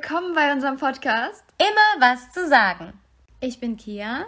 willkommen 0.00 0.34
bei 0.34 0.50
unserem 0.50 0.78
Podcast. 0.78 1.44
Immer 1.58 2.00
was 2.00 2.32
zu 2.32 2.48
sagen. 2.48 2.94
Ich 3.40 3.60
bin 3.60 3.76
Kia. 3.76 4.24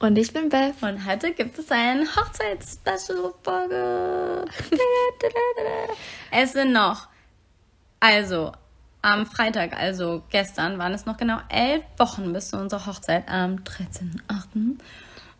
Und 0.00 0.16
ich 0.16 0.32
bin 0.32 0.48
Beth. 0.48 0.72
Und 0.80 1.06
heute 1.06 1.32
gibt 1.32 1.58
es 1.58 1.70
eine 1.70 2.06
Hochzeits-Special-Folge. 2.06 4.46
es 6.30 6.54
sind 6.54 6.72
noch, 6.72 7.08
also 8.00 8.52
am 9.02 9.26
Freitag, 9.26 9.78
also 9.78 10.22
gestern, 10.30 10.78
waren 10.78 10.94
es 10.94 11.04
noch 11.04 11.18
genau 11.18 11.36
elf 11.50 11.84
Wochen 11.98 12.32
bis 12.32 12.48
zu 12.48 12.56
unserer 12.56 12.86
Hochzeit 12.86 13.28
am 13.28 13.56
13.8. 13.56 14.78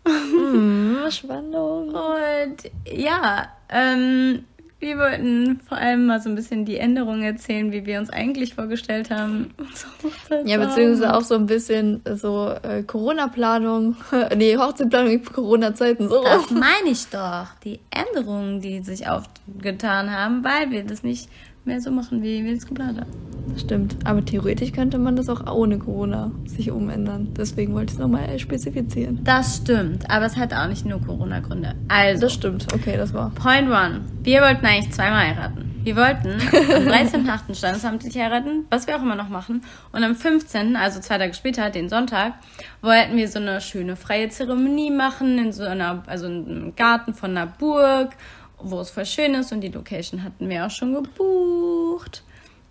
mm, 0.05 1.11
Spannung. 1.11 1.95
Und 1.95 2.71
ja, 2.87 3.49
ähm, 3.71 4.45
wir 4.85 4.98
wollten 4.98 5.61
vor 5.66 5.79
allem 5.79 6.07
mal 6.07 6.21
so 6.21 6.29
ein 6.29 6.34
bisschen 6.34 6.65
die 6.65 6.77
Änderungen 6.77 7.23
erzählen, 7.23 7.73
wie 7.73 7.87
wir 7.87 7.98
uns 7.98 8.11
eigentlich 8.11 8.55
vorgestellt 8.55 9.10
haben. 9.10 9.51
ja, 10.45 10.59
beziehungsweise 10.59 11.15
auch 11.15 11.23
so 11.23 11.34
ein 11.34 11.47
bisschen 11.47 12.02
so 12.15 12.55
äh, 12.62 12.83
Corona-Planung, 12.83 13.97
nee, 14.37 14.57
Hochzeitplanung 14.57 15.12
in 15.12 15.24
Corona-Zeiten. 15.24 16.09
So. 16.09 16.23
Das 16.23 16.51
meine 16.51 16.91
ich 16.91 17.07
doch. 17.09 17.47
Die 17.65 17.80
Änderungen, 17.91 18.60
die 18.60 18.80
sich 18.80 19.09
aufgetan 19.09 20.10
haben, 20.10 20.45
weil 20.45 20.70
wir 20.70 20.85
das 20.85 21.02
nicht 21.02 21.30
mehr 21.64 21.80
so 21.80 21.91
machen, 21.91 22.23
wie 22.23 22.45
wir 22.45 22.52
es 22.52 22.66
geplant 22.66 23.00
haben. 23.00 23.10
Stimmt, 23.56 23.96
aber 24.04 24.24
theoretisch 24.24 24.73
könnte 24.73 24.98
man 24.98 25.16
das 25.16 25.28
auch 25.28 25.46
ohne 25.52 25.78
Corona 25.78 26.30
sich 26.46 26.70
umändern. 26.70 27.34
Deswegen 27.37 27.74
wollte 27.74 27.92
ich 27.92 27.98
es 27.98 27.98
nochmal 27.98 28.38
spezifizieren. 28.38 29.20
Das 29.23 29.59
stimmt, 29.59 30.10
aber 30.10 30.27
es 30.27 30.37
hat 30.37 30.54
auch 30.54 30.66
nicht 30.66 30.87
nur 30.87 31.00
Corona-Gründe. 31.00 31.74
Also. 31.88 32.23
Das 32.23 32.32
stimmt, 32.32 32.66
okay, 32.74 32.96
das 32.96 33.12
war. 33.12 33.30
Point 33.30 33.68
one. 33.68 34.00
Wir 34.23 34.40
wollten 34.40 34.64
eigentlich 34.64 34.92
zweimal 34.92 35.28
heiraten. 35.28 35.70
Wir 35.84 35.96
wollten 35.96 36.32
am 36.32 36.88
13.8. 36.88 37.54
standesamtlich 37.54 38.16
heiraten, 38.16 38.65
was 38.71 38.87
wir 38.87 38.96
auch 38.96 39.02
immer 39.02 39.16
noch 39.16 39.28
machen. 39.28 39.62
Und 39.93 40.02
am 40.02 40.15
15., 40.15 40.76
also 40.76 40.99
zwei 41.01 41.18
Tage 41.18 41.34
später, 41.34 41.68
den 41.68 41.90
Sonntag, 41.90 42.32
wollten 42.80 43.16
wir 43.16 43.28
so 43.28 43.38
eine 43.38 43.60
schöne 43.60 43.95
freie 43.95 44.30
Zeremonie 44.30 44.90
machen, 44.90 45.38
in 45.38 45.52
so 45.52 45.65
einer, 45.65 46.02
also 46.06 46.26
im 46.26 46.74
Garten 46.74 47.12
von 47.12 47.32
einer 47.32 47.46
Burg 47.46 48.16
wo 48.59 48.80
es 48.80 48.91
voll 48.91 49.07
schön 49.07 49.35
ist 49.35 49.52
und 49.52 49.60
die 49.60 49.69
Location 49.69 50.23
hatten 50.23 50.49
wir 50.49 50.66
auch 50.66 50.71
schon 50.71 50.95
gebucht. 50.95 52.23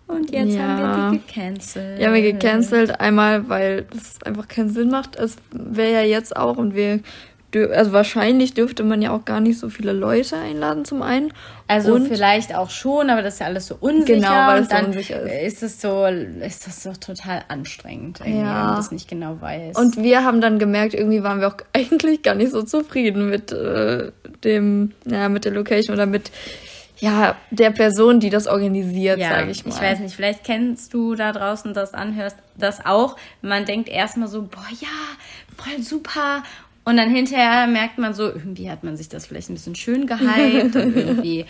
Und 0.08 0.32
jetzt 0.32 0.54
ja. 0.54 0.62
haben 0.62 1.12
wir 1.12 1.20
die 1.20 1.26
gecancelt. 1.26 2.00
Ja, 2.00 2.14
wir 2.14 2.22
gecancelt. 2.22 3.00
Einmal, 3.00 3.48
weil 3.50 3.84
das 3.92 4.22
einfach 4.24 4.48
keinen 4.48 4.70
Sinn 4.70 4.90
macht. 4.90 5.16
Es 5.16 5.38
wäre 5.52 5.94
ja 5.94 6.02
jetzt 6.02 6.36
auch 6.36 6.58
und 6.58 6.76
wir 6.76 7.00
also 7.56 7.92
wahrscheinlich 7.92 8.54
dürfte 8.54 8.84
man 8.84 9.02
ja 9.02 9.12
auch 9.12 9.26
gar 9.26 9.40
nicht 9.40 9.60
so 9.60 9.70
viele 9.70 9.94
Leute 9.94 10.38
einladen 10.38 10.86
zum 10.86 11.02
einen. 11.02 11.34
Also 11.68 11.94
und 11.94 12.08
vielleicht 12.08 12.54
auch 12.56 12.70
schon, 12.70 13.10
aber 13.10 13.22
das 13.22 13.36
ist 13.36 13.40
ja 13.40 13.46
alles 13.48 13.68
so 13.68 13.78
unsicher. 13.80 14.16
Genau, 14.16 14.48
weil 14.48 14.64
es 14.64 14.70
so 14.70 14.76
unsicher 14.78 15.22
ist. 15.22 15.54
Ist 15.54 15.64
es 15.64 15.82
so, 15.82 16.06
ist 16.06 16.68
das 16.68 16.84
so 16.84 16.94
total 16.94 17.44
anstrengend, 17.48 18.20
ja. 18.20 18.26
wenn 18.26 18.44
man 18.44 18.76
das 18.76 18.92
nicht 18.92 19.08
genau 19.08 19.38
weiß. 19.40 19.78
Und 19.78 19.98
wir 19.98 20.24
haben 20.24 20.42
dann 20.42 20.60
gemerkt, 20.60 20.94
irgendwie 20.94 21.24
waren 21.24 21.40
wir 21.40 21.48
auch 21.48 21.58
eigentlich 21.74 22.22
gar 22.22 22.36
nicht 22.36 22.52
so 22.52 22.64
zufrieden 22.64 23.30
mit 23.30 23.52
äh, 23.52 24.12
dem, 24.44 24.94
ja, 25.06 25.30
mit 25.30 25.46
der 25.46 25.54
Location 25.54 25.96
oder 25.96 26.06
mit 26.06 26.32
ja, 27.04 27.36
der 27.52 27.72
Person, 27.72 28.22
die 28.22 28.30
das 28.30 28.48
organisiert, 28.48 29.20
ja, 29.20 29.30
sage 29.30 29.52
ich 29.52 29.66
mal. 29.66 29.74
Ich 29.74 29.82
weiß 29.82 30.00
nicht, 30.00 30.16
vielleicht 30.16 30.46
kennst 30.46 30.94
du 30.94 31.16
da 31.16 31.34
draußen 31.34 31.74
das 31.74 31.94
anhörst, 31.94 32.38
das 32.56 32.86
auch. 32.86 33.18
Man 33.42 33.66
denkt 33.66 33.90
erstmal 33.90 34.30
so, 34.30 34.44
boah, 34.44 34.66
ja, 34.80 34.88
voll 35.58 35.84
super. 35.84 36.44
Und 36.86 36.98
dann 36.98 37.10
hinterher 37.10 37.68
merkt 37.68 37.98
man 37.98 38.14
so, 38.14 38.24
irgendwie 38.24 38.70
hat 38.70 38.84
man 38.84 38.98
sich 38.98 39.10
das 39.10 39.26
vielleicht 39.26 39.50
ein 39.50 39.54
bisschen 39.54 39.76
schön 39.76 40.06
gehypt 40.06 40.76
und 40.76 40.96
irgendwie 40.98 41.46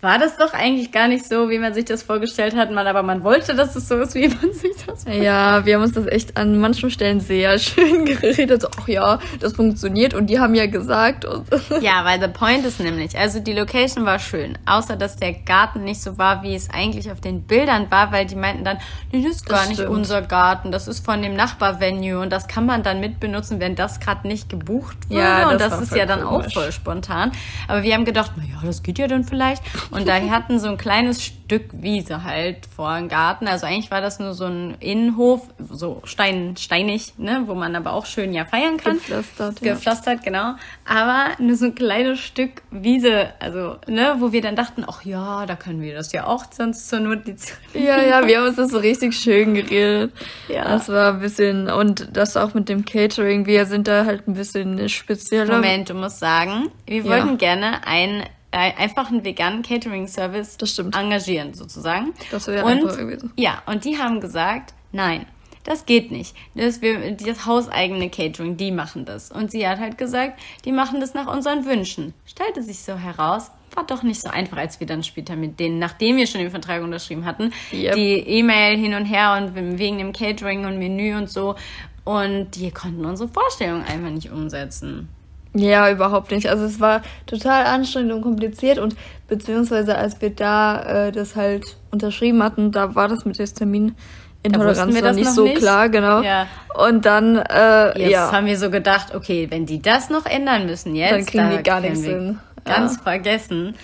war 0.00 0.18
das 0.18 0.36
doch 0.36 0.54
eigentlich 0.54 0.92
gar 0.92 1.08
nicht 1.08 1.26
so, 1.26 1.50
wie 1.50 1.58
man 1.58 1.74
sich 1.74 1.84
das 1.84 2.02
vorgestellt 2.02 2.56
hat, 2.56 2.70
man, 2.70 2.86
aber 2.86 3.02
man 3.02 3.22
wollte, 3.22 3.54
dass 3.54 3.76
es 3.76 3.88
so 3.88 3.96
ist, 3.96 4.14
wie 4.14 4.28
man 4.42 4.52
sich 4.52 4.72
das 4.86 5.04
vorstellt. 5.04 5.22
Ja, 5.22 5.66
wir 5.66 5.76
haben 5.76 5.82
uns 5.82 5.92
das 5.92 6.06
echt 6.06 6.36
an 6.36 6.58
manchen 6.58 6.90
Stellen 6.90 7.20
sehr 7.20 7.58
schön 7.58 8.06
geredet. 8.06 8.62
So, 8.62 8.68
ach 8.80 8.88
ja, 8.88 9.18
das 9.40 9.54
funktioniert 9.54 10.14
und 10.14 10.26
die 10.28 10.38
haben 10.38 10.54
ja 10.54 10.66
gesagt. 10.66 11.26
ja, 11.80 12.04
weil 12.04 12.20
the 12.20 12.28
point 12.28 12.64
ist 12.64 12.80
nämlich, 12.80 13.18
also 13.18 13.40
die 13.40 13.52
Location 13.52 14.06
war 14.06 14.18
schön, 14.18 14.56
außer 14.66 14.96
dass 14.96 15.16
der 15.16 15.32
Garten 15.32 15.84
nicht 15.84 16.02
so 16.02 16.18
war, 16.18 16.42
wie 16.42 16.54
es 16.54 16.70
eigentlich 16.70 17.10
auf 17.10 17.20
den 17.20 17.42
Bildern 17.42 17.90
war, 17.90 18.12
weil 18.12 18.26
die 18.26 18.36
meinten 18.36 18.64
dann, 18.64 18.78
nee, 19.12 19.22
das 19.22 19.36
ist 19.36 19.46
gar 19.46 19.60
das 19.60 19.68
nicht 19.68 19.80
unser 19.80 20.22
Garten, 20.22 20.72
das 20.72 20.88
ist 20.88 21.04
von 21.04 21.20
dem 21.22 21.34
Nachbarvenue 21.34 22.20
und 22.20 22.30
das 22.30 22.48
kann 22.48 22.66
man 22.66 22.82
dann 22.82 23.00
mitbenutzen, 23.00 23.60
wenn 23.60 23.74
das 23.74 24.00
gerade 24.00 24.26
nicht 24.26 24.48
gebucht 24.48 24.96
wurde. 25.08 25.20
Ja, 25.20 25.40
das 25.44 25.52
und 25.52 25.60
das 25.60 25.80
ist 25.82 25.96
ja 25.96 26.06
dann 26.06 26.22
komisch. 26.22 26.46
auch 26.46 26.52
voll 26.52 26.72
spontan. 26.72 27.32
Aber 27.68 27.82
wir 27.82 27.94
haben 27.94 28.04
gedacht, 28.04 28.32
na 28.36 28.44
ja, 28.44 28.60
das 28.64 28.82
geht 28.82 28.98
ja 28.98 29.06
dann 29.06 29.24
vielleicht. 29.24 29.62
Und 29.90 30.06
da 30.06 30.20
hatten 30.30 30.58
so 30.58 30.68
ein 30.68 30.76
kleines 30.76 31.22
Stück 31.24 31.64
Wiese 31.72 32.22
halt 32.22 32.58
vor 32.74 32.96
dem 32.96 33.08
Garten. 33.08 33.48
Also 33.48 33.66
eigentlich 33.66 33.90
war 33.90 34.00
das 34.00 34.20
nur 34.20 34.34
so 34.34 34.46
ein 34.46 34.76
Innenhof, 34.78 35.48
so 35.68 36.00
stein, 36.04 36.56
steinig, 36.56 37.14
ne, 37.18 37.42
wo 37.46 37.54
man 37.54 37.74
aber 37.74 37.92
auch 37.92 38.06
schön 38.06 38.32
ja 38.32 38.44
feiern 38.44 38.76
kann. 38.76 38.94
Gepflastert. 38.98 39.60
Ja. 39.60 39.74
Gepflastert, 39.74 40.22
genau. 40.22 40.54
Aber 40.84 41.30
nur 41.38 41.56
so 41.56 41.66
ein 41.66 41.74
kleines 41.74 42.20
Stück 42.20 42.62
Wiese, 42.70 43.30
also, 43.40 43.76
ne, 43.88 44.16
wo 44.20 44.30
wir 44.32 44.42
dann 44.42 44.54
dachten, 44.54 44.84
ach 44.86 45.04
ja, 45.04 45.44
da 45.46 45.56
können 45.56 45.82
wir 45.82 45.94
das 45.94 46.12
ja 46.12 46.26
auch 46.26 46.44
sonst 46.52 46.88
zur 46.88 47.00
Not 47.00 47.26
die 47.26 47.34
Ja, 47.74 48.00
ja, 48.00 48.26
wir 48.26 48.38
haben 48.38 48.46
uns 48.46 48.56
das 48.56 48.70
so 48.70 48.78
richtig 48.78 49.14
schön 49.14 49.54
geredet. 49.54 50.12
Ja. 50.48 50.64
Das 50.64 50.88
war 50.88 51.14
ein 51.14 51.20
bisschen, 51.20 51.68
und 51.68 52.16
das 52.16 52.36
auch 52.36 52.54
mit 52.54 52.68
dem 52.68 52.84
Catering, 52.84 53.46
wir 53.46 53.66
sind 53.66 53.88
da 53.88 54.04
halt 54.04 54.28
ein 54.28 54.34
bisschen 54.34 54.88
spezieller. 54.88 55.56
Moment, 55.56 55.90
du 55.90 55.94
musst 55.94 56.20
sagen, 56.20 56.68
wir 56.86 56.98
ja. 56.98 57.04
wollten 57.04 57.38
gerne 57.38 57.86
ein 57.86 58.24
einfach 58.52 59.10
einen 59.10 59.24
veganen 59.24 59.62
Catering-Service 59.62 60.58
engagieren, 60.92 61.54
sozusagen. 61.54 62.12
Das 62.30 62.46
wäre 62.46 62.66
einfach 62.66 62.96
gewesen. 62.96 63.32
Ja, 63.36 63.62
und 63.66 63.84
die 63.84 63.98
haben 63.98 64.20
gesagt, 64.20 64.74
nein, 64.92 65.26
das 65.64 65.86
geht 65.86 66.10
nicht. 66.10 66.34
Das, 66.54 66.80
wir, 66.80 67.12
das 67.12 67.46
hauseigene 67.46 68.10
Catering, 68.10 68.56
die 68.56 68.72
machen 68.72 69.04
das. 69.04 69.30
Und 69.30 69.50
sie 69.50 69.66
hat 69.68 69.78
halt 69.78 69.98
gesagt, 69.98 70.40
die 70.64 70.72
machen 70.72 71.00
das 71.00 71.14
nach 71.14 71.32
unseren 71.32 71.64
Wünschen. 71.66 72.14
Stellte 72.24 72.62
sich 72.62 72.80
so 72.80 72.96
heraus, 72.96 73.50
war 73.74 73.86
doch 73.86 74.02
nicht 74.02 74.20
so 74.20 74.30
einfach, 74.30 74.56
als 74.56 74.80
wir 74.80 74.86
dann 74.86 75.04
später 75.04 75.36
mit 75.36 75.60
denen, 75.60 75.78
nachdem 75.78 76.16
wir 76.16 76.26
schon 76.26 76.40
den 76.40 76.50
Vertrag 76.50 76.82
unterschrieben 76.82 77.24
hatten, 77.24 77.52
yep. 77.72 77.94
die 77.94 78.18
E-Mail 78.18 78.78
hin 78.78 78.94
und 78.94 79.04
her 79.04 79.38
und 79.38 79.78
wegen 79.78 79.98
dem 79.98 80.12
Catering 80.12 80.64
und 80.64 80.78
Menü 80.78 81.16
und 81.16 81.30
so. 81.30 81.56
Und 82.04 82.56
die 82.56 82.70
konnten 82.70 83.04
unsere 83.04 83.28
Vorstellung 83.28 83.84
einfach 83.84 84.10
nicht 84.10 84.30
umsetzen. 84.30 85.08
Ja, 85.52 85.90
überhaupt 85.90 86.30
nicht. 86.30 86.48
Also 86.48 86.64
es 86.64 86.78
war 86.78 87.02
total 87.26 87.64
anstrengend 87.66 88.12
und 88.12 88.20
kompliziert 88.20 88.78
und 88.78 88.94
beziehungsweise 89.28 89.96
als 89.96 90.20
wir 90.20 90.30
da 90.30 91.06
äh, 91.06 91.12
das 91.12 91.34
halt 91.34 91.76
unterschrieben 91.90 92.42
hatten, 92.42 92.70
da 92.70 92.94
war 92.94 93.08
das 93.08 93.24
mit 93.24 93.38
der 93.38 93.46
Terminintoleranz 93.46 94.78
noch 94.78 95.12
nicht 95.12 95.24
noch 95.24 95.32
so 95.32 95.44
nicht. 95.44 95.58
klar, 95.58 95.88
genau. 95.88 96.22
Ja. 96.22 96.46
Und 96.78 97.04
dann, 97.04 97.36
äh, 97.36 97.98
jetzt 97.98 98.10
ja. 98.12 98.32
haben 98.32 98.46
wir 98.46 98.58
so 98.58 98.70
gedacht, 98.70 99.14
okay, 99.14 99.48
wenn 99.50 99.66
die 99.66 99.82
das 99.82 100.08
noch 100.08 100.26
ändern 100.26 100.66
müssen 100.66 100.94
jetzt, 100.94 101.12
dann 101.12 101.26
kriegen 101.26 101.50
die 101.50 101.62
gar 101.64 101.80
nichts 101.80 102.04
hin. 102.04 102.38
Ganz 102.64 102.96
ja. 102.96 103.02
vergessen. 103.02 103.74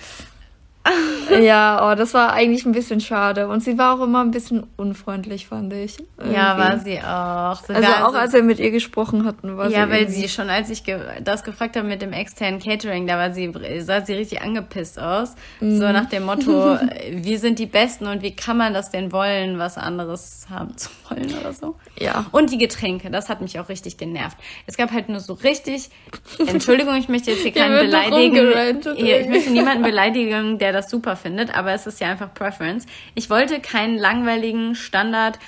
ja, 1.41 1.91
oh, 1.91 1.95
das 1.95 2.13
war 2.13 2.33
eigentlich 2.33 2.65
ein 2.65 2.71
bisschen 2.71 2.99
schade. 2.99 3.47
Und 3.47 3.61
sie 3.61 3.77
war 3.77 3.95
auch 3.95 4.03
immer 4.03 4.21
ein 4.21 4.31
bisschen 4.31 4.65
unfreundlich, 4.77 5.47
fand 5.47 5.73
ich. 5.73 5.97
Irgendwie. 6.17 6.35
Ja, 6.35 6.57
war 6.57 6.79
sie 6.79 6.99
auch. 6.99 7.61
Sogar 7.65 8.03
also 8.03 8.05
auch 8.05 8.13
als 8.13 8.33
wir 8.33 8.43
mit 8.43 8.59
ihr 8.59 8.71
gesprochen 8.71 9.25
hatten, 9.25 9.57
war 9.57 9.65
ja, 9.65 9.69
sie. 9.69 9.75
Ja, 9.75 9.89
weil 9.89 10.09
sie 10.09 10.29
schon, 10.29 10.49
als 10.49 10.69
ich 10.69 10.83
ge 10.83 10.99
das 11.23 11.43
gefragt 11.43 11.75
habe 11.75 11.87
mit 11.87 12.01
dem 12.01 12.13
externen 12.13 12.59
Catering, 12.59 13.07
da 13.07 13.17
war 13.17 13.31
sie, 13.31 13.51
sah 13.79 14.05
sie 14.05 14.13
richtig 14.13 14.41
angepisst 14.41 14.99
aus. 14.99 15.35
Mhm. 15.59 15.77
So 15.77 15.91
nach 15.91 16.05
dem 16.05 16.23
Motto, 16.23 16.77
wir 17.11 17.39
sind 17.39 17.59
die 17.59 17.65
Besten 17.65 18.07
und 18.07 18.21
wie 18.21 18.35
kann 18.35 18.57
man 18.57 18.73
das 18.73 18.91
denn 18.91 19.11
wollen, 19.11 19.59
was 19.59 19.77
anderes 19.77 20.47
haben 20.49 20.77
zu 20.77 20.89
wollen 21.09 21.33
oder 21.39 21.53
so. 21.53 21.75
Ja. 21.99 22.25
Und 22.31 22.51
die 22.51 22.57
Getränke, 22.57 23.09
das 23.09 23.29
hat 23.29 23.41
mich 23.41 23.59
auch 23.59 23.69
richtig 23.69 23.97
genervt. 23.97 24.37
Es 24.65 24.77
gab 24.77 24.91
halt 24.91 25.09
nur 25.09 25.19
so 25.19 25.33
richtig, 25.33 25.89
Entschuldigung, 26.47 26.95
ich 26.95 27.09
möchte 27.09 27.31
jetzt 27.31 27.41
hier 27.41 27.51
keinen 27.51 27.77
beleidigen. 27.77 28.77
Ich 28.95 29.27
möchte 29.27 29.51
niemanden 29.51 29.83
beleidigen, 29.83 30.57
der 30.57 30.76
das 30.77 30.89
super 30.89 31.15
findet, 31.15 31.55
aber 31.55 31.73
es 31.73 31.87
ist 31.87 31.99
ja 31.99 32.07
einfach 32.09 32.33
Preference. 32.33 32.85
Ich 33.15 33.29
wollte 33.29 33.59
keinen 33.59 33.97
langweiligen 33.97 34.75
Standard 34.75 35.39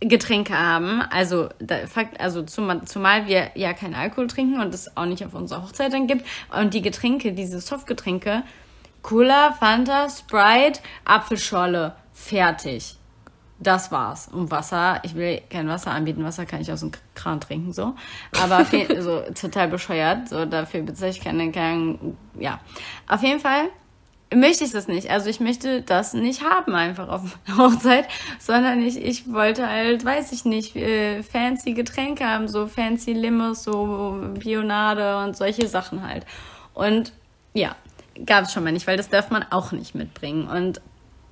äh, 0.00 0.06
Getränke 0.06 0.58
haben, 0.58 1.02
also, 1.02 1.48
da, 1.58 1.76
also 2.18 2.42
zumal, 2.42 2.84
zumal 2.84 3.26
wir 3.26 3.50
ja 3.54 3.72
keinen 3.72 3.94
Alkohol 3.94 4.26
trinken 4.26 4.60
und 4.60 4.72
es 4.74 4.96
auch 4.96 5.06
nicht 5.06 5.24
auf 5.24 5.34
unserer 5.34 5.62
Hochzeit 5.62 5.92
dann 5.92 6.06
gibt. 6.06 6.26
Und 6.58 6.74
die 6.74 6.82
Getränke, 6.82 7.32
diese 7.32 7.60
Softgetränke, 7.60 8.42
Cola, 9.02 9.52
Fanta, 9.52 10.08
Sprite, 10.08 10.80
Apfelschorle, 11.04 11.94
fertig. 12.12 12.96
Das 13.62 13.92
war's. 13.92 14.28
Und 14.28 14.50
Wasser, 14.50 15.00
ich 15.04 15.14
will 15.14 15.40
kein 15.48 15.68
Wasser 15.68 15.92
anbieten. 15.92 16.24
Wasser 16.24 16.46
kann 16.46 16.60
ich 16.60 16.72
aus 16.72 16.80
dem 16.80 16.90
Kran 17.14 17.40
trinken, 17.40 17.72
so. 17.72 17.94
Aber 18.42 18.64
so, 18.64 19.20
total 19.40 19.68
bescheuert. 19.68 20.28
So, 20.28 20.44
dafür 20.46 20.82
bezeichne 20.82 21.10
ich 21.10 21.20
keine, 21.20 21.52
keinen, 21.52 22.16
ja. 22.38 22.60
Auf 23.06 23.22
jeden 23.22 23.40
Fall 23.40 23.68
möchte 24.34 24.64
ich 24.64 24.72
das 24.72 24.88
nicht. 24.88 25.10
Also 25.10 25.28
ich 25.28 25.38
möchte 25.38 25.82
das 25.82 26.14
nicht 26.14 26.42
haben 26.42 26.74
einfach 26.74 27.08
auf 27.08 27.38
meiner 27.46 27.58
Hochzeit, 27.74 28.08
sondern 28.38 28.80
ich, 28.82 29.00
ich 29.00 29.30
wollte 29.32 29.68
halt, 29.68 30.04
weiß 30.04 30.32
ich 30.32 30.44
nicht, 30.44 30.74
äh, 30.74 31.22
fancy 31.22 31.74
Getränke 31.74 32.24
haben, 32.24 32.48
so 32.48 32.66
fancy 32.66 33.12
Limos, 33.12 33.62
so 33.62 34.18
Bionade 34.38 35.18
und 35.18 35.36
solche 35.36 35.68
Sachen 35.68 36.06
halt. 36.06 36.26
Und 36.74 37.12
ja, 37.54 37.76
gab 38.26 38.44
es 38.44 38.52
schon 38.52 38.64
mal 38.64 38.72
nicht, 38.72 38.86
weil 38.86 38.96
das 38.96 39.08
darf 39.08 39.30
man 39.30 39.44
auch 39.50 39.72
nicht 39.72 39.94
mitbringen. 39.94 40.48
Und 40.48 40.80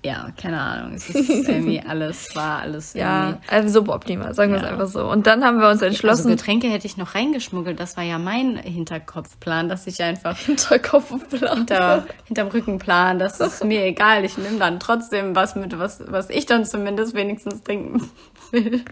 ja, 0.02 0.30
keine 0.40 0.58
Ahnung. 0.58 0.94
Es 0.94 1.10
ist 1.10 1.28
irgendwie 1.48 1.80
alles, 1.80 2.34
war 2.34 2.60
alles 2.60 2.94
Ja, 2.94 3.38
also 3.48 3.80
suboptimal, 3.80 4.34
sagen 4.34 4.52
wir 4.52 4.60
ja. 4.60 4.64
es 4.64 4.72
einfach 4.72 4.88
so. 4.88 5.10
Und 5.10 5.26
dann 5.26 5.44
haben 5.44 5.60
wir 5.60 5.68
uns 5.68 5.82
entschlossen. 5.82 6.28
Also 6.28 6.36
Getränke 6.36 6.68
hätte 6.68 6.86
ich 6.86 6.96
noch 6.96 7.14
reingeschmuggelt. 7.14 7.78
Das 7.78 7.98
war 7.98 8.04
ja 8.04 8.18
mein 8.18 8.56
Hinterkopfplan, 8.56 9.68
dass 9.68 9.86
ich 9.86 10.02
einfach. 10.02 10.38
Hinterkopfplan? 10.46 11.58
Hinter, 11.58 12.06
hinterm 12.24 12.48
Rückenplan. 12.48 13.18
Das 13.18 13.40
ist 13.40 13.62
mir 13.64 13.84
egal. 13.84 14.24
Ich 14.24 14.38
nehme 14.38 14.58
dann 14.58 14.80
trotzdem 14.80 15.36
was 15.36 15.54
mit, 15.54 15.78
was, 15.78 16.02
was 16.06 16.30
ich 16.30 16.46
dann 16.46 16.64
zumindest 16.64 17.14
wenigstens 17.14 17.62
trinken 17.62 18.08
will. 18.52 18.82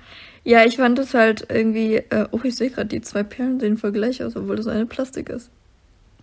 Ja, 0.45 0.65
ich 0.65 0.77
fand 0.77 0.99
es 0.99 1.15
halt 1.15 1.47
irgendwie. 1.49 1.97
Äh, 1.97 2.29
oh, 2.33 2.41
ich 2.43 2.55
sehe 2.55 2.69
gerade, 2.69 2.89
die 2.89 3.01
zwei 3.01 3.23
Perlen 3.23 3.61
sehen 3.61 3.79
voll 3.79 3.93
gleich 3.93 4.23
aus, 4.23 4.37
obwohl 4.37 4.57
das 4.57 4.67
eine 4.67 4.85
Plastik 4.85 5.31
ist. 5.31 5.51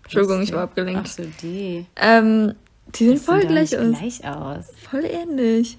Entschuldigung, 0.04 0.44
ich 0.44 0.54
war 0.54 0.62
abgelenkt. 0.62 1.02
Ach 1.04 1.08
so, 1.08 1.24
die. 1.42 1.88
Ähm, 1.96 2.54
die 2.94 3.08
sehen 3.08 3.18
voll 3.18 3.46
gleich 3.46 3.78
aus. 3.78 3.98
gleich 3.98 4.26
aus. 4.26 4.66
Voll 4.90 5.06
ähnlich. 5.06 5.78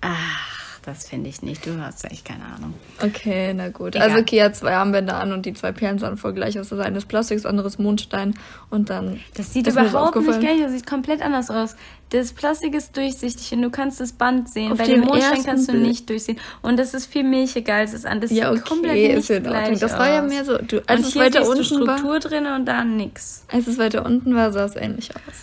Ach, 0.00 0.80
das 0.82 1.08
finde 1.08 1.28
ich 1.28 1.42
nicht. 1.42 1.66
Du 1.66 1.80
hast 1.80 2.04
echt 2.04 2.24
keine 2.24 2.44
Ahnung. 2.44 2.74
Okay, 3.02 3.52
na 3.54 3.70
gut. 3.70 3.96
Egal. 3.96 4.10
Also 4.10 4.22
Kia 4.22 4.44
hat 4.44 4.56
zwei 4.56 4.76
Armbänder 4.76 5.16
an 5.16 5.32
und 5.32 5.44
die 5.44 5.52
zwei 5.54 5.72
Perlen 5.72 5.98
sahen 5.98 6.16
voll 6.16 6.32
gleich 6.32 6.58
aus. 6.60 6.68
Das 6.68 6.78
eine 6.78 6.98
ist 6.98 7.08
Plastik, 7.08 7.38
das 7.38 7.46
andere 7.46 7.66
ist 7.66 7.80
Mondstein 7.80 8.34
und 8.70 8.90
dann... 8.90 9.18
Das 9.34 9.52
sieht 9.52 9.66
überhaupt 9.66 10.14
nicht 10.16 10.40
gleich 10.40 10.64
aus. 10.64 10.70
Sieht 10.70 10.86
komplett 10.86 11.22
anders 11.22 11.50
aus. 11.50 11.74
Das 12.10 12.32
Plastik 12.32 12.74
ist 12.74 12.96
durchsichtig 12.96 13.52
und 13.52 13.62
du 13.62 13.70
kannst 13.70 14.00
das 14.00 14.12
Band 14.12 14.48
sehen. 14.48 14.70
Auf 14.70 14.78
Bei 14.78 14.84
dem 14.84 15.00
Mondstein 15.00 15.42
kannst 15.44 15.68
du 15.68 15.72
Bild. 15.72 15.86
nicht 15.86 16.08
durchsehen. 16.08 16.38
Und 16.62 16.78
das 16.78 16.94
ist 16.94 17.06
viel 17.06 17.24
milchiger 17.24 17.74
als 17.74 17.92
das 17.92 18.04
andere. 18.04 18.32
Ja, 18.32 18.52
okay, 18.52 18.60
komplett 18.60 18.94
nicht 18.94 19.10
ist 19.16 19.30
in 19.30 19.46
Ordnung. 19.48 19.78
Das 19.80 19.92
war 19.98 20.08
ja 20.08 20.22
mehr 20.22 20.44
so... 20.44 20.56
Du, 20.58 20.82
als 20.86 21.00
und 21.00 21.06
es 21.08 21.16
weiter 21.16 21.48
unten 21.48 21.64
Struktur 21.64 22.12
war, 22.12 22.20
drin 22.20 22.46
und 22.46 22.64
da 22.66 22.84
nix. 22.84 23.44
Als 23.50 23.66
es 23.66 23.76
weiter 23.78 24.06
unten 24.06 24.36
war, 24.36 24.52
sah 24.52 24.66
es 24.66 24.76
ähnlich 24.76 25.10
aus. 25.10 25.34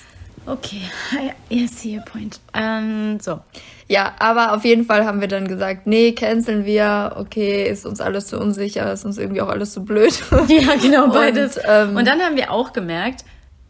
Okay, 0.46 0.82
I 1.50 1.68
see 1.68 1.98
your 1.98 2.04
point. 2.06 2.40
Ähm, 2.54 3.18
so. 3.20 3.40
Ja, 3.88 4.14
aber 4.20 4.54
auf 4.54 4.66
jeden 4.66 4.86
Fall 4.86 5.06
haben 5.06 5.22
wir 5.22 5.28
dann 5.28 5.48
gesagt, 5.48 5.88
nee, 5.88 6.14
canceln 6.14 6.66
wir, 6.66 7.16
okay, 7.18 7.70
ist 7.70 7.86
uns 7.86 8.02
alles 8.02 8.28
zu 8.28 8.40
unsicher, 8.40 8.92
ist 8.92 9.06
uns 9.06 9.18
irgendwie 9.18 9.42
auch 9.42 9.50
alles 9.50 9.74
zu 9.74 9.84
blöd. 9.84 10.14
Ja, 10.48 10.76
genau, 10.82 11.08
beides. 11.14 11.58
Und, 11.58 11.64
ähm, 11.68 11.96
und 11.96 12.08
dann 12.08 12.22
haben 12.22 12.36
wir 12.36 12.52
auch 12.52 12.74
gemerkt, 12.74 13.24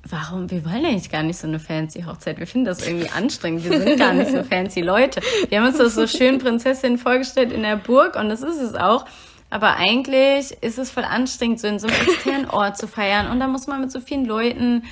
warum, 0.07 0.51
wir 0.51 0.65
wollen 0.65 0.85
eigentlich 0.85 1.09
gar 1.09 1.23
nicht 1.23 1.37
so 1.37 1.47
eine 1.47 1.59
fancy 1.59 2.03
Hochzeit. 2.03 2.39
Wir 2.39 2.47
finden 2.47 2.65
das 2.65 2.85
irgendwie 2.85 3.09
anstrengend. 3.09 3.63
Wir 3.69 3.79
sind 3.79 3.97
gar 3.97 4.13
nicht 4.13 4.31
so 4.31 4.43
fancy 4.43 4.81
Leute. 4.81 5.21
Wir 5.49 5.59
haben 5.59 5.67
uns 5.67 5.77
das 5.77 5.95
so 5.95 6.07
schön 6.07 6.39
Prinzessin 6.39 6.97
vorgestellt 6.97 7.51
in 7.51 7.63
der 7.63 7.77
Burg 7.77 8.15
und 8.15 8.29
das 8.29 8.41
ist 8.41 8.61
es 8.61 8.75
auch. 8.75 9.05
Aber 9.49 9.75
eigentlich 9.75 10.57
ist 10.61 10.79
es 10.79 10.89
voll 10.89 11.03
anstrengend, 11.03 11.59
so 11.59 11.67
in 11.67 11.79
so 11.79 11.87
einem 11.87 11.95
externen 12.07 12.49
Ort 12.49 12.77
zu 12.77 12.87
feiern. 12.87 13.29
Und 13.29 13.39
da 13.39 13.47
muss 13.47 13.67
man 13.67 13.81
mit 13.81 13.91
so 13.91 13.99
vielen 13.99 14.25
Leuten 14.25 14.83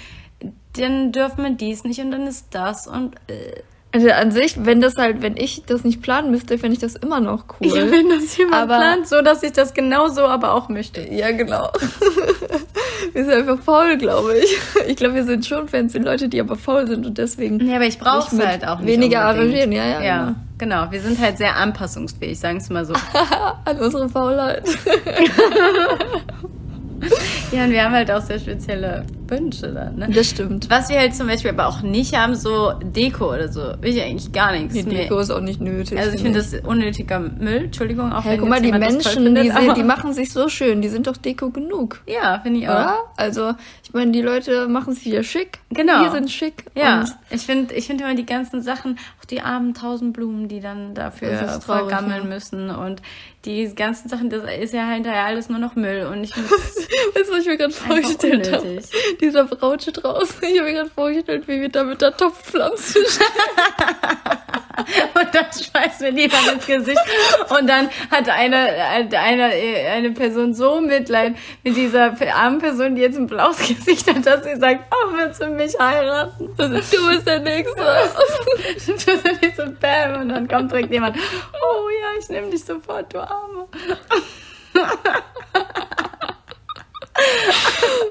dann 0.73 1.11
dürfen 1.11 1.43
wir 1.43 1.51
dies 1.51 1.83
nicht 1.83 1.99
und 1.99 2.11
dann 2.11 2.27
ist 2.27 2.47
das 2.51 2.87
und. 2.87 3.15
Äh. 3.27 3.63
Also 3.93 4.09
an 4.09 4.31
sich, 4.31 4.55
wenn 4.65 4.79
das 4.79 4.95
halt, 4.95 5.21
wenn 5.21 5.35
ich 5.35 5.63
das 5.65 5.83
nicht 5.83 6.01
planen 6.01 6.31
müsste, 6.31 6.57
fände 6.57 6.73
ich 6.73 6.79
das 6.79 6.95
immer 6.95 7.19
noch 7.19 7.43
cool. 7.59 7.67
Ja, 7.67 7.91
wenn 7.91 8.09
das 8.09 8.37
jemand 8.37 8.55
aber, 8.55 8.77
plant, 8.77 9.07
so 9.07 9.21
dass 9.21 9.43
ich 9.43 9.51
das 9.51 9.73
genau 9.73 10.07
so 10.07 10.21
aber 10.21 10.53
auch 10.53 10.69
möchte. 10.69 11.01
Ja, 11.01 11.31
genau. 11.31 11.69
wir 13.13 13.25
sind 13.25 13.33
einfach 13.33 13.59
faul, 13.59 13.97
glaube 13.97 14.37
ich. 14.37 14.57
Ich 14.87 14.95
glaube, 14.95 15.15
wir 15.15 15.25
sind 15.25 15.45
schon 15.45 15.67
Fans, 15.67 15.91
die 15.91 15.99
Leute, 15.99 16.29
die 16.29 16.39
aber 16.39 16.55
faul 16.55 16.87
sind 16.87 17.05
und 17.05 17.17
deswegen. 17.17 17.59
Ja, 17.67 17.75
aber 17.75 17.85
ich 17.85 17.99
brauche 17.99 18.33
es 18.33 18.41
halt 18.41 18.65
auch 18.65 18.79
nicht. 18.79 18.87
Weniger 18.87 19.23
arrangieren, 19.23 19.73
ja, 19.73 19.85
ja. 19.85 20.01
Ja, 20.01 20.35
genau. 20.57 20.83
genau. 20.83 20.91
Wir 20.91 21.01
sind 21.01 21.19
halt 21.19 21.37
sehr 21.37 21.57
anpassungsfähig, 21.57 22.39
sagen 22.39 22.59
es 22.59 22.69
mal 22.69 22.85
so. 22.85 22.93
An 23.65 23.77
unsere 23.77 24.07
Faulheit. 24.07 24.63
ja, 27.51 27.65
und 27.65 27.71
wir 27.71 27.83
haben 27.83 27.93
halt 27.93 28.09
auch 28.09 28.21
sehr 28.21 28.39
spezielle 28.39 29.05
Wünsche 29.31 29.73
dann. 29.73 29.95
Ne? 29.95 30.09
Das 30.13 30.29
stimmt. 30.29 30.69
Was 30.69 30.89
wir 30.89 30.99
halt 30.99 31.15
zum 31.15 31.27
Beispiel 31.27 31.51
aber 31.51 31.67
auch 31.67 31.81
nicht 31.81 32.15
haben, 32.15 32.35
so 32.35 32.73
Deko 32.83 33.33
oder 33.33 33.47
so. 33.47 33.61
Will 33.81 33.95
ich 33.95 34.01
eigentlich 34.01 34.31
gar 34.31 34.51
nichts. 34.51 34.73
Die 34.73 34.83
Deko 34.83 35.19
ist 35.19 35.31
auch 35.31 35.41
nicht 35.41 35.61
nötig. 35.61 35.97
Also 35.97 36.11
ich 36.11 36.21
finde 36.21 36.39
das 36.39 36.53
unnötiger 36.53 37.19
Müll. 37.19 37.63
Entschuldigung, 37.65 38.11
auch 38.11 38.25
hey, 38.25 38.37
guck 38.37 38.49
mal, 38.49 38.61
die 38.61 38.71
Menschen, 38.71 39.23
findet, 39.23 39.45
die, 39.45 39.49
sehen, 39.49 39.73
die 39.75 39.83
machen 39.83 40.13
sich 40.13 40.31
so 40.31 40.49
schön. 40.49 40.81
Die 40.81 40.89
sind 40.89 41.07
doch 41.07 41.17
Deko 41.17 41.49
genug. 41.49 42.01
Ja, 42.05 42.39
finde 42.43 42.59
ich 42.59 42.67
auch. 42.67 42.73
Oder? 42.73 42.97
Also, 43.15 43.53
ich 43.83 43.93
meine, 43.93 44.11
die 44.11 44.21
Leute 44.21 44.67
machen 44.67 44.93
sich 44.93 45.05
ja 45.05 45.23
schick. 45.23 45.59
Genau. 45.69 46.03
Wir 46.03 46.11
sind 46.11 46.29
schick. 46.29 46.65
Ja, 46.75 47.05
ich 47.29 47.41
finde 47.41 47.73
ich 47.73 47.87
finde 47.87 48.03
immer 48.03 48.15
die 48.15 48.25
ganzen 48.25 48.61
Sachen, 48.61 48.99
auch 49.21 49.25
die 49.25 49.41
armen 49.41 49.73
tausend 49.73 50.13
Blumen, 50.13 50.47
die 50.47 50.59
dann 50.59 50.93
dafür 50.93 51.31
vergammeln 51.59 52.23
ja. 52.23 52.29
müssen 52.29 52.69
und 52.69 53.01
die 53.45 53.73
ganzen 53.73 54.07
Sachen, 54.07 54.29
das 54.29 54.43
ist 54.59 54.73
ja 54.73 54.87
hinterher 54.91 55.25
alles 55.25 55.49
nur 55.49 55.57
noch 55.57 55.75
Müll 55.75 56.05
und 56.05 56.23
ich 56.23 56.33
finde 56.33 56.51
Weißt 57.15 57.29
du, 57.29 57.33
was 57.33 57.39
ich 57.39 57.47
mir 57.47 57.57
gerade 57.57 57.73
vorgestellt 57.73 58.51
habe? 58.51 58.81
Dieser 59.21 59.45
Brautsche 59.45 59.91
draußen. 59.91 60.37
Ich 60.41 60.59
habe 60.59 60.69
mir 60.69 60.77
gerade 60.77 60.89
vorgestellt, 60.89 61.47
wie 61.47 61.61
wir 61.61 61.69
da 61.69 61.83
mit 61.83 62.01
der 62.01 62.17
Topfpflanze 62.17 62.99
stehen. 63.05 63.27
und 65.13 65.35
dann 65.35 65.45
schmeißen 65.45 66.05
wir 66.05 66.11
die 66.11 66.27
dann 66.27 66.55
ins 66.55 66.65
Gesicht. 66.65 66.99
Und 67.49 67.67
dann 67.67 67.89
hat 68.09 68.27
eine, 68.29 68.57
eine, 68.57 69.45
eine 69.45 70.11
Person 70.11 70.53
so 70.55 70.81
Mitleid 70.81 71.35
mit 71.63 71.75
dieser 71.75 72.15
armen 72.33 72.59
Person, 72.59 72.95
die 72.95 73.01
jetzt 73.01 73.17
ein 73.17 73.27
blaues 73.27 73.59
Gesicht 73.59 74.07
hat, 74.13 74.25
dass 74.25 74.43
sie 74.43 74.55
sagt, 74.55 74.85
oh, 74.91 75.13
willst 75.15 75.41
du 75.41 75.47
mich 75.49 75.79
heiraten? 75.79 76.49
Du 76.57 76.69
bist 77.09 77.27
der 77.27 77.39
Nächste. 77.39 77.75
du 78.87 78.93
bist 78.93 79.07
der 79.07 79.33
Nächste, 79.39 79.77
bam. 79.79 80.21
Und 80.21 80.29
dann 80.29 80.47
kommt 80.47 80.71
direkt 80.71 80.91
jemand, 80.91 81.15
oh 81.17 81.89
ja, 81.89 82.19
ich 82.19 82.27
nehme 82.29 82.49
dich 82.49 82.63
sofort, 82.63 83.13
du 83.13 83.19
Arme 83.19 83.67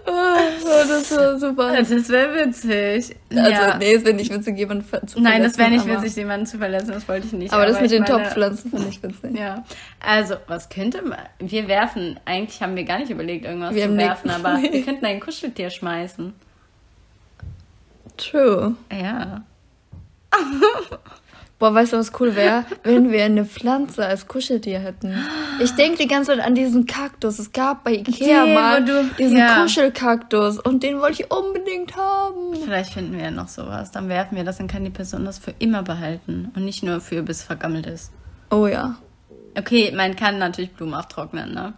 oh, 0.06 0.88
das 0.88 1.16
war 1.16 1.38
super. 1.38 1.76
Das 1.76 2.08
wäre 2.08 2.46
witzig. 2.46 3.16
Also, 3.30 3.50
ja. 3.50 3.76
nee, 3.78 3.94
es 3.94 4.04
wäre 4.04 4.14
nicht 4.14 4.32
witzig, 4.32 4.58
jemanden 4.58 4.84
zu 4.84 4.90
verletzen. 4.90 5.22
Nein, 5.22 5.42
das 5.42 5.58
wäre 5.58 5.70
nicht 5.70 5.86
witzig, 5.86 6.16
jemanden 6.16 6.46
zu 6.46 6.58
verletzen, 6.58 6.92
das 6.92 7.08
wollte 7.08 7.26
ich 7.26 7.32
nicht. 7.32 7.52
Aber, 7.52 7.62
aber 7.62 7.72
das 7.72 7.80
mit 7.80 7.90
den 7.90 8.02
meine, 8.02 8.14
Topfpflanzen 8.14 8.70
finde 8.70 8.88
ich 8.88 9.02
witzig. 9.02 9.38
Ja. 9.38 9.64
Also, 10.00 10.36
was 10.46 10.68
könnte 10.68 11.02
man. 11.02 11.18
Wir 11.38 11.68
werfen, 11.68 12.18
eigentlich 12.24 12.62
haben 12.62 12.76
wir 12.76 12.84
gar 12.84 12.98
nicht 12.98 13.10
überlegt, 13.10 13.44
irgendwas 13.44 13.74
wir 13.74 13.86
zu 13.86 13.96
werfen, 13.96 14.30
aber 14.30 14.54
nee. 14.54 14.72
wir 14.72 14.84
könnten 14.84 15.06
ein 15.06 15.20
Kuscheltier 15.20 15.70
schmeißen. 15.70 16.32
True. 18.16 18.74
Ja. 18.92 19.42
Boah, 21.60 21.74
weißt 21.74 21.92
du, 21.92 21.98
was 21.98 22.10
cool 22.18 22.34
wäre? 22.34 22.64
Wenn 22.84 23.12
wir 23.12 23.22
eine 23.22 23.44
Pflanze 23.44 24.06
als 24.06 24.26
Kuscheltier 24.26 24.78
hätten. 24.78 25.14
Ich 25.62 25.74
denke 25.74 25.98
die 25.98 26.08
ganze 26.08 26.32
Zeit 26.32 26.40
an 26.40 26.54
diesen 26.54 26.86
Kaktus. 26.86 27.38
Es 27.38 27.52
gab 27.52 27.84
bei 27.84 27.96
Ikea 27.96 28.46
den, 28.46 28.54
mal 28.54 28.82
du, 28.82 29.04
diesen 29.18 29.36
ja. 29.36 29.60
Kuschelkaktus 29.60 30.58
und 30.58 30.82
den 30.82 31.00
wollte 31.00 31.22
ich 31.22 31.30
unbedingt 31.30 31.94
haben. 31.98 32.56
Vielleicht 32.64 32.94
finden 32.94 33.12
wir 33.12 33.24
ja 33.24 33.30
noch 33.30 33.48
sowas. 33.48 33.90
Dann 33.90 34.08
werfen 34.08 34.36
wir 34.36 34.44
das, 34.44 34.56
dann 34.56 34.68
kann 34.68 34.84
die 34.84 34.90
Person 34.90 35.26
das 35.26 35.38
für 35.38 35.52
immer 35.58 35.82
behalten 35.82 36.50
und 36.56 36.64
nicht 36.64 36.82
nur 36.82 37.02
für 37.02 37.22
bis 37.22 37.43
vergammelt 37.43 37.86
ist. 37.86 38.10
Oh 38.50 38.67
ja. 38.67 38.96
Okay, 39.55 39.93
man 39.94 40.17
kann 40.17 40.38
natürlich 40.38 40.72
Blumen 40.72 40.94
auch 40.94 41.05
trocknen, 41.05 41.52
ne? 41.52 41.74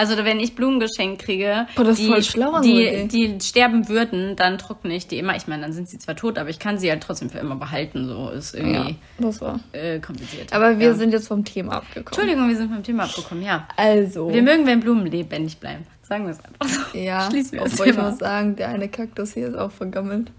Also 0.00 0.16
wenn 0.24 0.40
ich 0.40 0.54
Blumen 0.54 0.80
geschenkt 0.80 1.20
kriege, 1.20 1.66
oh, 1.76 1.82
die, 1.82 2.22
schlau, 2.22 2.62
die, 2.62 3.06
die, 3.06 3.38
sterben 3.42 3.86
würden, 3.90 4.34
dann 4.34 4.56
trockne 4.56 4.96
ich 4.96 5.06
die 5.06 5.18
immer. 5.18 5.36
Ich 5.36 5.46
meine, 5.46 5.60
dann 5.60 5.74
sind 5.74 5.90
sie 5.90 5.98
zwar 5.98 6.16
tot, 6.16 6.38
aber 6.38 6.48
ich 6.48 6.58
kann 6.58 6.78
sie 6.78 6.88
halt 6.88 7.02
trotzdem 7.02 7.28
für 7.28 7.36
immer 7.36 7.56
behalten. 7.56 8.06
So 8.06 8.30
ist 8.30 8.54
irgendwie 8.54 8.92
ja, 8.92 8.96
das 9.18 9.42
war. 9.42 9.60
Äh, 9.72 9.98
kompliziert. 9.98 10.54
Aber 10.54 10.78
wir 10.78 10.86
ja. 10.86 10.94
sind 10.94 11.12
jetzt 11.12 11.28
vom 11.28 11.44
Thema 11.44 11.74
abgekommen. 11.74 12.06
Entschuldigung, 12.06 12.48
wir 12.48 12.56
sind 12.56 12.72
vom 12.72 12.82
Thema 12.82 13.04
abgekommen, 13.04 13.44
ja. 13.44 13.68
Also. 13.76 14.32
Wir 14.32 14.40
mögen, 14.40 14.64
wenn 14.64 14.80
Blumen 14.80 15.04
lebendig 15.04 15.58
bleiben. 15.58 15.86
Sagen 16.02 16.24
wir 16.24 16.32
es 16.32 16.38
einfach 16.42 16.66
so. 16.66 16.98
Ja, 16.98 17.28
Schließen 17.28 17.58
wir 17.58 17.66
obwohl 17.66 17.88
ich 17.88 17.96
muss 17.98 18.16
sagen, 18.16 18.56
der 18.56 18.70
eine 18.70 18.88
Kaktus 18.88 19.34
hier 19.34 19.48
ist 19.48 19.54
auch 19.54 19.70
vergammelt. 19.70 20.32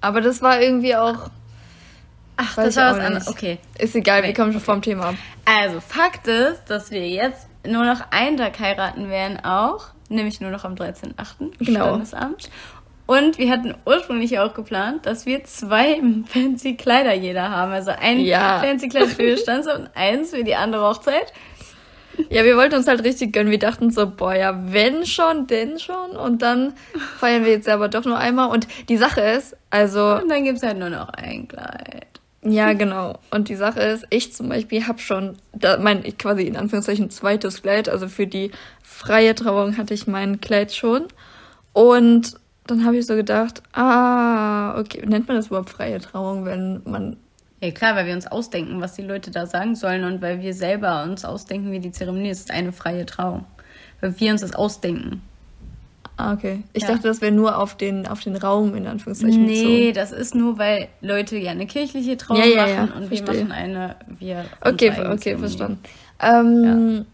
Aber 0.00 0.22
das 0.22 0.40
war 0.40 0.58
irgendwie 0.58 0.96
auch... 0.96 1.28
Ach, 2.38 2.56
das 2.56 2.76
war 2.76 2.96
was 2.96 3.04
anderes. 3.04 3.28
Okay. 3.28 3.58
Ist 3.78 3.94
egal, 3.94 4.20
okay. 4.20 4.28
wir 4.28 4.34
kommen 4.34 4.52
schon 4.52 4.62
vom 4.62 4.80
Thema 4.80 5.10
ab. 5.10 5.16
Also, 5.44 5.80
Fakt 5.80 6.26
ist, 6.28 6.62
dass 6.68 6.90
wir 6.90 7.06
jetzt 7.06 7.46
nur 7.66 7.84
noch 7.84 8.10
einen 8.10 8.36
Tag 8.36 8.58
heiraten 8.58 9.08
werden 9.08 9.38
auch, 9.44 9.88
nämlich 10.08 10.40
nur 10.40 10.50
noch 10.50 10.64
am 10.64 10.74
13.8. 10.74 11.64
Genau. 11.64 11.84
Standesamt. 11.84 12.50
Und 13.06 13.38
wir 13.38 13.50
hatten 13.50 13.74
ursprünglich 13.86 14.38
auch 14.40 14.52
geplant, 14.52 15.06
dass 15.06 15.26
wir 15.26 15.44
zwei 15.44 16.00
fancy 16.26 16.74
Kleider 16.74 17.14
jeder 17.14 17.50
haben. 17.50 17.72
Also 17.72 17.92
ein 17.92 18.20
ja. 18.20 18.58
fancy 18.60 18.88
Kleid 18.88 19.08
für 19.08 19.30
das 19.30 19.40
Standesamt 19.40 19.80
und 19.80 19.90
eins 19.94 20.30
für 20.30 20.42
die 20.42 20.56
andere 20.56 20.88
Hochzeit. 20.88 21.32
Ja, 22.30 22.44
wir 22.44 22.56
wollten 22.56 22.76
uns 22.76 22.88
halt 22.88 23.04
richtig 23.04 23.32
gönnen. 23.32 23.50
Wir 23.50 23.58
dachten 23.58 23.90
so, 23.90 24.10
boah, 24.10 24.34
ja, 24.34 24.58
wenn 24.72 25.04
schon, 25.04 25.46
denn 25.46 25.78
schon. 25.78 26.16
Und 26.16 26.42
dann 26.42 26.72
feiern 27.18 27.44
wir 27.44 27.52
jetzt 27.52 27.68
aber 27.68 27.88
doch 27.88 28.04
nur 28.04 28.18
einmal. 28.18 28.48
Und 28.50 28.66
die 28.88 28.96
Sache 28.96 29.20
ist, 29.20 29.56
also. 29.70 30.16
Und 30.16 30.30
dann 30.30 30.44
gibt's 30.44 30.62
halt 30.62 30.78
nur 30.78 30.90
noch 30.90 31.10
ein 31.10 31.46
Kleid. 31.46 32.15
Ja, 32.48 32.72
genau. 32.74 33.18
Und 33.30 33.48
die 33.48 33.56
Sache 33.56 33.80
ist, 33.80 34.06
ich 34.10 34.32
zum 34.32 34.48
Beispiel 34.48 34.86
habe 34.86 34.98
schon 34.98 35.36
da, 35.52 35.78
mein 35.78 36.02
quasi 36.16 36.42
in 36.42 36.56
Anführungszeichen 36.56 37.10
zweites 37.10 37.62
Kleid. 37.62 37.88
Also 37.88 38.08
für 38.08 38.26
die 38.26 38.50
freie 38.82 39.34
Trauung 39.34 39.76
hatte 39.76 39.94
ich 39.94 40.06
mein 40.06 40.40
Kleid 40.40 40.72
schon. 40.72 41.06
Und 41.72 42.34
dann 42.66 42.84
habe 42.84 42.96
ich 42.96 43.06
so 43.06 43.14
gedacht, 43.14 43.62
ah, 43.72 44.78
okay, 44.78 45.04
nennt 45.06 45.28
man 45.28 45.36
das 45.36 45.48
überhaupt 45.48 45.70
freie 45.70 46.00
Trauung, 46.00 46.44
wenn 46.44 46.82
man. 46.84 47.16
Ja 47.60 47.70
klar, 47.70 47.96
weil 47.96 48.06
wir 48.06 48.14
uns 48.14 48.26
ausdenken, 48.26 48.80
was 48.80 48.94
die 48.94 49.02
Leute 49.02 49.30
da 49.30 49.46
sagen 49.46 49.74
sollen 49.74 50.04
und 50.04 50.20
weil 50.20 50.40
wir 50.40 50.52
selber 50.52 51.02
uns 51.04 51.24
ausdenken, 51.24 51.72
wie 51.72 51.80
die 51.80 51.90
Zeremonie 51.90 52.30
ist, 52.30 52.50
eine 52.50 52.72
freie 52.72 53.06
Trauung. 53.06 53.44
Weil 54.00 54.18
wir 54.20 54.32
uns 54.32 54.42
das 54.42 54.54
ausdenken. 54.54 55.22
Ah, 56.16 56.32
okay. 56.32 56.62
Ich 56.72 56.82
ja. 56.82 56.88
dachte, 56.88 57.08
das 57.08 57.20
wäre 57.20 57.32
nur 57.32 57.58
auf 57.58 57.76
den, 57.76 58.06
auf 58.06 58.20
den 58.20 58.36
Raum, 58.36 58.74
in 58.74 58.86
Anführungszeichen. 58.86 59.44
Nee, 59.44 59.92
das 59.92 60.12
ist 60.12 60.34
nur, 60.34 60.58
weil 60.58 60.88
Leute 61.02 61.38
gerne 61.40 61.66
kirchliche 61.66 62.16
Trauung 62.16 62.40
ja, 62.40 62.46
ja, 62.46 62.66
machen 62.66 62.92
und 62.92 63.08
verstehe. 63.08 63.34
wir 63.34 63.44
machen 63.44 63.52
eine, 63.52 63.96
wir. 64.18 64.46
Okay, 64.62 64.92
okay, 65.10 65.36
verstanden. 65.36 65.80
Ähm, 66.20 67.04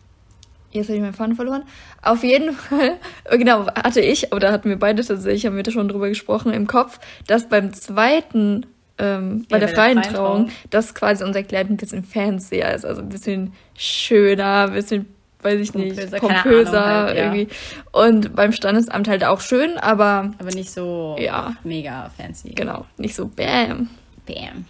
Jetzt 0.73 0.89
habe 0.89 0.97
ich 0.97 1.03
meinen 1.03 1.13
Faden 1.13 1.37
verloren. 1.37 1.65
Auf 2.01 2.25
jeden 2.25 2.53
Fall, 2.55 2.97
genau, 3.31 3.67
hatte 3.67 4.01
ich, 4.01 4.33
oder 4.33 4.51
hatten 4.51 4.69
wir 4.69 4.79
beide 4.79 5.05
tatsächlich, 5.05 5.47
haben 5.47 5.57
wir 5.57 5.63
da 5.63 5.71
schon 5.71 5.89
drüber 5.89 6.09
gesprochen, 6.09 6.53
im 6.53 6.67
Kopf, 6.67 6.99
dass 7.27 7.49
beim 7.49 7.73
zweiten, 7.75 8.67
ähm, 8.99 9.47
bei 9.49 9.59
ja, 9.59 9.67
der 9.67 9.69
freien 9.69 10.03
Trauung, 10.03 10.15
Trauung, 10.15 10.51
dass 10.71 10.95
quasi 10.95 11.25
unser 11.25 11.43
Kleid 11.43 11.69
ein 11.69 11.77
bisschen 11.77 12.05
fancier 12.05 12.73
ist, 12.73 12.87
also 12.87 13.03
ein 13.03 13.11
bisschen 13.11 13.53
schöner, 13.77 14.69
ein 14.69 14.73
bisschen 14.73 15.07
weiß 15.43 15.61
ich 15.61 15.75
nicht, 15.75 15.97
pompöser, 16.19 16.85
halt, 16.85 17.17
ja. 17.17 17.25
irgendwie. 17.25 17.49
Und 17.91 18.35
beim 18.35 18.53
Standesamt 18.53 19.09
halt 19.09 19.25
auch 19.25 19.41
schön, 19.41 19.79
aber. 19.79 20.33
Aber 20.39 20.51
nicht 20.51 20.71
so 20.71 21.17
ja. 21.19 21.55
mega 21.65 22.11
fancy. 22.17 22.51
Genau, 22.51 22.87
nicht 22.97 23.15
so 23.15 23.27
bam. 23.27 23.91
Bam. 24.27 24.67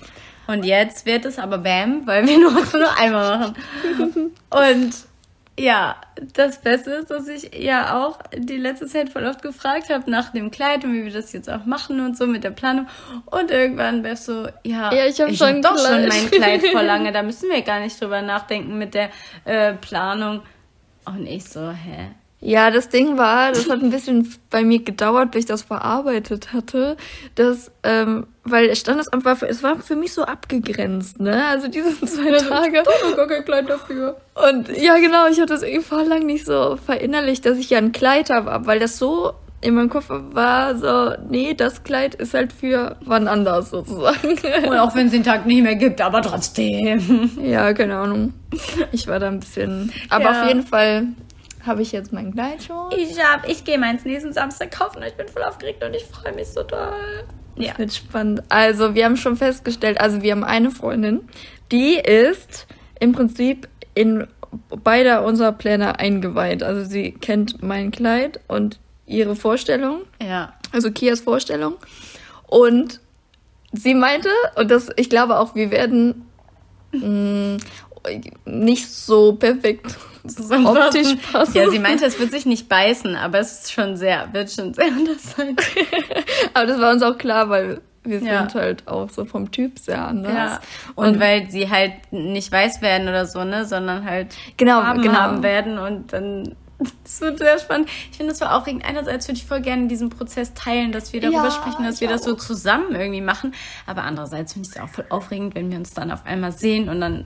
Und 0.47 0.65
jetzt 0.65 1.07
wird 1.07 1.25
es 1.25 1.39
aber 1.39 1.59
bam, 1.59 2.07
weil 2.07 2.27
wir 2.27 2.39
nur, 2.41 2.53
nur 2.53 2.99
einmal 2.99 3.39
machen. 3.39 3.55
Und 4.51 4.95
ja, 5.59 5.97
das 6.35 6.63
Beste 6.63 6.93
ist, 6.93 7.11
dass 7.11 7.29
ich 7.29 7.55
ja 7.55 8.03
auch 8.03 8.19
die 8.35 8.57
letzte 8.57 8.87
Zeit 8.87 9.11
voll 9.11 9.25
oft 9.25 9.43
gefragt 9.43 9.91
habe 9.91 10.11
nach 10.11 10.31
dem 10.31 10.51
Kleid 10.51 10.85
und 10.85 10.95
wie 10.95 11.05
wir 11.05 11.13
das 11.13 11.33
jetzt 11.33 11.51
auch 11.51 11.67
machen 11.67 12.01
und 12.01 12.17
so 12.17 12.27
mit 12.27 12.43
der 12.43 12.51
Planung. 12.51 12.87
Und 13.27 13.51
irgendwann 13.51 14.03
wärst 14.03 14.29
du, 14.29 14.51
ja, 14.65 14.93
ja 14.93 15.07
ich 15.07 15.21
habe 15.21 15.35
schon 15.35 15.63
hab 15.63 15.63
doch 15.63 15.79
schon 15.79 16.09
mein 16.09 16.31
Kleid 16.31 16.67
vor 16.69 16.83
lange, 16.83 17.13
da 17.13 17.23
müssen 17.23 17.51
wir 17.51 17.61
gar 17.63 17.81
nicht 17.81 18.01
drüber 18.01 18.23
nachdenken 18.23 18.79
mit 18.79 18.95
der 18.95 19.11
äh, 19.45 19.75
Planung. 19.75 20.41
Und 21.05 21.27
ich 21.27 21.45
so, 21.45 21.71
hä? 21.71 22.11
Ja, 22.45 22.73
das 22.73 22.89
Ding 22.89 23.19
war, 23.19 23.53
das 23.53 23.71
hat 23.71 23.83
ein 23.83 23.91
bisschen 23.91 24.35
bei 24.51 24.65
mir 24.65 24.83
gedauert, 24.83 25.31
bis 25.31 25.41
ich 25.41 25.47
das 25.47 25.63
verarbeitet 25.63 26.53
hatte, 26.53 26.97
dass, 27.37 27.71
ähm, 27.85 28.27
weil 28.43 28.75
Standesamt 28.75 29.25
war, 29.25 29.37
für, 29.37 29.49
es 29.49 29.63
war 29.63 29.79
für 29.79 29.95
mich 29.95 30.13
so 30.13 30.25
abgegrenzt, 30.25 31.21
ne? 31.21 31.47
Also 31.47 31.69
diese 31.69 31.95
zwei 32.07 32.37
Tage. 32.39 32.83
Ich 32.83 33.05
habe 33.05 33.17
gar 33.17 33.29
kein 33.29 33.45
Kleid 33.45 33.71
dafür. 33.71 34.17
Und 34.35 34.69
ja, 34.77 34.97
genau, 34.97 35.29
ich 35.29 35.39
hatte 35.39 35.53
das 35.53 35.63
irgendwie 35.63 35.85
vor 35.85 36.03
lang 36.03 36.27
nicht 36.27 36.45
so 36.45 36.77
verinnerlicht, 36.85 37.47
dass 37.47 37.59
ich 37.59 37.71
ja 37.71 37.79
ein 37.79 37.93
Kleid 37.93 38.29
habe, 38.29 38.67
weil 38.67 38.81
das 38.81 38.99
so 38.99 39.35
in 39.63 39.75
meinem 39.75 39.89
Kopf 39.89 40.07
war 40.09 40.77
so, 40.77 41.15
nee, 41.29 41.55
das 41.55 41.85
Kleid 41.85 42.15
ist 42.17 42.35
halt 42.35 42.53
für 42.53 42.97
wann 43.05 43.29
anders 43.29 43.71
sozusagen. 43.71 44.37
Und 44.69 44.77
auch 44.77 44.95
wenn 44.95 45.07
es 45.07 45.13
den 45.13 45.23
Tag 45.23 45.47
nicht 45.47 45.63
mehr 45.63 45.77
gibt, 45.77 46.01
aber 46.01 46.21
trotzdem. 46.21 47.31
Ja, 47.41 47.73
keine 47.73 47.97
Ahnung. 47.97 48.35
Ich 48.91 49.07
war 49.07 49.19
da 49.19 49.29
ein 49.29 49.41
bisschen. 49.41 49.93
Aber 50.11 50.25
ja. 50.25 50.43
auf 50.43 50.49
jeden 50.49 50.67
Fall 50.67 51.07
habe 51.65 51.81
ich 51.81 51.93
jetzt 51.93 52.13
mein 52.13 52.33
Kleid 52.33 52.65
schon. 52.65 52.91
Ich 52.97 53.19
hab, 53.23 53.49
ich 53.49 53.65
gehe 53.65 53.79
meins 53.79 54.05
nächsten 54.05 54.33
Samstag 54.33 54.73
kaufen 54.73 54.99
und 54.99 55.05
ich 55.05 55.15
bin 55.15 55.29
voll 55.29 55.45
aufgeregt 55.45 55.83
und 55.85 55.95
ich 55.95 56.05
freue 56.05 56.35
mich 56.35 56.49
so 56.49 56.63
doll. 56.65 57.25
Ja. 57.57 57.69
Das 57.69 57.79
wird 57.79 57.95
spannend. 57.95 58.43
Also, 58.49 58.95
wir 58.95 59.05
haben 59.05 59.17
schon 59.17 59.37
festgestellt, 59.37 60.01
also 60.01 60.23
wir 60.23 60.33
haben 60.33 60.45
eine 60.45 60.71
Freundin, 60.71 61.21
die 61.71 61.95
ist 61.95 62.67
im 62.99 63.13
Prinzip 63.13 63.69
in 63.95 64.27
beide 64.83 65.23
unserer 65.23 65.53
Pläne 65.53 65.99
eingeweiht. 65.99 66.63
Also 66.63 66.89
sie 66.89 67.13
kennt 67.13 67.63
mein 67.63 67.91
Kleid 67.91 68.41
und 68.49 68.79
ihre 69.07 69.37
Vorstellung. 69.37 70.03
Ja. 70.21 70.55
Also 70.73 70.91
Kias 70.91 71.21
Vorstellung. 71.21 71.75
Und 72.47 73.01
sie 73.73 73.95
meinte, 73.95 74.29
und 74.57 74.71
das, 74.71 74.91
ich 74.97 75.11
glaube 75.11 75.39
auch, 75.39 75.55
wir 75.55 75.71
werden 75.71 76.27
mh, 76.93 77.07
mm, 77.07 77.57
nicht 78.45 78.91
so 78.91 79.35
perfekt 79.35 79.97
optisch 80.25 81.15
passen. 81.33 81.57
Ja, 81.57 81.71
sie 81.71 81.79
meinte, 81.81 82.05
es 82.05 82.19
wird 82.19 82.31
sich 82.31 82.47
nicht 82.47 82.69
beißen, 82.69 83.17
aber 83.17 83.39
es 83.39 83.53
ist 83.53 83.73
schon 83.73 83.97
sehr, 83.97 84.33
wird 84.33 84.51
schon 84.51 84.75
sehr 84.75 84.87
anders 84.97 85.35
sein. 85.37 85.57
aber 86.55 86.67
das 86.67 86.81
war 86.81 86.93
uns 86.93 87.03
auch 87.03 87.19
klar, 87.19 87.49
weil 87.49 87.81
wir 88.05 88.19
sind 88.19 88.29
ja. 88.29 88.53
halt 88.53 88.89
auch 88.89 89.09
so 89.11 89.25
vom 89.25 89.51
Typ 89.53 89.79
sehr 89.79 90.07
anders. 90.07 90.33
Ja. 90.35 90.61
Und, 90.97 91.07
und, 91.07 91.21
weil 91.21 91.51
sie 91.51 91.71
halt 91.71 91.93
nicht 92.11 92.51
weiß 92.51 92.83
werden 92.83 93.09
oder 93.09 93.27
so, 93.27 93.45
ne, 93.45 93.65
sondern 93.65 94.05
halt 94.05 94.35
genau, 94.57 94.81
Farben 94.81 95.03
genau. 95.03 95.15
haben 95.15 95.43
werden 95.43 95.79
und 95.79 96.13
dann 96.13 96.57
das 96.79 97.21
wird 97.21 97.39
sehr 97.39 97.59
spannend. 97.59 97.89
Ich 98.11 98.17
finde 98.17 98.33
das 98.33 98.39
so 98.39 98.47
aufregend. 98.47 98.85
Einerseits 98.85 99.29
würde 99.29 99.39
ich 99.39 99.47
voll 99.47 99.61
gerne 99.61 99.87
diesen 99.89 100.11
Prozess 100.11 100.55
teilen, 100.55 100.93
dass 100.93 101.13
wir 101.13 101.21
darüber 101.21 101.45
ja, 101.45 101.51
sprechen, 101.51 101.85
dass 101.85 102.01
wir 102.01 102.09
das 102.09 102.25
so 102.25 102.35
zusammen 102.35 102.95
irgendwie 102.95 103.21
machen. 103.21 103.55
Aber 103.87 104.03
andererseits 104.03 104.55
finde 104.55 104.69
ich 104.69 104.77
es 104.77 104.83
auch 104.83 104.89
voll 104.89 105.07
aufregend, 105.09 105.55
wenn 105.55 105.71
wir 105.71 105.79
uns 105.79 105.95
dann 105.95 106.11
auf 106.11 106.27
einmal 106.27 106.53
sehen 106.53 106.89
und 106.89 107.01
dann 107.01 107.25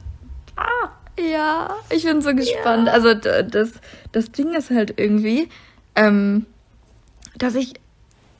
ah, 0.57 0.91
ja, 1.19 1.75
ich 1.91 2.05
bin 2.05 2.21
so 2.21 2.35
gespannt. 2.35 2.89
Ja. 2.89 2.93
Also 2.93 3.15
das, 3.15 3.73
das 4.13 4.33
Ding 4.33 4.53
ist 4.53 4.71
halt 4.71 4.99
irgendwie, 4.99 5.49
ähm, 5.95 6.47
dass 7.39 7.55
ich 7.55 7.75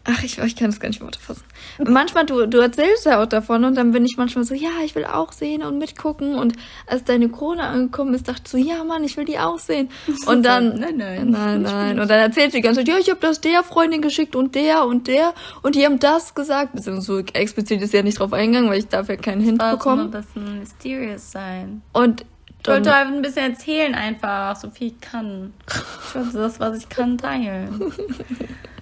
Ach, 0.09 0.23
ich, 0.23 0.39
ich 0.39 0.55
kann 0.55 0.71
das 0.71 0.79
gar 0.79 0.89
nicht 0.89 1.01
Worte 1.01 1.19
fassen. 1.19 1.43
Manchmal, 1.85 2.25
du, 2.27 2.47
du 2.47 2.59
erzählst 2.59 3.07
ja 3.07 3.21
auch 3.21 3.27
davon 3.27 3.65
und 3.65 3.75
dann 3.75 3.91
bin 3.91 4.05
ich 4.05 4.17
manchmal 4.17 4.45
so, 4.45 4.55
ja, 4.55 4.71
ich 4.85 4.95
will 4.95 5.05
auch 5.05 5.33
sehen 5.33 5.65
und 5.65 5.79
mitgucken. 5.79 6.37
Und 6.37 6.55
als 6.87 7.03
deine 7.03 7.29
Krone 7.29 7.63
angekommen 7.65 8.15
ist, 8.15 8.29
dachte 8.29 8.43
ich 8.45 8.51
so, 8.51 8.57
ja, 8.57 8.85
Mann, 8.85 9.03
ich 9.03 9.17
will 9.17 9.25
die 9.25 9.39
auch 9.39 9.59
sehen. 9.59 9.89
Und 10.27 10.45
dann, 10.45 10.79
nein, 10.79 10.97
nein, 10.97 11.31
nein, 11.31 11.63
nein. 11.63 11.99
Und 11.99 12.09
dann 12.09 12.21
erzählt 12.21 12.53
sie 12.53 12.59
die 12.59 12.63
ganze 12.63 12.81
Zeit, 12.81 12.89
ja, 12.89 12.99
ich 12.99 13.11
habe 13.11 13.21
das 13.21 13.41
der 13.41 13.65
Freundin 13.65 14.01
geschickt 14.01 14.37
und 14.37 14.55
der 14.55 14.85
und 14.85 15.09
der 15.09 15.35
und 15.63 15.75
die 15.75 15.85
haben 15.85 15.99
das 15.99 16.35
gesagt. 16.35 16.75
Beziehungsweise 16.75 17.07
so 17.07 17.19
explizit 17.33 17.83
ist 17.83 17.93
ja 17.93 18.03
nicht 18.03 18.19
drauf 18.19 18.33
eingegangen, 18.33 18.71
weil 18.71 18.79
ich 18.79 18.89
darf 18.89 19.09
ja 19.09 19.17
keinen 19.17 19.41
Hint 19.41 19.59
bekommen. 19.59 20.11
Das 20.11 20.27
muss 20.35 20.47
ein 20.47 20.59
mysterious 20.61 21.33
sein. 21.33 21.83
Und 21.93 22.25
ich 22.63 22.69
wollte 22.69 22.93
einfach 22.93 23.15
ein 23.15 23.23
bisschen 23.23 23.53
erzählen 23.53 23.95
einfach, 23.95 24.57
so 24.57 24.71
viel 24.71 24.89
ich 24.89 25.01
kann. 25.01 25.53
Ich 25.69 26.15
wollte 26.15 26.33
das, 26.39 26.59
was 26.59 26.79
ich 26.79 26.89
kann, 26.89 27.19
teilen. 27.19 27.93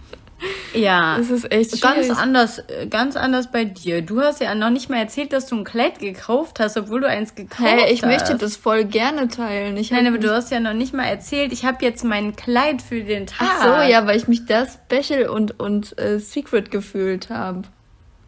Ja. 0.75 1.17
Das 1.17 1.31
ist 1.31 1.51
echt 1.51 1.79
schwierig. 1.79 2.09
Ganz 2.09 2.19
anders, 2.19 2.63
ganz 2.91 3.17
anders 3.17 3.51
bei 3.51 3.65
dir. 3.65 4.03
Du 4.03 4.21
hast 4.21 4.41
ja 4.41 4.55
noch 4.55 4.71
nicht 4.71 4.91
mal 4.91 4.99
erzählt, 4.99 5.33
dass 5.33 5.47
du 5.47 5.57
ein 5.57 5.65
Kleid 5.65 5.99
gekauft 5.99 6.61
hast, 6.61 6.77
obwohl 6.77 7.01
du 7.01 7.09
eins 7.09 7.35
gekauft 7.35 7.63
hey, 7.63 7.85
ich 7.85 7.85
hast. 7.85 7.93
Ich 7.93 8.03
möchte 8.03 8.37
das 8.37 8.57
voll 8.57 8.85
gerne 8.85 9.29
teilen. 9.29 9.77
Ich 9.77 9.91
Nein, 9.91 10.07
aber 10.07 10.19
du 10.19 10.33
hast 10.33 10.51
ja 10.51 10.61
noch 10.61 10.75
nicht 10.75 10.93
mal 10.93 11.07
erzählt, 11.07 11.53
ich 11.53 11.65
habe 11.65 11.85
jetzt 11.85 12.05
mein 12.05 12.35
Kleid 12.37 12.83
für 12.83 13.03
den 13.03 13.27
Tag. 13.27 13.49
Ach 13.51 13.63
so, 13.63 13.91
ja, 13.91 14.07
weil 14.07 14.17
ich 14.17 14.29
mich 14.29 14.47
da 14.47 14.67
special 14.67 15.29
und, 15.29 15.59
und 15.61 15.99
äh, 15.99 16.19
secret 16.19 16.71
gefühlt 16.71 17.31
habe. 17.31 17.63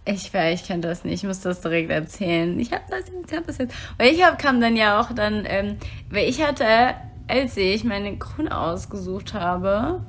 Ich 0.08 0.32
weiß, 0.32 0.60
ich 0.60 0.68
kann 0.68 0.80
das 0.80 1.04
nicht. 1.04 1.14
Ich 1.14 1.24
muss 1.24 1.40
das 1.40 1.60
direkt 1.60 1.90
erzählen. 1.90 2.58
Ich 2.60 2.70
habe 2.70 2.84
das, 2.88 3.00
ich 3.28 3.36
hab 3.36 3.46
das 3.46 3.58
jetzt. 3.58 3.74
Weil 3.98 4.14
ich 4.14 4.24
hab, 4.24 4.38
kam 4.38 4.60
dann 4.60 4.76
ja 4.76 5.00
auch 5.00 5.12
dann, 5.12 5.44
ähm, 5.48 5.78
weil 6.10 6.28
ich 6.28 6.44
hatte, 6.46 6.94
als 7.26 7.56
ich 7.56 7.82
meine 7.82 8.16
Krone 8.16 8.56
ausgesucht 8.56 9.34
habe, 9.34 10.00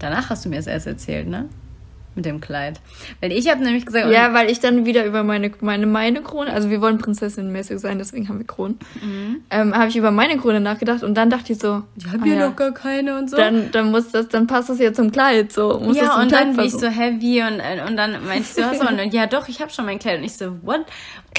danach 0.00 0.30
hast 0.30 0.44
du 0.44 0.48
mir 0.48 0.56
das 0.56 0.66
erst 0.66 0.86
erzählt, 0.86 1.28
ne? 1.28 1.48
mit 2.14 2.24
dem 2.24 2.40
Kleid. 2.40 2.80
Weil 3.20 3.32
ich 3.32 3.48
habe 3.48 3.62
nämlich 3.62 3.86
gesagt... 3.86 4.10
Ja, 4.10 4.34
weil 4.34 4.50
ich 4.50 4.60
dann 4.60 4.84
wieder 4.84 5.04
über 5.04 5.22
meine, 5.22 5.52
meine, 5.60 5.86
meine 5.86 6.22
Krone, 6.22 6.52
also 6.52 6.68
wir 6.68 6.80
wollen 6.80 6.98
prinzessinmäßig 6.98 7.78
sein, 7.78 7.98
deswegen 7.98 8.28
haben 8.28 8.38
wir 8.38 8.46
Kronen, 8.46 8.78
mhm. 9.00 9.42
ähm, 9.50 9.74
habe 9.74 9.88
ich 9.88 9.96
über 9.96 10.10
meine 10.10 10.36
Krone 10.36 10.60
nachgedacht 10.60 11.02
und 11.02 11.14
dann 11.14 11.30
dachte 11.30 11.52
ich 11.52 11.58
so... 11.58 11.82
Die 11.96 12.10
haben 12.10 12.22
ah, 12.22 12.26
ja 12.26 12.48
doch 12.48 12.56
gar 12.56 12.72
keine 12.72 13.18
und 13.18 13.30
so. 13.30 13.36
Dann, 13.36 13.70
dann, 13.70 13.90
muss 13.90 14.10
das, 14.10 14.28
dann 14.28 14.46
passt 14.46 14.68
das 14.68 14.80
ja 14.80 14.92
zum 14.92 15.12
Kleid, 15.12 15.52
so. 15.52 15.80
Muss 15.80 15.96
ja, 15.96 16.06
das 16.06 16.16
und 16.16 16.28
Kleid 16.28 16.42
dann 16.42 16.56
bin 16.56 16.64
ich 16.64 16.72
so 16.72 16.88
heavy 16.88 17.42
und, 17.42 17.60
und 17.88 17.96
dann 17.96 18.24
meinst 18.26 18.58
du, 18.58 18.64
hast 18.64 18.82
du 18.82 18.88
und 18.88 19.14
ja 19.14 19.26
doch, 19.26 19.48
ich 19.48 19.60
habe 19.60 19.70
schon 19.70 19.86
mein 19.86 19.98
Kleid. 19.98 20.18
Und 20.18 20.24
ich 20.24 20.36
so, 20.36 20.56
what? 20.62 20.84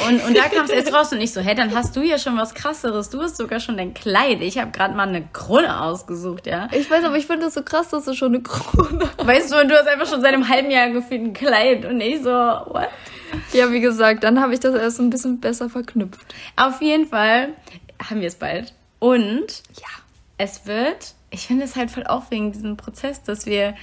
Und, 0.08 0.24
und 0.26 0.38
da 0.38 0.48
kam 0.48 0.64
es 0.66 0.72
erst 0.72 0.94
raus 0.94 1.12
und 1.12 1.20
ich 1.20 1.34
so, 1.34 1.42
hä, 1.42 1.54
dann 1.54 1.76
hast 1.76 1.96
du 1.96 2.02
ja 2.02 2.18
schon 2.18 2.38
was 2.38 2.54
krasseres. 2.54 3.10
Du 3.10 3.22
hast 3.22 3.36
sogar 3.36 3.60
schon 3.60 3.76
dein 3.76 3.94
Kleid. 3.94 4.42
Ich 4.42 4.58
habe 4.58 4.72
gerade 4.72 4.96
mal 4.96 5.08
eine 5.08 5.28
Krone 5.34 5.82
ausgesucht, 5.82 6.48
ja. 6.48 6.70
Ich 6.72 6.90
weiß, 6.90 7.04
aber 7.04 7.18
ich 7.18 7.28
finde 7.28 7.46
das 7.46 7.56
so 7.56 7.62
krass, 7.62 7.90
dass 7.90 8.06
du 8.06 8.14
schon 8.14 8.34
eine 8.34 8.42
Krone 8.42 9.10
hast. 9.18 9.28
Weißt 9.28 9.52
du, 9.52 9.68
du 9.68 9.78
hast 9.78 9.88
einfach 9.88 10.08
schon 10.08 10.22
seit 10.22 10.34
einem 10.34 10.48
halben 10.48 10.72
Jahr 10.72 10.90
gefühlt 10.90 11.22
ein 11.22 11.34
Kleid 11.34 11.86
und 11.86 12.00
ich 12.00 12.24
so, 12.24 12.30
what? 12.30 12.90
Ja, 13.54 13.72
wie 13.72 13.82
gesagt, 13.82 14.24
dann 14.24 14.42
habe 14.42 14.54
ich 14.54 14.60
das 14.62 14.76
erst 14.76 15.00
ein 15.00 15.10
bisschen 15.10 15.40
besser 15.40 15.70
verknüpft. 15.70 16.26
Auf 16.56 16.82
jeden 16.82 17.08
Fall 17.08 17.50
haben 18.10 18.22
wir 18.22 18.28
es 18.28 18.36
bald. 18.36 18.74
Und 19.00 19.64
ja, 19.76 19.88
es 20.38 20.66
wird, 20.66 21.16
ich 21.30 21.48
finde 21.48 21.66
es 21.66 21.76
halt 21.76 21.92
voll 21.92 22.06
aufregend, 22.06 22.56
diesen 22.56 22.78
Prozess, 22.78 23.24
dass 23.24 23.46
wir 23.46 23.76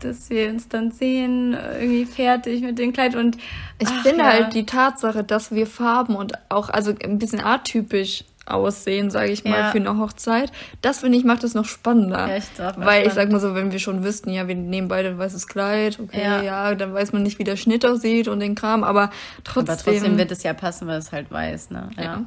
dass 0.00 0.30
wir 0.30 0.48
uns 0.48 0.68
dann 0.68 0.90
sehen, 0.90 1.54
irgendwie 1.54 2.04
fertig 2.04 2.62
mit 2.62 2.78
dem 2.78 2.92
Kleid 2.92 3.16
und 3.16 3.36
ich 3.78 3.88
ach, 3.88 4.02
finde 4.02 4.24
ja. 4.24 4.30
halt 4.30 4.54
die 4.54 4.66
Tatsache, 4.66 5.24
dass 5.24 5.52
wir 5.52 5.66
Farben 5.66 6.16
und 6.16 6.32
auch 6.48 6.68
also 6.68 6.92
ein 7.02 7.18
bisschen 7.18 7.40
atypisch 7.40 8.24
aussehen, 8.50 9.10
sage 9.10 9.30
ich 9.30 9.44
mal, 9.44 9.58
ja. 9.58 9.70
für 9.70 9.78
eine 9.78 9.98
Hochzeit. 9.98 10.50
Das 10.80 11.00
finde 11.00 11.18
ich 11.18 11.24
macht 11.24 11.44
es 11.44 11.54
noch 11.54 11.64
spannender. 11.64 12.28
Echt, 12.34 12.58
Weil 12.58 12.72
spannend. 12.72 13.06
ich 13.06 13.12
sag 13.12 13.30
mal 13.30 13.40
so, 13.40 13.54
wenn 13.54 13.72
wir 13.72 13.78
schon 13.78 14.04
wüssten, 14.04 14.30
ja, 14.30 14.48
wir 14.48 14.54
nehmen 14.54 14.88
beide 14.88 15.10
ein 15.10 15.18
weißes 15.18 15.46
Kleid, 15.46 15.98
okay, 16.00 16.22
ja. 16.22 16.42
ja. 16.42 16.74
dann 16.74 16.94
weiß 16.94 17.12
man 17.12 17.22
nicht, 17.22 17.38
wie 17.38 17.44
der 17.44 17.56
Schnitt 17.56 17.84
aussieht 17.84 18.28
und 18.28 18.40
den 18.40 18.54
Kram, 18.54 18.84
aber 18.84 19.10
trotzdem. 19.44 19.74
Aber 19.74 19.82
trotzdem 19.82 20.18
wird 20.18 20.30
es 20.30 20.42
ja 20.42 20.54
passen, 20.54 20.88
weil 20.88 20.98
es 20.98 21.12
halt 21.12 21.30
weiß, 21.30 21.70
ne? 21.70 21.90
Ja. 21.96 22.02
ja. 22.02 22.24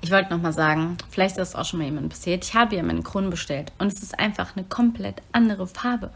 Ich 0.00 0.10
wollte 0.10 0.32
noch 0.32 0.40
mal 0.40 0.52
sagen, 0.52 0.96
vielleicht 1.10 1.38
ist 1.38 1.54
das 1.54 1.56
auch 1.56 1.64
schon 1.64 1.80
mal 1.80 1.86
jemand 1.86 2.10
passiert. 2.10 2.44
Ich 2.44 2.54
habe 2.54 2.76
ja 2.76 2.82
meine 2.82 3.02
Kronen 3.02 3.30
bestellt 3.30 3.72
und 3.78 3.92
es 3.92 4.02
ist 4.02 4.18
einfach 4.18 4.56
eine 4.56 4.64
komplett 4.64 5.22
andere 5.32 5.66
Farbe 5.66 6.10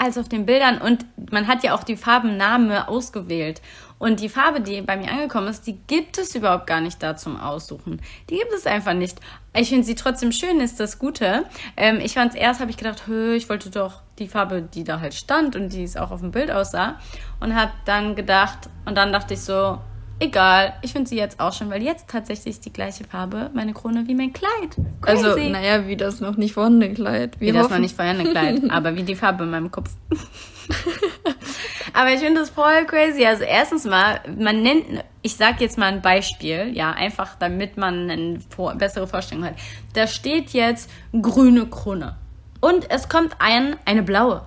als 0.00 0.16
auf 0.18 0.28
den 0.28 0.46
Bildern. 0.46 0.78
Und 0.78 1.04
man 1.30 1.46
hat 1.46 1.62
ja 1.62 1.74
auch 1.74 1.84
die 1.84 1.96
Farbenname 1.96 2.88
ausgewählt. 2.88 3.60
Und 3.98 4.20
die 4.20 4.30
Farbe, 4.30 4.62
die 4.62 4.80
bei 4.80 4.96
mir 4.96 5.10
angekommen 5.10 5.48
ist, 5.48 5.66
die 5.66 5.78
gibt 5.86 6.16
es 6.16 6.34
überhaupt 6.34 6.66
gar 6.66 6.80
nicht 6.80 7.02
da 7.02 7.16
zum 7.16 7.38
Aussuchen. 7.38 8.00
Die 8.30 8.36
gibt 8.36 8.52
es 8.54 8.66
einfach 8.66 8.94
nicht. 8.94 9.20
Ich 9.54 9.68
finde 9.68 9.84
sie 9.84 9.94
trotzdem 9.94 10.32
schön, 10.32 10.58
ist 10.60 10.80
das 10.80 10.98
Gute. 10.98 11.44
Ähm, 11.76 12.00
ich 12.00 12.14
fand 12.14 12.32
es 12.32 12.40
erst, 12.40 12.60
habe 12.60 12.70
ich 12.70 12.78
gedacht, 12.78 13.02
ich 13.08 13.48
wollte 13.50 13.68
doch 13.68 14.00
die 14.18 14.26
Farbe, 14.26 14.62
die 14.62 14.84
da 14.84 15.00
halt 15.00 15.12
stand 15.12 15.54
und 15.54 15.74
die 15.74 15.82
es 15.82 15.98
auch 15.98 16.10
auf 16.10 16.20
dem 16.20 16.30
Bild 16.30 16.50
aussah. 16.50 16.98
Und 17.40 17.54
habe 17.54 17.72
dann 17.84 18.16
gedacht, 18.16 18.70
und 18.86 18.96
dann 18.96 19.12
dachte 19.12 19.34
ich 19.34 19.42
so, 19.42 19.78
egal, 20.20 20.74
ich 20.82 20.92
finde 20.92 21.08
sie 21.08 21.16
jetzt 21.16 21.40
auch 21.40 21.52
schon, 21.52 21.70
weil 21.70 21.82
jetzt 21.82 22.08
tatsächlich 22.08 22.60
die 22.60 22.72
gleiche 22.72 23.04
Farbe, 23.04 23.50
meine 23.54 23.72
Krone, 23.72 24.06
wie 24.06 24.14
mein 24.14 24.32
Kleid. 24.32 24.76
Crazy. 25.00 25.26
Also, 25.26 25.36
naja, 25.48 25.86
wie 25.88 25.96
das 25.96 26.20
noch 26.20 26.36
nicht 26.36 26.52
vorhandene 26.52 26.94
Kleid. 26.94 27.40
Wir 27.40 27.52
wie 27.52 27.58
hoffen. 27.58 27.62
das 27.62 27.70
noch 27.72 27.82
nicht 27.82 27.96
vorhandene 27.96 28.30
Kleid, 28.30 28.62
aber 28.70 28.96
wie 28.96 29.02
die 29.02 29.16
Farbe 29.16 29.44
in 29.44 29.50
meinem 29.50 29.70
Kopf. 29.70 29.90
Aber 31.92 32.12
ich 32.12 32.20
finde 32.20 32.40
das 32.40 32.50
voll 32.50 32.84
crazy. 32.86 33.24
Also 33.24 33.44
erstens 33.44 33.84
mal, 33.84 34.20
man 34.38 34.62
nennt, 34.62 34.84
ich 35.22 35.36
sag 35.36 35.60
jetzt 35.60 35.78
mal 35.78 35.86
ein 35.86 36.02
Beispiel, 36.02 36.70
ja, 36.72 36.92
einfach 36.92 37.36
damit 37.38 37.76
man 37.76 38.10
eine 38.10 38.38
bessere 38.76 39.06
Vorstellung 39.06 39.44
hat. 39.44 39.54
Da 39.94 40.06
steht 40.06 40.50
jetzt 40.50 40.90
grüne 41.20 41.66
Krone. 41.66 42.16
Und 42.60 42.90
es 42.90 43.08
kommt 43.08 43.36
ein, 43.38 43.76
eine 43.84 44.02
blaue. 44.02 44.42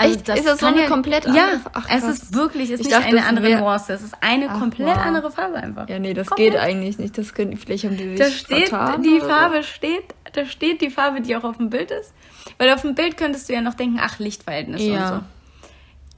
Also 0.00 0.14
Echt? 0.14 0.28
Das 0.28 0.38
ist 0.38 0.46
das 0.46 0.60
so 0.60 0.66
eine 0.66 0.82
ja, 0.82 0.88
komplett 0.88 1.26
andere 1.26 1.44
Ja, 1.44 1.60
Ach, 1.72 1.86
es 1.90 2.04
ist 2.04 2.32
wirklich, 2.32 2.70
es 2.70 2.74
ist 2.74 2.80
ich 2.80 2.86
nicht 2.86 2.96
dachte, 2.96 3.08
eine 3.08 3.26
andere 3.26 3.56
Nuance. 3.58 3.92
Es 3.92 4.02
ist 4.02 4.14
eine 4.20 4.48
Ach, 4.48 4.60
komplett 4.60 4.86
wow. 4.86 5.04
andere 5.04 5.30
Farbe 5.32 5.56
einfach. 5.56 5.88
Ja, 5.88 5.98
nee, 5.98 6.14
das 6.14 6.28
komplett. 6.28 6.52
geht 6.52 6.60
eigentlich 6.60 6.98
nicht. 6.98 7.18
Das 7.18 7.34
können, 7.34 7.56
vielleicht 7.56 7.84
haben 7.84 7.96
die 7.96 8.10
sich 8.10 8.18
da 8.18 8.30
steht, 8.30 8.68
Die 9.04 9.20
Farbe 9.20 9.56
so. 9.56 9.62
steht, 9.64 10.14
da 10.32 10.46
steht 10.46 10.80
die 10.82 10.90
Farbe, 10.90 11.20
die 11.20 11.34
auch 11.34 11.42
auf 11.42 11.56
dem 11.56 11.68
Bild 11.68 11.90
ist. 11.90 12.14
Weil 12.58 12.72
auf 12.72 12.82
dem 12.82 12.94
Bild 12.94 13.16
könntest 13.16 13.48
du 13.48 13.54
ja 13.54 13.60
noch 13.60 13.74
denken, 13.74 13.98
ach, 14.00 14.20
Lichtverhältnisse 14.20 14.84
ja. 14.84 15.02
und 15.02 15.14
so. 15.14 15.24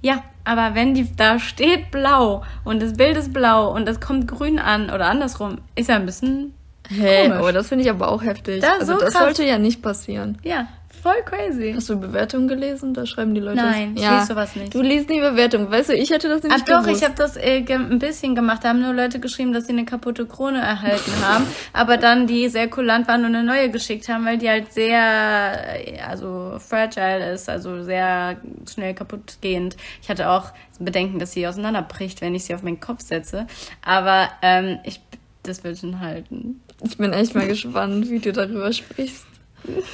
Ja, 0.02 0.24
aber 0.44 0.74
wenn 0.74 0.94
die 0.94 1.14
da 1.14 1.38
steht 1.38 1.90
blau 1.90 2.42
und 2.64 2.82
das 2.82 2.94
Bild 2.94 3.16
ist 3.16 3.32
blau 3.32 3.74
und 3.74 3.86
das 3.86 4.00
kommt 4.00 4.28
grün 4.28 4.58
an 4.58 4.90
oder 4.90 5.06
andersrum, 5.06 5.58
ist 5.74 5.88
ja 5.88 5.96
ein 5.96 6.06
bisschen 6.06 6.54
Hä, 6.88 6.96
hey, 6.96 7.30
aber 7.30 7.52
das 7.52 7.68
finde 7.68 7.84
ich 7.84 7.90
aber 7.90 8.08
auch 8.08 8.22
heftig. 8.22 8.62
Das, 8.62 8.80
also 8.80 8.94
so 8.94 9.00
das 9.00 9.14
sollte 9.14 9.44
ja 9.44 9.58
nicht 9.58 9.80
passieren. 9.82 10.38
Ja, 10.42 10.68
Voll 11.02 11.22
crazy. 11.24 11.72
Hast 11.74 11.88
du 11.88 11.98
Bewertungen 11.98 12.46
gelesen? 12.46 12.92
Da 12.92 13.06
schreiben 13.06 13.34
die 13.34 13.40
Leute. 13.40 13.56
Nein, 13.56 13.94
ich 13.96 14.02
ja. 14.02 14.16
lese 14.16 14.26
sowas 14.28 14.54
nicht. 14.54 14.74
Du 14.74 14.82
liest 14.82 15.08
nie 15.08 15.20
Bewertungen. 15.20 15.70
Weißt 15.70 15.88
du, 15.88 15.94
ich 15.94 16.10
hätte 16.10 16.28
das 16.28 16.42
nicht 16.42 16.54
Ach 16.54 16.60
doch, 16.60 16.86
ich 16.86 17.02
habe 17.02 17.14
das 17.16 17.38
äh, 17.38 17.64
ein 17.68 17.98
bisschen 17.98 18.34
gemacht. 18.34 18.64
Da 18.64 18.68
haben 18.68 18.82
nur 18.82 18.92
Leute 18.92 19.18
geschrieben, 19.18 19.54
dass 19.54 19.66
sie 19.66 19.72
eine 19.72 19.86
kaputte 19.86 20.26
Krone 20.26 20.58
erhalten 20.60 21.12
haben, 21.22 21.46
aber 21.72 21.96
dann 21.96 22.26
die 22.26 22.48
sehr 22.48 22.68
kulant 22.68 23.08
waren 23.08 23.24
und 23.24 23.34
eine 23.34 23.44
neue 23.44 23.70
geschickt 23.70 24.08
haben, 24.10 24.26
weil 24.26 24.36
die 24.36 24.48
halt 24.50 24.72
sehr, 24.72 25.86
äh, 25.86 26.00
also 26.00 26.56
fragile 26.58 27.32
ist, 27.32 27.48
also 27.48 27.82
sehr 27.82 28.36
schnell 28.70 28.92
kaputtgehend. 28.92 29.76
Ich 30.02 30.10
hatte 30.10 30.28
auch 30.28 30.52
Bedenken, 30.78 31.18
dass 31.18 31.32
sie 31.32 31.46
auseinanderbricht, 31.46 32.20
wenn 32.20 32.34
ich 32.34 32.44
sie 32.44 32.54
auf 32.54 32.62
meinen 32.62 32.80
Kopf 32.80 33.00
setze. 33.00 33.46
Aber 33.82 34.28
ähm, 34.42 34.78
ich, 34.84 35.00
das 35.44 35.64
wird 35.64 35.78
schon 35.78 36.00
halten. 36.00 36.60
Ich 36.82 36.98
bin 36.98 37.12
echt 37.12 37.34
mal 37.34 37.46
gespannt, 37.46 38.10
wie 38.10 38.18
du 38.18 38.32
darüber 38.32 38.72
sprichst. 38.72 39.29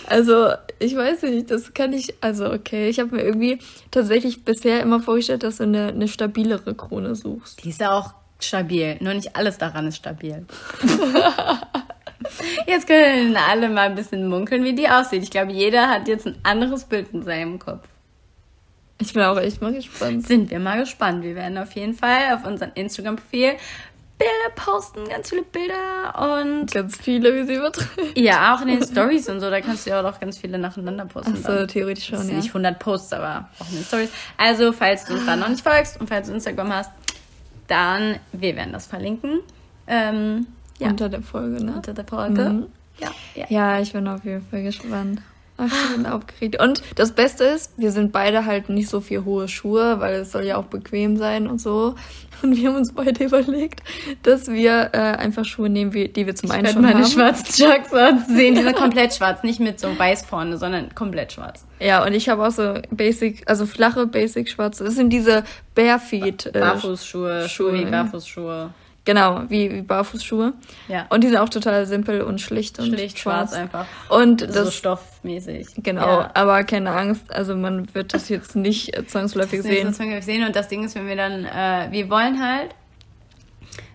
Also, 0.06 0.50
ich 0.78 0.96
weiß 0.96 1.23
nicht, 1.23 1.50
das 1.50 1.75
kann 1.75 1.92
ich, 1.92 2.14
also 2.20 2.50
okay, 2.52 2.88
ich 2.88 3.00
habe 3.00 3.16
mir 3.16 3.23
irgendwie 3.23 3.58
tatsächlich 3.90 4.44
bisher 4.44 4.80
immer 4.80 5.00
vorgestellt, 5.00 5.42
dass 5.42 5.56
du 5.56 5.64
eine, 5.64 5.88
eine 5.88 6.08
stabilere 6.08 6.75
Krone 6.75 7.14
suchst. 7.14 7.64
Die 7.64 7.70
ist 7.70 7.80
ja 7.80 7.99
auch 7.99 8.14
stabil, 8.38 8.96
nur 9.00 9.14
nicht 9.14 9.35
alles 9.37 9.58
daran 9.58 9.87
ist 9.87 9.96
stabil. 9.96 10.44
jetzt 12.66 12.87
können 12.87 13.37
alle 13.37 13.68
mal 13.68 13.88
ein 13.88 13.94
bisschen 13.94 14.28
munkeln, 14.28 14.64
wie 14.64 14.75
die 14.75 14.88
aussieht. 14.88 15.23
Ich 15.23 15.30
glaube, 15.30 15.52
jeder 15.52 15.88
hat 15.88 16.08
jetzt 16.08 16.26
ein 16.26 16.37
anderes 16.42 16.85
Bild 16.85 17.08
in 17.12 17.23
seinem 17.23 17.58
Kopf. 17.58 17.87
Ich 18.99 19.12
bin 19.12 19.23
auch 19.23 19.37
echt 19.38 19.61
mal 19.61 19.75
gespannt. 19.75 20.26
Sind 20.26 20.50
wir 20.50 20.58
mal 20.58 20.80
gespannt. 20.80 21.23
Wir 21.23 21.35
werden 21.35 21.58
auf 21.58 21.73
jeden 21.73 21.94
Fall 21.94 22.35
auf 22.35 22.46
unserem 22.46 22.73
Instagram-Profil 22.75 23.52
Bilder 24.18 24.54
posten, 24.54 25.08
ganz 25.08 25.28
viele 25.28 25.42
Bilder 25.42 26.40
und. 26.40 26.73
Ganz 26.73 26.96
viele, 26.96 27.35
wie 27.35 27.46
sie 27.46 27.54
übertreiben. 27.54 28.12
Ja, 28.14 28.54
auch 28.54 28.62
in 28.62 28.68
den 28.68 28.82
Stories 28.82 29.28
und 29.28 29.40
so, 29.40 29.50
da 29.50 29.61
kannst 29.61 29.85
du 29.85 29.90
ja 29.90 29.99
auch 30.00 30.02
noch 30.02 30.18
ganz 30.18 30.38
viele 30.38 30.58
nacheinander 30.58 31.04
posten. 31.04 31.35
Ach 31.37 31.42
so, 31.42 31.54
dann. 31.54 31.68
theoretisch 31.68 32.06
schon, 32.06 32.26
ja. 32.28 32.37
Nicht 32.37 32.49
100 32.49 32.78
Posts, 32.78 33.12
aber 33.12 33.50
auch 33.58 33.68
in 33.68 33.76
den 33.76 33.85
Stories. 33.85 34.11
Also, 34.38 34.73
falls 34.73 35.04
du 35.04 35.14
uns 35.14 35.26
da 35.26 35.37
noch 35.37 35.49
nicht 35.49 35.62
folgst 35.62 36.00
und 36.00 36.08
falls 36.08 36.28
du 36.28 36.35
Instagram 36.35 36.73
hast, 36.73 36.90
dann, 37.66 38.18
wir 38.32 38.56
werden 38.56 38.73
das 38.73 38.87
verlinken. 38.87 39.40
Ähm, 39.87 40.46
ja. 40.78 40.88
Unter 40.88 41.08
der 41.08 41.23
Folge, 41.23 41.62
ne? 41.62 41.75
Unter 41.76 41.93
der 41.93 42.04
Folge. 42.04 42.43
Mhm. 42.43 42.67
Ja, 42.99 43.10
ja. 43.34 43.47
ja, 43.49 43.80
ich 43.80 43.93
bin 43.93 44.08
auf 44.08 44.25
jeden 44.25 44.47
Fall 44.47 44.62
gespannt. 44.62 45.21
Ach, 45.58 45.66
ich 45.66 45.97
bin 45.97 46.06
aufgeregt. 46.06 46.60
Und 46.60 46.82
das 46.97 47.12
Beste 47.12 47.45
ist, 47.45 47.73
wir 47.76 47.90
sind 47.90 48.12
beide 48.12 48.45
halt 48.45 48.69
nicht 48.69 48.88
so 48.88 49.00
viel 49.00 49.25
hohe 49.25 49.49
Schuhe, 49.49 50.00
weil 50.00 50.16
es 50.16 50.32
soll 50.32 50.45
ja 50.45 50.56
auch 50.56 50.66
bequem 50.66 51.16
sein 51.16 51.47
und 51.47 51.60
so. 51.60 51.95
Und 52.42 52.54
wir 52.54 52.69
haben 52.69 52.76
uns 52.76 52.92
beide 52.92 53.25
überlegt, 53.25 53.80
dass 54.23 54.49
wir 54.49 54.90
äh, 54.92 54.99
einfach 54.99 55.47
Schuhe 55.47 55.71
nehmen, 55.71 55.95
wie, 55.95 56.08
die 56.08 56.26
wir 56.26 56.34
zum 56.34 56.50
einen 56.50 56.66
schon 56.71 56.82
meine 56.82 56.97
haben. 57.00 57.06
schwarzen 57.06 57.47
Chucks 57.47 57.90
sehen. 58.28 58.54
Die 58.54 58.62
sind 58.62 58.76
komplett 58.76 59.14
schwarz, 59.14 59.42
nicht 59.42 59.58
mit 59.58 59.80
so 59.80 59.99
weiß 59.99 60.26
vorne, 60.26 60.58
sondern 60.58 60.95
komplett 60.95 61.32
schwarz. 61.32 61.64
Ja, 61.80 62.04
und 62.04 62.12
ich 62.12 62.28
habe 62.28 62.47
auch 62.47 62.50
so 62.50 62.75
Basic, 62.90 63.42
also 63.49 63.64
flache 63.64 64.06
Basic 64.06 64.50
schwarze. 64.50 64.84
Das 64.84 64.97
sind 64.97 65.10
diese 65.10 65.45
Barefeet. 65.75 66.47
Äh, 66.54 66.60
Barfußschuhe, 66.60 67.49
Schuhe 67.49 67.73
wie 67.73 67.84
Barfußschuhe. 67.86 68.71
Genau, 69.06 69.45
wie, 69.49 69.73
wie 69.73 69.82
Barfußschuhe. 69.82 70.52
Ja. 70.88 71.06
Und 71.08 71.25
die 71.25 71.28
sind 71.28 71.38
auch 71.38 71.49
total 71.49 71.86
simpel 71.86 72.21
und 72.21 72.40
schlicht 72.40 72.78
und 72.78 72.88
schlicht 72.88 73.19
schwarz, 73.19 73.50
schwarz 73.50 73.62
einfach. 73.62 73.86
Und 74.10 74.42
das 74.42 74.54
so 74.54 74.71
stoffmäßig. 74.71 75.69
Genau, 75.78 76.21
ja. 76.21 76.30
aber 76.34 76.64
keine 76.64 76.90
Angst, 76.90 77.32
also 77.32 77.56
man 77.56 77.95
wird 77.95 78.12
das 78.12 78.28
jetzt 78.28 78.56
nicht 78.56 78.92
zwangsläufig 79.08 79.60
das 79.60 79.66
sehen. 79.66 79.86
Nicht 79.86 79.97
zwangsläufig 79.97 80.25
sehen 80.25 80.45
und 80.45 80.54
das 80.54 80.69
Ding 80.69 80.84
ist, 80.84 80.95
wenn 80.97 81.06
wir 81.06 81.16
dann, 81.16 81.45
äh, 81.45 81.88
wir 81.90 82.10
wollen 82.10 82.45
halt 82.45 82.75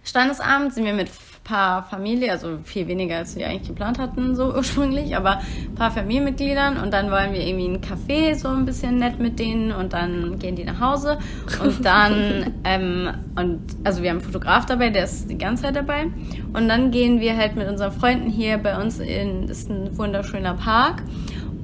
Standesabend 0.03 0.73
sind 0.73 0.85
wir 0.85 0.93
mit 0.93 1.09
paar 1.43 1.83
Familie, 1.83 2.31
also 2.31 2.59
viel 2.63 2.87
weniger 2.87 3.17
als 3.17 3.35
wir 3.35 3.47
eigentlich 3.47 3.67
geplant 3.69 3.99
hatten, 3.99 4.35
so 4.35 4.53
ursprünglich, 4.55 5.15
aber 5.15 5.39
ein 5.39 5.75
paar 5.75 5.91
Familienmitgliedern. 5.91 6.77
Und 6.77 6.93
dann 6.93 7.11
wollen 7.11 7.33
wir 7.33 7.45
irgendwie 7.45 7.67
ein 7.67 7.81
Café 7.81 8.35
so 8.35 8.49
ein 8.49 8.65
bisschen 8.65 8.97
nett 8.97 9.19
mit 9.19 9.39
denen 9.39 9.71
und 9.71 9.93
dann 9.93 10.37
gehen 10.39 10.55
die 10.55 10.63
nach 10.63 10.79
Hause. 10.79 11.17
Und 11.63 11.83
dann, 11.85 12.53
ähm, 12.63 13.09
und 13.35 13.59
also 13.83 14.03
wir 14.03 14.09
haben 14.09 14.17
einen 14.17 14.25
Fotograf 14.25 14.65
dabei, 14.65 14.89
der 14.89 15.05
ist 15.05 15.29
die 15.29 15.37
ganze 15.37 15.63
Zeit 15.63 15.75
dabei. 15.75 16.07
Und 16.53 16.67
dann 16.67 16.91
gehen 16.91 17.19
wir 17.19 17.35
halt 17.35 17.55
mit 17.55 17.67
unseren 17.67 17.91
Freunden 17.91 18.29
hier 18.29 18.57
bei 18.57 18.79
uns 18.79 18.99
in, 18.99 19.47
das 19.47 19.59
ist 19.59 19.69
ein 19.69 19.97
wunderschöner 19.97 20.53
Park. 20.53 21.03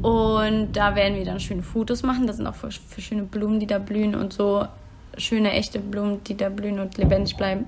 Und 0.02 0.74
da 0.74 0.96
werden 0.96 1.18
wir 1.18 1.26
dann 1.26 1.40
schöne 1.40 1.64
Fotos 1.64 2.04
machen, 2.04 2.28
da 2.28 2.34
sind 2.34 2.46
auch 2.46 2.56
verschiedene 2.56 3.24
Blumen, 3.24 3.60
die 3.60 3.66
da 3.66 3.80
blühen 3.80 4.14
und 4.14 4.32
so 4.32 4.66
schöne, 5.18 5.52
echte 5.52 5.80
Blumen, 5.80 6.24
die 6.24 6.36
da 6.36 6.50
blühen 6.50 6.80
und 6.80 6.98
lebendig 6.98 7.36
bleiben. 7.36 7.66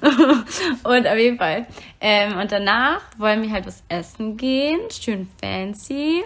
und 0.84 1.06
auf 1.06 1.16
jeden 1.18 1.38
Fall. 1.38 1.66
Ähm, 2.00 2.38
und 2.38 2.52
danach 2.52 3.00
wollen 3.18 3.42
wir 3.42 3.50
halt 3.50 3.66
was 3.66 3.82
essen 3.88 4.36
gehen. 4.36 4.80
Schön 4.90 5.28
fancy. 5.40 6.22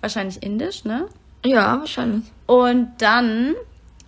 Wahrscheinlich 0.00 0.42
indisch, 0.42 0.84
ne? 0.84 1.08
Ja, 1.44 1.78
wahrscheinlich. 1.78 2.24
Und 2.46 2.92
dann 2.98 3.54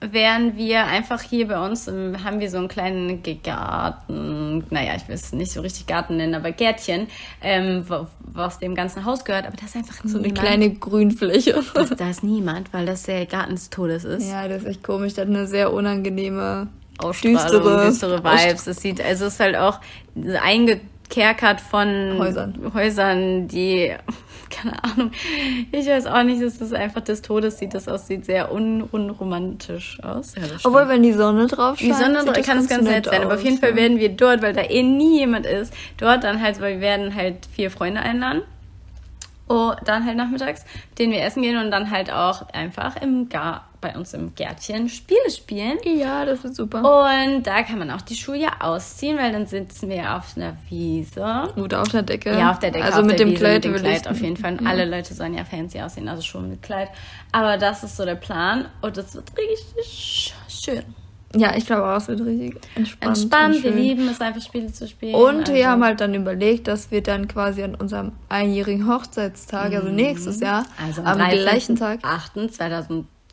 wären 0.00 0.56
wir 0.56 0.84
einfach 0.84 1.22
hier 1.22 1.48
bei 1.48 1.64
uns, 1.64 1.88
im, 1.88 2.22
haben 2.22 2.40
wir 2.40 2.50
so 2.50 2.58
einen 2.58 2.68
kleinen 2.68 3.22
Garten, 3.42 4.35
naja, 4.70 4.94
ich 4.96 5.08
will 5.08 5.14
es 5.14 5.32
nicht 5.32 5.52
so 5.52 5.60
richtig 5.60 5.86
Garten 5.86 6.16
nennen, 6.16 6.34
aber 6.34 6.52
Gärtchen, 6.52 7.08
ähm, 7.42 7.84
was 8.20 8.58
dem 8.58 8.74
ganzen 8.74 9.04
Haus 9.04 9.24
gehört, 9.24 9.46
aber 9.46 9.56
da 9.56 9.66
ist 9.66 9.76
einfach 9.76 9.96
so 10.04 10.18
niemand. 10.18 10.38
eine 10.38 10.48
kleine 10.48 10.70
Grünfläche. 10.74 11.62
Das, 11.74 11.90
da 11.90 12.10
ist 12.10 12.22
niemand, 12.22 12.72
weil 12.72 12.86
das 12.86 13.04
der 13.04 13.26
Garten 13.26 13.54
des 13.54 13.70
Todes 13.70 14.04
ist. 14.04 14.28
Ja, 14.28 14.48
das 14.48 14.62
ist 14.62 14.68
echt 14.68 14.82
komisch, 14.82 15.14
das 15.14 15.26
hat 15.26 15.34
eine 15.34 15.46
sehr 15.46 15.72
unangenehme, 15.72 16.68
düstere, 17.22 17.86
düstere 17.86 18.22
Vibes. 18.22 18.66
Es 18.66 18.80
sieht, 18.80 19.00
also 19.00 19.26
es 19.26 19.34
ist 19.34 19.40
halt 19.40 19.56
auch 19.56 19.80
eingekerkert 20.42 21.60
von 21.60 22.16
Häusern, 22.18 22.72
Häusern 22.74 23.48
die 23.48 23.94
keine 24.50 24.82
Ahnung. 24.84 25.10
Ich 25.72 25.86
weiß 25.86 26.06
auch 26.06 26.22
nicht, 26.22 26.42
dass 26.42 26.58
das 26.58 26.72
einfach 26.72 27.00
des 27.00 27.22
Todes 27.22 27.58
sieht. 27.58 27.74
Das 27.74 27.88
aussieht 27.88 28.24
sehr 28.24 28.52
un 28.52 28.82
unromantisch 28.82 29.98
aus. 30.02 30.34
Ja, 30.34 30.42
Obwohl, 30.64 30.88
wenn 30.88 31.02
die 31.02 31.12
Sonne 31.12 31.46
drauf 31.46 31.78
scheint. 31.78 31.90
Die 31.90 31.94
Sonne 31.94 32.24
drauf 32.24 32.44
kann 32.44 32.58
es 32.58 32.68
ganz 32.68 32.84
nett 32.84 33.06
sein. 33.06 33.18
Aus, 33.20 33.24
aber 33.24 33.34
auf 33.34 33.42
jeden 33.42 33.58
Fall 33.58 33.70
ja. 33.70 33.76
werden 33.76 33.98
wir 33.98 34.10
dort, 34.10 34.42
weil 34.42 34.52
da 34.52 34.62
eh 34.62 34.82
nie 34.82 35.20
jemand 35.20 35.46
ist, 35.46 35.72
dort 35.98 36.24
dann 36.24 36.42
halt, 36.42 36.60
weil 36.60 36.74
wir 36.74 36.80
werden 36.80 37.14
halt 37.14 37.46
vier 37.52 37.70
Freunde 37.70 38.00
einladen. 38.00 38.42
Oh, 39.48 39.72
dann 39.84 40.04
halt 40.04 40.16
nachmittags, 40.16 40.64
mit 40.90 40.98
denen 40.98 41.12
wir 41.12 41.22
essen 41.22 41.42
gehen 41.42 41.56
und 41.56 41.70
dann 41.70 41.90
halt 41.90 42.12
auch 42.12 42.48
einfach 42.50 43.00
im 43.00 43.28
Gar 43.28 43.65
bei 43.80 43.96
uns 43.96 44.14
im 44.14 44.34
Gärtchen 44.34 44.88
Spiele 44.88 45.30
spielen. 45.30 45.78
Ja, 45.84 46.24
das 46.24 46.44
ist 46.44 46.56
super. 46.56 46.78
Und 46.78 47.42
da 47.44 47.62
kann 47.62 47.78
man 47.78 47.90
auch 47.90 48.02
die 48.02 48.16
Schuhe 48.16 48.36
ja 48.36 48.50
ausziehen, 48.60 49.18
weil 49.18 49.32
dann 49.32 49.46
sitzen 49.46 49.88
wir 49.88 50.16
auf 50.16 50.36
einer 50.36 50.56
Wiese. 50.68 51.52
Oder 51.56 51.82
auf 51.82 51.88
der 51.88 52.02
Decke. 52.02 52.30
Ja, 52.30 52.50
auf 52.50 52.58
der 52.58 52.70
Decke. 52.70 52.84
Also 52.84 53.02
mit 53.02 53.18
dem 53.18 53.30
Wiese, 53.30 53.38
Kleid. 53.38 53.64
Mit 53.64 53.74
dem 53.76 53.82
Kleid 53.82 54.08
auf 54.08 54.20
jeden 54.20 54.36
Fall. 54.36 54.52
Und 54.52 54.62
ja. 54.62 54.70
alle 54.70 54.84
Leute 54.84 55.14
sollen 55.14 55.34
ja 55.34 55.44
fancy 55.44 55.80
aussehen, 55.80 56.08
also 56.08 56.22
schon 56.22 56.48
mit 56.48 56.62
Kleid. 56.62 56.88
Aber 57.32 57.56
das 57.58 57.84
ist 57.84 57.96
so 57.96 58.04
der 58.04 58.14
Plan 58.14 58.66
und 58.80 58.96
das 58.96 59.14
wird 59.14 59.30
richtig 59.36 60.34
schön. 60.48 60.84
Ja, 61.34 61.54
ich 61.56 61.66
glaube 61.66 61.84
auch, 61.84 61.96
es 61.96 62.08
wird 62.08 62.20
richtig 62.20 62.56
entspannt. 62.74 63.16
Entspannt, 63.16 63.62
wir 63.62 63.70
lieben 63.70 64.08
es 64.08 64.20
einfach 64.20 64.40
Spiele 64.40 64.72
zu 64.72 64.86
spielen. 64.88 65.14
Und 65.14 65.40
also. 65.40 65.54
wir 65.54 65.68
haben 65.68 65.84
halt 65.84 66.00
dann 66.00 66.14
überlegt, 66.14 66.68
dass 66.68 66.90
wir 66.90 67.02
dann 67.02 67.28
quasi 67.28 67.62
an 67.62 67.74
unserem 67.74 68.12
einjährigen 68.28 68.88
Hochzeitstag, 68.88 69.74
also 69.74 69.88
mhm. 69.88 69.96
nächstes 69.96 70.40
Jahr, 70.40 70.64
also 70.82 71.02
am, 71.02 71.20
am 71.20 71.30
gleichen 71.30 71.76
Tag, 71.76 72.00
8. 72.02 72.52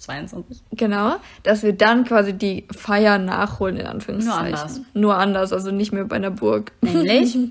2020 0.03 0.33
22. 0.33 0.61
Genau, 0.71 1.15
dass 1.43 1.63
wir 1.63 1.73
dann 1.73 2.03
quasi 2.03 2.33
die 2.33 2.65
Feier 2.71 3.17
nachholen, 3.17 3.77
in 3.77 3.85
Anführungszeichen. 3.85 4.51
Nur 4.51 4.59
anders. 4.59 4.81
Nur 4.93 5.17
anders, 5.17 5.53
also 5.53 5.71
nicht 5.71 5.91
mehr 5.91 6.05
bei 6.05 6.17
einer 6.17 6.31
Burg. 6.31 6.71
Nämlich? 6.81 7.37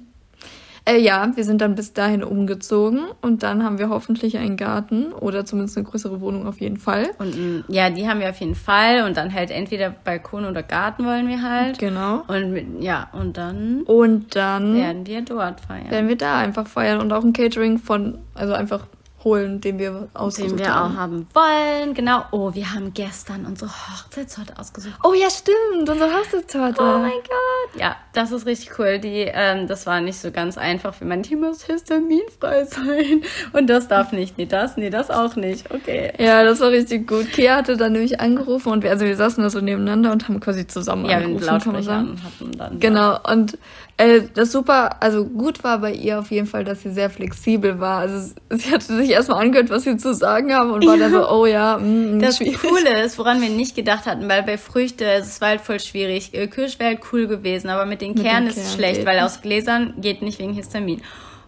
Äh, 0.84 0.98
ja, 0.98 1.30
wir 1.36 1.44
sind 1.44 1.60
dann 1.60 1.76
bis 1.76 1.92
dahin 1.92 2.24
umgezogen 2.24 3.02
und 3.20 3.44
dann 3.44 3.62
haben 3.62 3.78
wir 3.78 3.88
hoffentlich 3.88 4.36
einen 4.36 4.56
Garten 4.56 5.12
oder 5.12 5.44
zumindest 5.44 5.76
eine 5.76 5.86
größere 5.86 6.20
Wohnung 6.20 6.44
auf 6.44 6.60
jeden 6.60 6.76
Fall. 6.76 7.10
Und 7.18 7.36
mm, 7.36 7.64
ja, 7.68 7.88
die 7.88 8.08
haben 8.08 8.18
wir 8.18 8.28
auf 8.28 8.40
jeden 8.40 8.56
Fall 8.56 9.04
und 9.04 9.16
dann 9.16 9.32
halt 9.32 9.52
entweder 9.52 9.90
Balkon 9.90 10.44
oder 10.44 10.64
Garten 10.64 11.04
wollen 11.04 11.28
wir 11.28 11.40
halt. 11.40 11.78
Genau. 11.78 12.24
Und 12.26 12.82
ja, 12.82 13.08
und 13.12 13.36
dann. 13.36 13.82
Und 13.82 14.34
dann 14.34 14.74
werden 14.74 15.06
wir 15.06 15.22
dort 15.22 15.60
feiern. 15.60 15.88
Werden 15.88 16.08
wir 16.08 16.16
da 16.16 16.38
einfach 16.38 16.66
feiern 16.66 16.98
und 17.00 17.12
auch 17.12 17.22
ein 17.22 17.32
Catering 17.32 17.78
von, 17.78 18.18
also 18.34 18.52
einfach 18.52 18.88
holen, 19.24 19.60
den 19.60 19.78
wir 19.78 20.08
ausgesucht 20.14 20.50
haben. 20.50 20.56
Den 20.58 20.66
wir 20.66 20.74
haben. 20.74 20.92
auch 20.92 20.98
haben 20.98 21.26
wollen, 21.34 21.94
genau. 21.94 22.24
Oh, 22.30 22.54
wir 22.54 22.72
haben 22.72 22.92
gestern 22.94 23.46
unsere 23.46 23.70
Hochzeitstorte 23.70 24.58
ausgesucht. 24.58 24.94
Oh 25.04 25.14
ja, 25.14 25.28
stimmt, 25.30 25.88
unsere 25.88 26.10
Hochzeitstorte. 26.12 26.80
Oh 26.80 26.98
mein 26.98 27.12
Gott. 27.12 27.80
Ja, 27.80 27.96
das 28.12 28.32
ist 28.32 28.46
richtig 28.46 28.78
cool. 28.78 28.98
Die, 28.98 29.30
ähm, 29.32 29.66
das 29.66 29.86
war 29.86 30.00
nicht 30.00 30.18
so 30.18 30.30
ganz 30.30 30.58
einfach, 30.58 31.00
wie 31.00 31.04
mein 31.04 31.22
Team 31.22 31.40
muss 31.40 31.64
histaminfrei 31.64 32.64
sein. 32.64 33.22
Und 33.52 33.68
das 33.68 33.88
darf 33.88 34.12
nicht. 34.12 34.38
Nee, 34.38 34.46
das, 34.46 34.76
nee, 34.76 34.90
das 34.90 35.10
auch 35.10 35.36
nicht. 35.36 35.70
Okay. 35.72 36.12
Ja, 36.18 36.44
das 36.44 36.60
war 36.60 36.70
richtig 36.70 37.06
gut. 37.06 37.30
Kia 37.32 37.56
hatte 37.56 37.76
dann 37.76 37.92
nämlich 37.92 38.20
angerufen 38.20 38.72
und 38.72 38.82
wir, 38.82 38.90
also 38.90 39.04
wir 39.04 39.16
saßen 39.16 39.42
da 39.42 39.50
so 39.50 39.60
nebeneinander 39.60 40.12
und 40.12 40.28
haben 40.28 40.40
quasi 40.40 40.66
zusammen 40.66 41.06
ja, 41.06 41.18
angerufen, 41.18 41.60
kann 41.60 41.72
man 41.72 41.82
sagen. 41.82 42.20
Hatten 42.24 42.52
dann, 42.52 42.80
genau. 42.80 43.18
Und 43.30 43.58
äh, 44.02 44.28
das 44.34 44.52
super, 44.52 45.02
also 45.02 45.24
gut 45.24 45.62
war 45.62 45.78
bei 45.78 45.92
ihr 45.92 46.18
auf 46.18 46.30
jeden 46.30 46.46
Fall, 46.46 46.64
dass 46.64 46.82
sie 46.82 46.90
sehr 46.90 47.10
flexibel 47.10 47.78
war. 47.78 48.00
Also 48.00 48.34
sie 48.50 48.70
hatte 48.70 48.96
sich 48.96 49.10
erstmal 49.10 49.44
angehört, 49.44 49.70
was 49.70 49.84
sie 49.84 49.96
zu 49.96 50.14
sagen 50.14 50.52
haben 50.52 50.72
und 50.72 50.84
war 50.86 50.96
ja. 50.96 51.08
dann 51.08 51.12
so, 51.12 51.28
oh 51.30 51.46
ja, 51.46 51.78
mh, 51.78 51.86
mm, 51.86 52.16
mm, 52.16 52.20
Das 52.20 52.36
schwierig. 52.38 52.60
Coole 52.60 53.02
ist, 53.02 53.18
woran 53.18 53.40
wir 53.40 53.48
nicht 53.48 53.76
gedacht 53.76 54.06
hatten, 54.06 54.28
weil 54.28 54.42
bei 54.42 54.58
Früchte, 54.58 55.04
es 55.04 55.40
war 55.40 55.48
halt 55.48 55.60
voll 55.60 55.80
schwierig. 55.80 56.32
Kirsch 56.32 56.78
wäre 56.78 56.90
halt 56.90 57.00
cool 57.12 57.26
gewesen, 57.26 57.70
aber 57.70 57.86
mit 57.86 58.00
den 58.00 58.14
mit 58.14 58.22
Kernen 58.22 58.48
ist 58.48 58.56
es 58.56 58.74
schlecht, 58.74 59.06
weil 59.06 59.20
aus 59.20 59.40
Gläsern 59.40 59.94
geht 59.98 60.22
nicht 60.22 60.38
wegen 60.38 60.52
Histamin. 60.52 61.02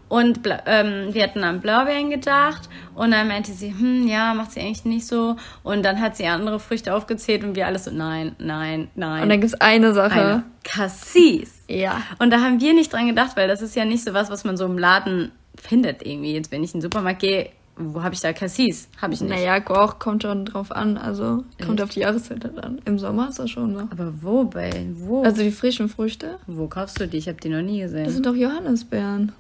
Und 0.09 0.41
ähm, 0.67 1.13
wir 1.13 1.23
hatten 1.23 1.43
an 1.45 1.61
Blaubeeren 1.61 2.11
gedacht 2.11 2.69
und 2.95 3.11
dann 3.11 3.29
meinte 3.29 3.53
sie, 3.53 3.71
hm, 3.71 4.07
ja, 4.07 4.35
macht 4.35 4.53
sie 4.53 4.61
eigentlich 4.61 4.85
nicht 4.85 5.07
so. 5.07 5.37
Und 5.63 5.85
dann 5.85 6.01
hat 6.01 6.17
sie 6.17 6.27
andere 6.27 6.61
Früchte 6.61 6.95
aufgezählt 6.95 7.43
und 7.43 7.57
wir 7.57 7.67
alles 7.67 7.85
so, 7.85 7.91
nein, 7.91 8.37
nein, 8.39 8.89
nein. 8.95 9.23
Und 9.23 9.29
dann 9.31 9.41
gibt 9.41 9.53
es 9.53 9.61
eine 9.61 9.95
Sache. 9.95 10.21
Eine. 10.21 10.45
Cassis. 10.63 11.63
Ja. 11.69 12.03
Und 12.19 12.31
da 12.31 12.41
haben 12.41 12.61
wir 12.61 12.75
nicht 12.75 12.93
dran 12.93 13.07
gedacht, 13.07 13.37
weil 13.37 13.49
das 13.49 13.63
ist 13.63 13.77
ja 13.77 13.85
nicht 13.85 14.05
so 14.05 14.15
was, 14.15 14.31
was 14.31 14.45
man 14.45 14.57
so 14.57 14.65
im 14.65 14.79
Laden 14.79 15.33
findet 15.57 16.05
irgendwie. 16.07 16.35
Jetzt, 16.35 16.51
wenn 16.51 16.65
ich 16.65 16.75
in 16.75 16.81
den 16.81 16.83
Supermarkt 16.83 17.21
gehe, 17.21 17.51
wo 17.77 18.03
habe 18.03 18.15
ich 18.15 18.21
da 18.21 18.33
Cassis? 18.33 18.89
Habe 19.01 19.15
ich 19.15 19.21
nicht. 19.21 19.31
Naja, 19.31 19.61
auch 19.67 19.99
kommt 19.99 20.23
schon 20.23 20.45
drauf 20.45 20.71
an. 20.71 20.97
Also 20.97 21.45
kommt 21.65 21.81
Echt? 21.81 21.83
auf 21.83 21.91
die 21.91 22.01
Jahreszeit 22.01 22.45
halt 22.45 22.63
an. 22.63 22.81
Im 22.85 22.99
Sommer 22.99 23.29
ist 23.29 23.39
das 23.39 23.51
schon 23.51 23.75
so. 23.75 23.81
Aber 23.91 24.13
wo 24.23 24.45
bei 24.45 24.87
wo? 24.95 25.23
Also 25.23 25.43
die 25.43 25.51
frischen 25.51 25.89
Früchte. 25.89 26.39
Wo 26.47 26.69
kaufst 26.69 27.01
du 27.01 27.09
die? 27.09 27.17
Ich 27.17 27.29
habe 27.29 27.41
die 27.41 27.49
noch 27.49 27.63
nie 27.63 27.81
gesehen. 27.81 28.05
Das 28.05 28.15
sind 28.15 28.27
doch 28.27 28.37
Johannisbeeren. 28.37 29.33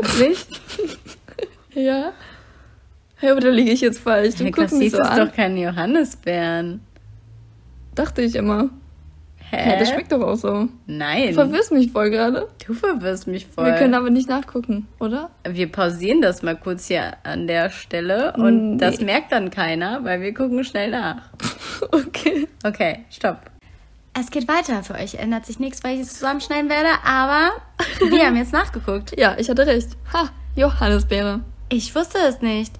Wirklich? 0.00 0.46
ja. 1.74 2.12
Hey, 3.16 3.30
aber 3.30 3.40
da 3.40 3.50
liege 3.50 3.70
ich 3.70 3.80
jetzt 3.80 4.00
falsch. 4.00 4.36
Du 4.36 4.44
hey, 4.44 4.50
guckst 4.50 4.74
mich 4.74 4.92
so 4.92 5.00
ist 5.00 5.06
an. 5.06 5.26
doch 5.26 5.34
keine 5.34 5.60
Johannisbeeren. 5.60 6.80
Dachte 7.94 8.22
ich 8.22 8.34
immer. 8.34 8.70
Hä? 9.50 9.70
Ja, 9.70 9.78
das 9.78 9.90
schmeckt 9.90 10.12
doch 10.12 10.22
auch 10.22 10.36
so. 10.36 10.68
Nein. 10.86 11.28
Du 11.28 11.34
verwirrst 11.34 11.72
mich 11.72 11.90
voll 11.90 12.10
gerade. 12.10 12.48
Du 12.64 12.72
verwirrst 12.72 13.26
mich 13.26 13.46
voll. 13.46 13.66
Wir 13.66 13.74
können 13.74 13.94
aber 13.94 14.08
nicht 14.08 14.28
nachgucken, 14.28 14.86
oder? 15.00 15.30
Wir 15.46 15.70
pausieren 15.70 16.22
das 16.22 16.42
mal 16.42 16.56
kurz 16.56 16.86
hier 16.86 17.16
an 17.24 17.48
der 17.48 17.70
Stelle 17.70 18.32
und 18.36 18.72
nee. 18.72 18.78
das 18.78 19.00
merkt 19.00 19.32
dann 19.32 19.50
keiner, 19.50 20.04
weil 20.04 20.20
wir 20.20 20.32
gucken 20.32 20.62
schnell 20.62 20.90
nach. 20.90 21.30
okay. 21.90 22.46
Okay, 22.62 23.04
stopp. 23.10 23.50
Es 24.12 24.30
geht 24.30 24.48
weiter. 24.48 24.82
Für 24.82 24.94
euch 24.94 25.14
ändert 25.14 25.46
sich 25.46 25.58
nichts, 25.58 25.84
weil 25.84 25.96
ich 25.96 26.02
es 26.02 26.14
zusammenschneiden 26.14 26.68
werde, 26.68 26.88
aber 27.04 27.50
wir 28.10 28.26
haben 28.26 28.36
jetzt 28.36 28.52
nachgeguckt. 28.52 29.18
Ja, 29.18 29.36
ich 29.38 29.48
hatte 29.48 29.66
recht. 29.66 29.90
Ha, 30.12 30.30
Johannisbeere. 30.56 31.40
Ich 31.68 31.94
wusste 31.94 32.18
es 32.18 32.40
nicht. 32.40 32.74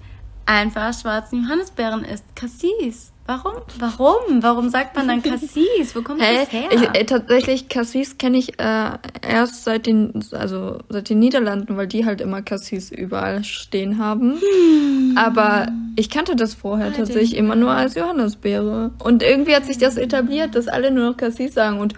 Einfach 0.45 0.93
schwarzen 0.93 1.43
Johannisbeeren 1.43 2.03
ist 2.03 2.25
Cassis. 2.35 3.10
Warum? 3.27 3.53
Warum? 3.79 4.43
Warum 4.43 4.69
sagt 4.69 4.95
man 4.95 5.07
dann 5.07 5.23
Cassis? 5.23 5.95
Wo 5.95 6.01
kommt 6.01 6.21
hey, 6.21 6.37
das 6.37 6.51
her? 6.51 6.69
Ich, 6.71 6.81
äh, 6.81 7.05
tatsächlich, 7.05 7.69
Cassis 7.69 8.17
kenne 8.17 8.37
ich 8.37 8.59
äh, 8.59 8.91
erst 9.21 9.63
seit 9.63 9.85
den, 9.85 10.25
also 10.31 10.79
seit 10.89 11.09
den 11.09 11.19
Niederlanden, 11.19 11.77
weil 11.77 11.87
die 11.87 12.05
halt 12.05 12.19
immer 12.19 12.41
Cassis 12.41 12.91
überall 12.91 13.43
stehen 13.43 13.99
haben. 13.99 14.33
Hm. 14.33 15.17
Aber 15.17 15.67
ich 15.95 16.09
kannte 16.09 16.35
das 16.35 16.55
vorher 16.55 16.87
ah, 16.87 16.97
tatsächlich 16.97 17.37
immer 17.37 17.55
nur 17.55 17.71
als 17.71 17.95
Johannisbeere. 17.95 18.91
Und 19.03 19.23
irgendwie 19.23 19.55
hat 19.55 19.65
sich 19.65 19.77
das 19.77 19.97
etabliert, 19.97 20.55
dass 20.55 20.67
alle 20.67 20.91
nur 20.91 21.11
noch 21.11 21.17
Cassis 21.17 21.53
sagen 21.53 21.79
und 21.79 21.93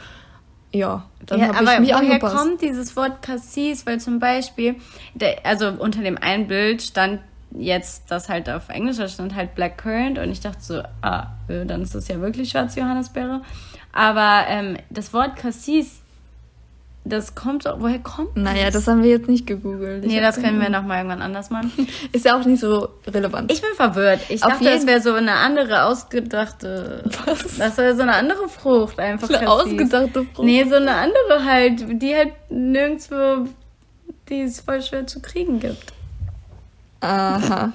ja, 0.73 1.05
dann 1.27 1.39
ja, 1.39 1.53
habe 1.53 1.65
ich 1.65 1.79
mich 1.79 1.89
woher 1.89 1.99
angepasst. 1.99 2.35
kommt 2.35 2.61
dieses 2.61 2.95
Wort 2.95 3.21
Cassis? 3.21 3.85
Weil 3.85 3.99
zum 3.99 4.19
Beispiel, 4.19 4.75
also 5.43 5.67
unter 5.69 6.01
dem 6.01 6.17
einen 6.17 6.47
Bild 6.47 6.81
stand 6.81 7.19
jetzt 7.57 8.03
das 8.09 8.29
halt 8.29 8.49
auf 8.49 8.69
Englisch, 8.69 8.97
da 8.97 9.07
stand 9.07 9.35
halt 9.35 9.55
Black 9.55 9.77
Currant 9.77 10.19
und 10.19 10.31
ich 10.31 10.39
dachte 10.39 10.61
so, 10.61 10.81
ah, 11.01 11.27
äh, 11.47 11.65
dann 11.65 11.81
ist 11.81 11.95
das 11.95 12.07
ja 12.07 12.19
wirklich 12.19 12.49
schwarze 12.49 12.79
Johannisbeere. 12.79 13.41
Aber 13.91 14.45
ähm, 14.47 14.77
das 14.89 15.13
Wort 15.13 15.35
Cassis, 15.35 16.01
das 17.05 17.35
kommt, 17.35 17.65
woher 17.65 17.99
kommt 17.99 18.35
das? 18.35 18.43
Naja, 18.43 18.71
das 18.71 18.87
haben 18.87 19.03
wir 19.03 19.09
jetzt 19.09 19.27
nicht 19.27 19.45
gegoogelt. 19.45 20.05
Ich 20.05 20.11
nee, 20.11 20.21
das 20.21 20.41
können 20.41 20.61
wir 20.61 20.69
nochmal 20.69 20.99
irgendwann 20.99 21.21
anders 21.21 21.49
machen. 21.49 21.71
Ist 22.11 22.25
ja 22.25 22.39
auch 22.39 22.45
nicht 22.45 22.61
so 22.61 22.89
relevant. 23.05 23.51
Ich 23.51 23.61
bin 23.61 23.71
verwirrt. 23.75 24.21
Ich 24.29 24.41
auf 24.41 24.51
dachte, 24.51 24.65
das 24.65 24.87
wäre 24.87 25.01
so 25.01 25.13
eine 25.13 25.33
andere 25.33 25.83
ausgedachte. 25.83 27.03
Was? 27.25 27.57
Das 27.57 27.77
wäre 27.77 27.95
so 27.95 28.03
eine 28.03 28.13
andere 28.13 28.47
Frucht 28.47 28.99
einfach. 28.99 29.29
Eine 29.29 29.49
ausgedachte 29.49 30.25
Frucht? 30.33 30.45
Nee, 30.45 30.63
so 30.63 30.75
eine 30.75 30.95
andere 30.95 31.43
halt, 31.45 32.01
die 32.01 32.15
halt 32.15 32.33
nirgendwo, 32.49 33.49
die 34.29 34.41
es 34.41 34.61
voll 34.61 34.81
schwer 34.81 35.05
zu 35.05 35.21
kriegen 35.21 35.59
gibt. 35.59 35.93
Aha. 37.03 37.73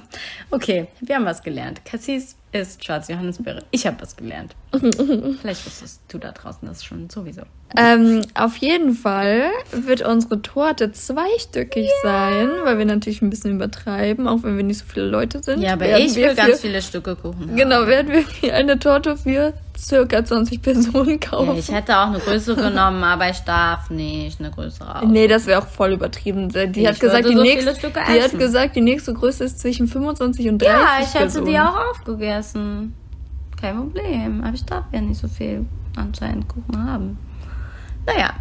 Okay, 0.51 0.89
wir 1.01 1.17
haben 1.17 1.27
was 1.27 1.43
gelernt. 1.43 1.85
Cassis 1.85 2.37
ist 2.53 2.83
schwarze 2.85 3.13
Johannisbeere. 3.13 3.63
Ich 3.71 3.87
habe 3.87 4.01
was 4.01 4.17
gelernt. 4.17 4.57
Vielleicht 4.73 5.67
wusstest 5.67 6.03
du 6.09 6.19
da 6.19 6.33
draußen 6.33 6.67
das 6.67 6.83
schon 6.83 7.11
sowieso. 7.11 7.43
Ähm, 7.77 8.23
auf 8.35 8.57
jeden 8.57 8.95
Fall 8.95 9.51
wird 9.73 10.01
unsere 10.03 10.41
Torte 10.41 10.91
zweistöckig 10.93 11.91
yeah. 12.05 12.31
sein, 12.31 12.49
weil 12.65 12.79
wir 12.79 12.87
natürlich 12.87 13.21
ein 13.21 13.29
bisschen 13.29 13.57
übertreiben, 13.57 14.27
auch 14.27 14.43
wenn 14.43 14.57
wir 14.57 14.65
nicht 14.65 14.79
so 14.79 14.87
viele 14.87 15.07
Leute 15.07 15.43
sind. 15.43 15.61
Ja, 15.61 15.75
aber 15.75 15.99
ich 15.99 16.15
will 16.17 16.35
ganz 16.35 16.61
viele 16.61 16.81
Stücke 16.81 17.15
Kuchen. 17.15 17.57
Genau, 17.57 17.87
werden 17.87 18.25
wir 18.41 18.55
eine 18.55 18.79
Torte 18.79 19.19
für 19.19 19.53
circa 19.77 20.25
20 20.25 20.63
Personen 20.63 21.21
kaufen. 21.21 21.53
Ja, 21.53 21.59
ich 21.59 21.71
hätte 21.71 21.97
auch 21.99 22.07
eine 22.07 22.21
größere 22.21 22.71
genommen, 22.71 23.05
aber 23.05 23.29
ich 23.29 23.41
darf 23.41 23.91
nicht 23.91 24.41
eine 24.41 24.51
größere 24.51 24.97
aussuchen. 24.97 25.13
Nee, 25.13 25.29
das 25.29 25.47
wäre 25.47 25.61
auch 25.63 25.67
voll 25.67 25.93
übertrieben. 25.93 26.49
Die 26.49 26.81
ich 26.81 26.87
hat 26.87 26.99
gesagt, 26.99 27.29
die, 27.29 27.35
so 27.35 27.43
nächste, 27.43 27.75
die 27.75 28.23
hat 28.23 28.39
gesagt, 28.39 28.77
die 28.77 28.81
nächste 28.81 29.13
Größe 29.13 29.45
ist 29.45 29.61
zwischen 29.61 29.89
25 29.89 30.49
und 30.49 30.63
30 30.63 30.75
Ja, 30.75 30.87
ich 31.01 31.09
hätte 31.09 31.19
Personen. 31.19 31.47
die 31.47 31.59
auch 31.59 31.91
aufgegessen. 31.91 32.95
Kein 33.61 33.77
Problem. 33.77 34.43
Aber 34.43 34.55
ich 34.55 34.65
darf 34.65 34.85
ja 34.93 35.01
nicht 35.03 35.21
so 35.21 35.29
viel 35.29 35.67
anscheinend 35.97 36.49
Kuchen 36.49 36.91
haben. 36.91 37.19
Naja, 38.09 38.33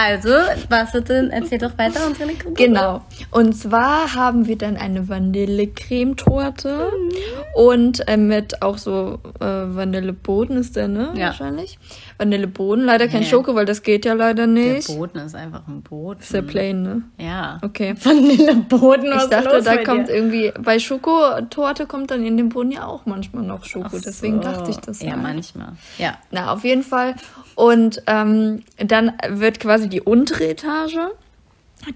also, 0.00 0.28
was 0.68 0.94
wird 0.94 1.08
denn? 1.08 1.30
Erzähl 1.30 1.58
doch 1.58 1.76
weiter 1.76 2.06
unsere 2.06 2.32
Kuchen. 2.34 2.54
Genau. 2.54 3.02
Und 3.32 3.54
zwar 3.54 4.14
haben 4.14 4.46
wir 4.46 4.56
dann 4.56 4.76
eine 4.76 5.08
Vanillecremetorte 5.08 6.92
mhm. 6.92 7.10
und 7.56 8.06
äh, 8.06 8.16
mit 8.16 8.62
auch 8.62 8.78
so 8.78 9.18
äh, 9.40 9.44
Vanilleboden 9.44 10.56
ist 10.56 10.76
der, 10.76 10.86
ne? 10.86 11.12
Ja. 11.16 11.26
Wahrscheinlich. 11.26 11.80
Vanilleboden. 12.16 12.84
Leider 12.84 13.08
kein 13.08 13.22
nee. 13.22 13.26
Schoko, 13.26 13.56
weil 13.56 13.66
das 13.66 13.82
geht 13.82 14.04
ja 14.04 14.12
leider 14.12 14.46
nicht. 14.46 14.88
Der 14.88 14.94
Boden 14.94 15.18
ist 15.18 15.34
einfach 15.34 15.66
ein 15.66 15.82
Boden. 15.82 16.20
Ist 16.20 16.32
der 16.32 16.42
plain, 16.42 16.82
ne? 16.82 17.02
Ja. 17.18 17.58
Okay. 17.62 17.96
Vanilleboden, 18.00 19.10
was 19.10 19.24
Ich 19.24 19.30
dachte, 19.30 19.62
da 19.64 19.78
kommt 19.78 20.08
dir? 20.08 20.14
irgendwie, 20.14 20.52
bei 20.60 20.78
Schokotorte 20.78 21.86
kommt 21.86 22.12
dann 22.12 22.24
in 22.24 22.36
dem 22.36 22.50
Boden 22.50 22.70
ja 22.70 22.86
auch 22.86 23.04
manchmal 23.04 23.42
noch 23.42 23.64
Schoko. 23.64 23.96
So. 23.96 24.00
Deswegen 24.00 24.40
dachte 24.40 24.70
ich 24.70 24.76
das. 24.76 25.02
Ja, 25.02 25.14
halt. 25.14 25.22
manchmal. 25.22 25.72
Ja. 25.98 26.18
Na, 26.30 26.52
auf 26.52 26.62
jeden 26.62 26.84
Fall. 26.84 27.16
Und 27.56 28.00
ähm, 28.06 28.62
dann 28.76 29.14
wird 29.30 29.58
quasi 29.58 29.87
die 29.88 30.00
untere 30.00 30.48
Etage, 30.48 30.98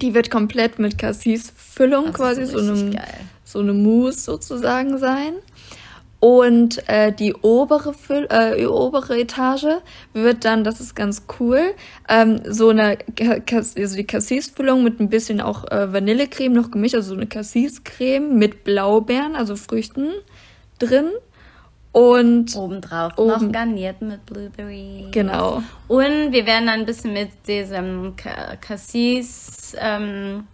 die 0.01 0.13
wird 0.13 0.31
komplett 0.31 0.79
mit 0.79 0.97
Cassis-Füllung 0.97 2.13
quasi, 2.13 2.45
so, 2.45 2.59
einem, 2.59 2.95
so 3.43 3.59
eine 3.59 3.73
Mousse 3.73 4.21
sozusagen 4.21 4.97
sein. 4.97 5.33
Und 6.19 6.87
äh, 6.87 7.11
die 7.11 7.33
obere, 7.33 7.93
Füll 7.93 8.27
äh, 8.29 8.57
die 8.57 8.65
obere 8.65 9.19
Etage 9.19 9.81
wird 10.13 10.45
dann, 10.45 10.63
das 10.63 10.79
ist 10.79 10.95
ganz 10.95 11.23
cool, 11.37 11.73
ähm, 12.07 12.39
so 12.47 12.69
eine, 12.69 12.97
also 13.19 13.95
die 13.97 14.05
Cassis-Füllung 14.05 14.85
mit 14.85 15.01
ein 15.01 15.09
bisschen 15.09 15.41
auch 15.41 15.69
äh, 15.69 15.91
Vanillecreme 15.91 16.53
noch 16.53 16.71
gemischt, 16.71 16.95
also 16.95 17.09
so 17.09 17.15
eine 17.15 17.27
Cassis-Creme 17.27 18.37
mit 18.37 18.63
Blaubeeren, 18.63 19.35
also 19.35 19.57
Früchten 19.57 20.11
drin. 20.79 21.09
Und 21.93 22.55
obendrauf 22.55 23.17
oben, 23.17 23.45
noch 23.45 23.51
garniert 23.51 24.01
mit 24.01 24.25
Blueberry. 24.25 25.07
Genau. 25.11 25.61
Und 25.87 26.31
wir 26.31 26.45
werden 26.45 26.65
dann 26.65 26.79
ein 26.81 26.85
bisschen 26.85 27.13
mit 27.13 27.29
diesem 27.47 28.15
Cassis 28.59 29.75
ähm, 29.79 30.47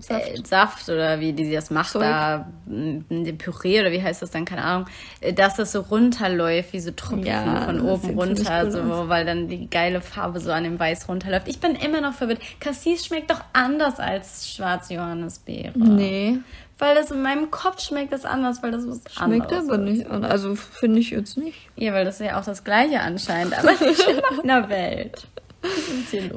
Saft. 0.00 0.28
Äh, 0.28 0.42
Saft 0.44 0.88
oder 0.88 1.20
wie 1.20 1.32
die 1.32 1.52
das 1.52 1.70
macht, 1.70 1.92
Zeug. 1.92 2.02
da 2.02 2.46
den 2.66 3.38
Püree 3.38 3.80
oder 3.80 3.92
wie 3.92 4.02
heißt 4.02 4.22
das 4.22 4.30
dann, 4.30 4.44
keine 4.44 4.64
Ahnung, 4.64 4.86
äh, 5.20 5.32
dass 5.32 5.56
das 5.56 5.72
so 5.72 5.80
runterläuft, 5.80 6.72
wie 6.72 6.80
so 6.80 6.90
Tropfen 6.90 7.24
ja, 7.24 7.62
von 7.62 7.80
oben 7.80 8.18
runter, 8.18 8.70
so, 8.70 9.08
weil 9.08 9.24
dann 9.24 9.48
die 9.48 9.68
geile 9.68 10.00
Farbe 10.00 10.40
so 10.40 10.52
an 10.52 10.64
dem 10.64 10.78
Weiß 10.78 11.08
runterläuft. 11.08 11.48
Ich 11.48 11.60
bin 11.60 11.74
immer 11.74 12.00
noch 12.00 12.14
verwirrt. 12.14 12.40
Cassis 12.58 13.04
schmeckt 13.04 13.30
doch 13.30 13.42
anders 13.52 13.98
als 13.98 14.50
schwarze 14.50 14.94
Johannisbeere. 14.94 15.78
Nee. 15.78 16.38
Weil 16.80 16.94
das 16.94 17.10
in 17.10 17.20
meinem 17.20 17.50
Kopf 17.50 17.80
schmeckt 17.82 18.10
das 18.12 18.24
anders, 18.24 18.62
weil 18.62 18.70
das 18.72 18.88
was 18.88 19.00
Schmeckt 19.12 19.52
aber 19.52 19.74
ist. 19.74 19.80
nicht 19.80 20.10
anders. 20.10 20.30
Also 20.30 20.54
finde 20.56 20.98
ich 20.98 21.10
jetzt 21.10 21.36
nicht. 21.36 21.58
Ja, 21.76 21.92
weil 21.92 22.04
das 22.06 22.20
ist 22.20 22.26
ja 22.26 22.40
auch 22.40 22.44
das 22.44 22.64
gleiche 22.64 23.00
anscheinend, 23.00 23.56
aber 23.56 23.72
nicht 23.72 24.00
in 24.08 24.20
meiner 24.38 24.68
Welt. 24.70 25.26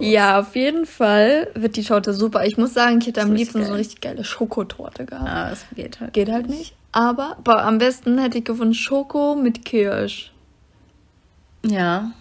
Ja, 0.01 0.39
auf 0.41 0.53
jeden 0.55 0.85
Fall 0.85 1.47
wird 1.55 1.77
die 1.77 1.83
Torte 1.83 2.13
super. 2.13 2.45
Ich 2.45 2.57
muss 2.57 2.73
sagen, 2.73 2.99
ich 2.99 3.07
hätte 3.07 3.21
am 3.21 3.31
liebsten 3.31 3.59
geil. 3.59 3.67
so 3.67 3.71
eine 3.71 3.79
richtig 3.79 4.01
geile 4.01 4.25
Schokotorte 4.25 5.05
gehabt. 5.05 5.29
Ah, 5.29 5.49
das 5.49 5.65
geht 5.75 6.01
halt. 6.01 6.11
Geht 6.13 6.29
halt 6.29 6.49
nicht. 6.49 6.75
Aber, 6.91 7.37
aber 7.37 7.63
am 7.63 7.77
besten 7.77 8.17
hätte 8.19 8.39
ich 8.39 8.43
gefunden 8.43 8.73
Schoko 8.73 9.35
mit 9.35 9.63
Kirsch. 9.63 10.33
Ja, 11.65 12.11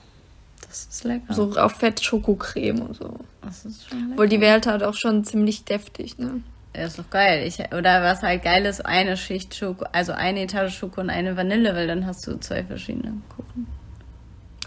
das 0.68 0.86
ist 0.88 1.02
lecker. 1.02 1.34
So 1.34 1.50
auf 1.56 1.72
Fett 1.72 2.00
Schokocreme 2.02 2.82
und 2.82 2.94
so. 2.96 3.16
Das 3.42 3.64
ist 3.64 3.88
schon 3.88 4.10
lecker. 4.10 4.20
Weil 4.20 4.28
die 4.28 4.40
wäre 4.40 4.60
halt 4.64 4.84
auch 4.84 4.94
schon 4.94 5.24
ziemlich 5.24 5.64
deftig, 5.64 6.18
ne? 6.18 6.40
Ist 6.74 6.98
doch 6.98 7.10
geil. 7.10 7.46
Ich, 7.46 7.58
oder 7.76 8.02
was 8.02 8.22
halt 8.22 8.42
geil 8.42 8.64
ist, 8.64 8.84
eine 8.86 9.16
Schicht 9.16 9.54
Schoko, 9.54 9.84
also 9.92 10.12
eine 10.12 10.42
Etage 10.42 10.74
Schoko 10.74 11.02
und 11.02 11.10
eine 11.10 11.36
Vanille, 11.36 11.74
weil 11.74 11.86
dann 11.86 12.06
hast 12.06 12.26
du 12.26 12.38
zwei 12.38 12.64
verschiedene 12.64 13.12
Kuchen. 13.36 13.66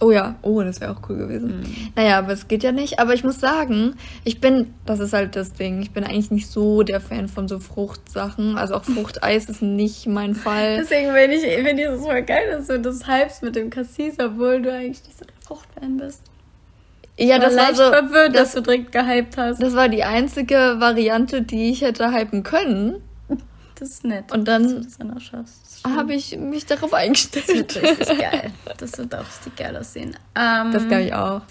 Oh 0.02 0.12
ja, 0.12 0.36
oh, 0.42 0.62
das 0.62 0.82
wäre 0.82 0.92
auch 0.92 1.10
cool 1.10 1.18
gewesen. 1.18 1.62
Mhm. 1.62 1.94
Naja, 1.96 2.18
aber 2.20 2.34
es 2.34 2.48
geht 2.48 2.64
ja 2.64 2.74
nicht. 2.74 3.00
Aber 3.00 3.14
ich 3.14 3.24
muss 3.24 3.40
sagen, 3.40 3.96
ich 4.26 4.42
bin, 4.42 4.74
das 4.86 5.00
ist 5.00 5.14
halt 5.14 5.36
das 5.36 5.54
Ding, 5.54 5.82
ich 5.82 5.92
bin 5.92 6.04
eigentlich 6.04 6.32
nicht 6.32 6.48
so 6.48 6.84
der 6.84 7.00
Fan 7.00 7.30
von 7.30 7.48
so 7.48 7.60
Fruchtsachen. 7.60 8.58
Also 8.58 8.76
auch 8.76 8.84
Fruchteis 8.84 9.46
ist 9.46 9.62
nicht 9.62 10.06
mein 10.06 10.36
Fall. 10.36 10.78
Deswegen 10.82 11.12
finde 11.14 11.82
ich 11.82 11.88
es 11.88 12.02
voll 12.02 12.22
geil, 12.24 12.52
dass 12.52 12.68
du 12.68 12.80
das 12.80 13.08
hypst 13.08 13.42
mit 13.42 13.56
dem 13.56 13.70
Cassis, 13.70 14.20
obwohl 14.20 14.62
du 14.62 14.72
eigentlich 14.72 15.04
nicht 15.06 15.18
so 15.18 15.26
der 15.26 15.36
Fruchtfan 15.48 15.98
bist. 15.98 16.22
Ja, 17.18 17.40
das 17.40 17.56
war 17.56 17.74
so 17.74 17.84
verwirrt, 17.84 18.36
das, 18.36 18.54
dass 18.54 18.54
du 18.56 18.62
direkt 18.62 18.92
gehypt 18.92 19.38
hast. 19.38 19.62
Das 19.62 19.74
war 19.74 19.88
die 19.88 20.04
einzige 20.04 20.76
Variante, 20.80 21.42
die 21.42 21.72
ich 21.72 21.82
hätte 21.82 22.12
hypen 22.12 22.44
können. 22.44 23.02
Das 23.76 23.90
ist 23.90 24.04
nett. 24.06 24.32
Und 24.32 24.48
dann 24.48 24.88
habe 25.86 26.14
ich 26.14 26.38
mich 26.38 26.66
darauf 26.66 26.94
eingestellt. 26.94 27.46
Das 27.48 27.56
wird 27.56 28.00
richtig 28.00 28.20
geil. 28.20 28.52
Das 28.78 28.98
wird 28.98 29.14
auch 29.14 29.20
richtig 29.20 29.56
geil 29.56 29.78
aussehen. 29.78 30.16
Ähm, 30.36 30.72
das 30.72 30.88
glaube 30.88 31.04
ich 31.04 31.14
auch. 31.14 31.42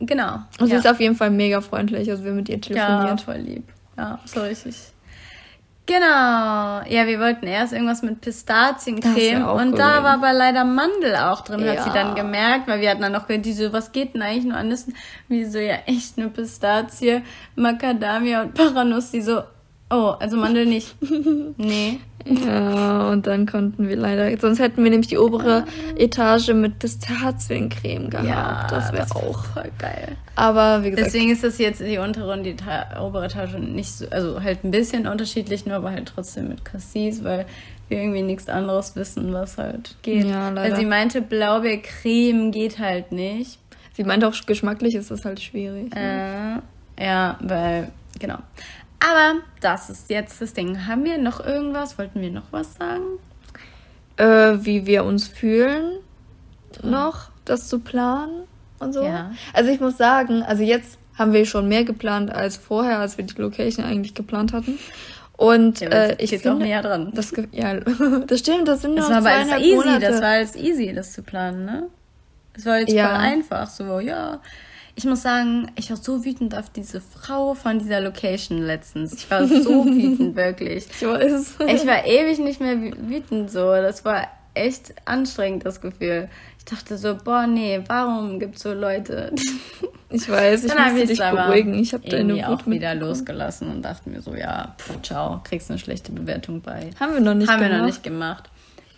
Genau. 0.00 0.38
Und 0.58 0.66
sie 0.66 0.72
ja. 0.72 0.78
ist 0.78 0.86
auf 0.86 1.00
jeden 1.00 1.14
Fall 1.14 1.30
mega 1.30 1.60
freundlich. 1.60 2.10
Also 2.10 2.24
wir 2.24 2.32
mit 2.32 2.48
ihr 2.48 2.60
telefoniert. 2.60 3.20
Ja, 3.20 3.24
voll 3.24 3.36
lieb. 3.36 3.64
Ja, 3.96 4.18
so 4.24 4.40
richtig. 4.40 4.76
Genau. 5.86 6.80
Ja, 6.88 7.06
wir 7.06 7.20
wollten 7.20 7.46
erst 7.46 7.74
irgendwas 7.74 8.02
mit 8.02 8.22
Pistaziencreme 8.22 9.44
und 9.44 9.72
cool. 9.72 9.78
da 9.78 10.02
war 10.02 10.14
aber 10.14 10.32
leider 10.32 10.64
Mandel 10.64 11.14
auch 11.16 11.42
drin, 11.42 11.60
ja. 11.60 11.72
hat 11.72 11.84
sie 11.84 11.90
dann 11.90 12.14
gemerkt, 12.14 12.68
weil 12.68 12.80
wir 12.80 12.90
hatten 12.90 13.02
dann 13.02 13.12
noch 13.12 13.26
diese, 13.28 13.72
was 13.72 13.92
geht 13.92 14.14
denn 14.14 14.22
eigentlich 14.22 14.46
nur 14.46 14.56
an 14.56 14.68
Nüssen? 14.68 14.96
Wie 15.28 15.44
so, 15.44 15.58
ja, 15.58 15.76
echt 15.84 16.16
nur 16.16 16.30
Pistazie, 16.30 17.22
Macadamia 17.54 18.42
und 18.42 18.54
Paranuss, 18.54 19.10
die 19.10 19.20
so, 19.20 19.42
Oh, 19.90 20.14
also 20.18 20.36
Mandel 20.36 20.66
nicht. 20.66 20.96
nee. 21.56 22.00
Ja, 22.26 23.10
und 23.10 23.26
dann 23.26 23.44
konnten 23.44 23.86
wir 23.86 23.96
leider, 23.96 24.34
sonst 24.38 24.58
hätten 24.58 24.82
wir 24.82 24.90
nämlich 24.90 25.08
die 25.08 25.18
obere 25.18 25.66
Etage 25.98 26.54
mit 26.54 26.78
Pistaziencreme 26.78 28.08
gehabt. 28.08 28.26
Ja, 28.26 28.66
das 28.70 28.92
wäre 28.94 29.14
auch 29.14 29.44
voll 29.44 29.70
geil. 29.78 30.16
Aber 30.34 30.82
wie 30.82 30.90
gesagt. 30.90 31.08
Deswegen 31.08 31.30
ist 31.30 31.44
das 31.44 31.58
jetzt 31.58 31.80
die 31.80 31.98
untere 31.98 32.32
und 32.32 32.44
die 32.44 32.56
obere 32.98 33.26
Etage 33.26 33.58
nicht 33.58 33.90
so, 33.90 34.06
also 34.08 34.42
halt 34.42 34.64
ein 34.64 34.70
bisschen 34.70 35.06
unterschiedlich, 35.06 35.66
nur 35.66 35.76
aber 35.76 35.90
halt 35.90 36.10
trotzdem 36.14 36.48
mit 36.48 36.64
Cassis, 36.64 37.22
weil 37.24 37.44
wir 37.88 37.98
irgendwie 37.98 38.22
nichts 38.22 38.48
anderes 38.48 38.96
wissen, 38.96 39.34
was 39.34 39.58
halt 39.58 39.96
geht. 40.00 40.24
Ja, 40.24 40.48
leider. 40.48 40.70
Weil 40.70 40.80
sie 40.80 40.86
meinte, 40.86 41.20
Blaubeercreme 41.20 42.50
geht 42.50 42.78
halt 42.78 43.12
nicht. 43.12 43.58
Sie 43.92 44.04
meinte 44.04 44.26
auch, 44.26 44.34
geschmacklich 44.46 44.94
ist 44.94 45.10
das 45.10 45.26
halt 45.26 45.40
schwierig. 45.40 45.94
Äh, 45.94 46.56
ja, 46.98 47.38
weil, 47.40 47.92
genau. 48.18 48.38
Aber 49.04 49.40
das 49.60 49.90
ist 49.90 50.08
jetzt 50.08 50.40
das 50.40 50.54
Ding. 50.54 50.86
Haben 50.86 51.04
wir 51.04 51.18
noch 51.18 51.44
irgendwas? 51.44 51.98
Wollten 51.98 52.20
wir 52.22 52.30
noch 52.30 52.52
was 52.52 52.74
sagen? 52.74 53.18
Äh, 54.16 54.64
wie 54.64 54.86
wir 54.86 55.04
uns 55.04 55.28
fühlen, 55.28 55.98
noch 56.82 57.28
das 57.44 57.68
zu 57.68 57.80
planen 57.80 58.44
und 58.78 58.92
so. 58.92 59.04
Ja. 59.04 59.32
Also 59.52 59.70
ich 59.70 59.80
muss 59.80 59.98
sagen, 59.98 60.42
also 60.42 60.62
jetzt 60.62 60.98
haben 61.18 61.32
wir 61.32 61.44
schon 61.44 61.68
mehr 61.68 61.84
geplant 61.84 62.32
als 62.32 62.56
vorher, 62.56 62.98
als 62.98 63.18
wir 63.18 63.24
die 63.24 63.40
Location 63.40 63.84
eigentlich 63.84 64.14
geplant 64.14 64.52
hatten. 64.52 64.78
Und 65.36 65.80
ja, 65.80 65.88
äh, 65.88 66.16
ich 66.18 66.30
finde 66.30 66.52
auch 66.52 66.58
näher 66.58 66.80
dran. 66.80 67.12
Das, 67.12 67.32
ja, 67.50 67.74
das 68.26 68.38
stimmt, 68.38 68.68
das 68.68 68.82
sind 68.82 68.94
noch 68.94 69.08
das 69.08 69.16
war 69.16 69.22
zweieinhalb 69.22 69.62
easy, 69.62 69.76
Monate. 69.76 70.06
Das 70.06 70.22
war 70.22 70.38
jetzt 70.38 70.56
easy, 70.56 70.92
das 70.94 71.12
zu 71.12 71.22
planen, 71.22 71.64
ne? 71.64 71.88
Es 72.56 72.64
war 72.64 72.78
jetzt 72.78 72.92
ja. 72.92 73.08
voll 73.08 73.16
einfach, 73.16 73.68
so 73.68 73.98
ja 73.98 74.40
ich 74.96 75.04
muss 75.04 75.22
sagen, 75.22 75.70
ich 75.76 75.90
war 75.90 75.96
so 75.96 76.24
wütend 76.24 76.56
auf 76.56 76.70
diese 76.70 77.00
Frau 77.00 77.54
von 77.54 77.78
dieser 77.78 78.00
Location 78.00 78.58
letztens. 78.58 79.12
Ich 79.14 79.30
war 79.30 79.46
so 79.46 79.84
wütend, 79.86 80.36
wirklich. 80.36 80.86
Ich 80.88 81.06
weiß. 81.06 81.56
Ich 81.66 81.86
war 81.86 82.06
ewig 82.06 82.38
nicht 82.38 82.60
mehr 82.60 82.76
wütend 82.76 83.50
so. 83.50 83.72
Das 83.72 84.04
war 84.04 84.28
echt 84.54 84.94
anstrengend, 85.04 85.66
das 85.66 85.80
Gefühl. 85.80 86.28
Ich 86.58 86.64
dachte 86.64 86.96
so, 86.96 87.16
boah, 87.16 87.46
nee, 87.46 87.82
warum 87.88 88.38
gibt's 88.38 88.62
so 88.62 88.72
Leute? 88.72 89.32
Ich 90.10 90.28
weiß, 90.28 90.62
ich 90.62 90.72
Dann 90.72 90.92
musste 90.92 91.08
dich 91.08 91.18
beruhigen. 91.18 91.74
Ich 91.74 91.92
habe 91.92 92.08
deine 92.08 92.36
Wut 92.36 92.44
auch 92.44 92.66
wieder 92.68 92.94
losgelassen 92.94 93.68
und 93.68 93.82
dachte 93.82 94.08
mir 94.08 94.22
so, 94.22 94.32
ja, 94.36 94.76
pff, 94.78 95.02
ciao, 95.02 95.40
kriegst 95.42 95.70
eine 95.70 95.78
schlechte 95.80 96.12
Bewertung 96.12 96.60
bei. 96.60 96.90
Haben 97.00 97.14
wir 97.14 97.20
noch 97.20 97.34
nicht 97.34 97.48
Haben 97.48 97.58
gemacht. 97.58 97.62
Haben 97.62 97.70
wir 97.72 97.78
noch 97.78 97.86
nicht 97.86 98.02
gemacht. 98.04 98.50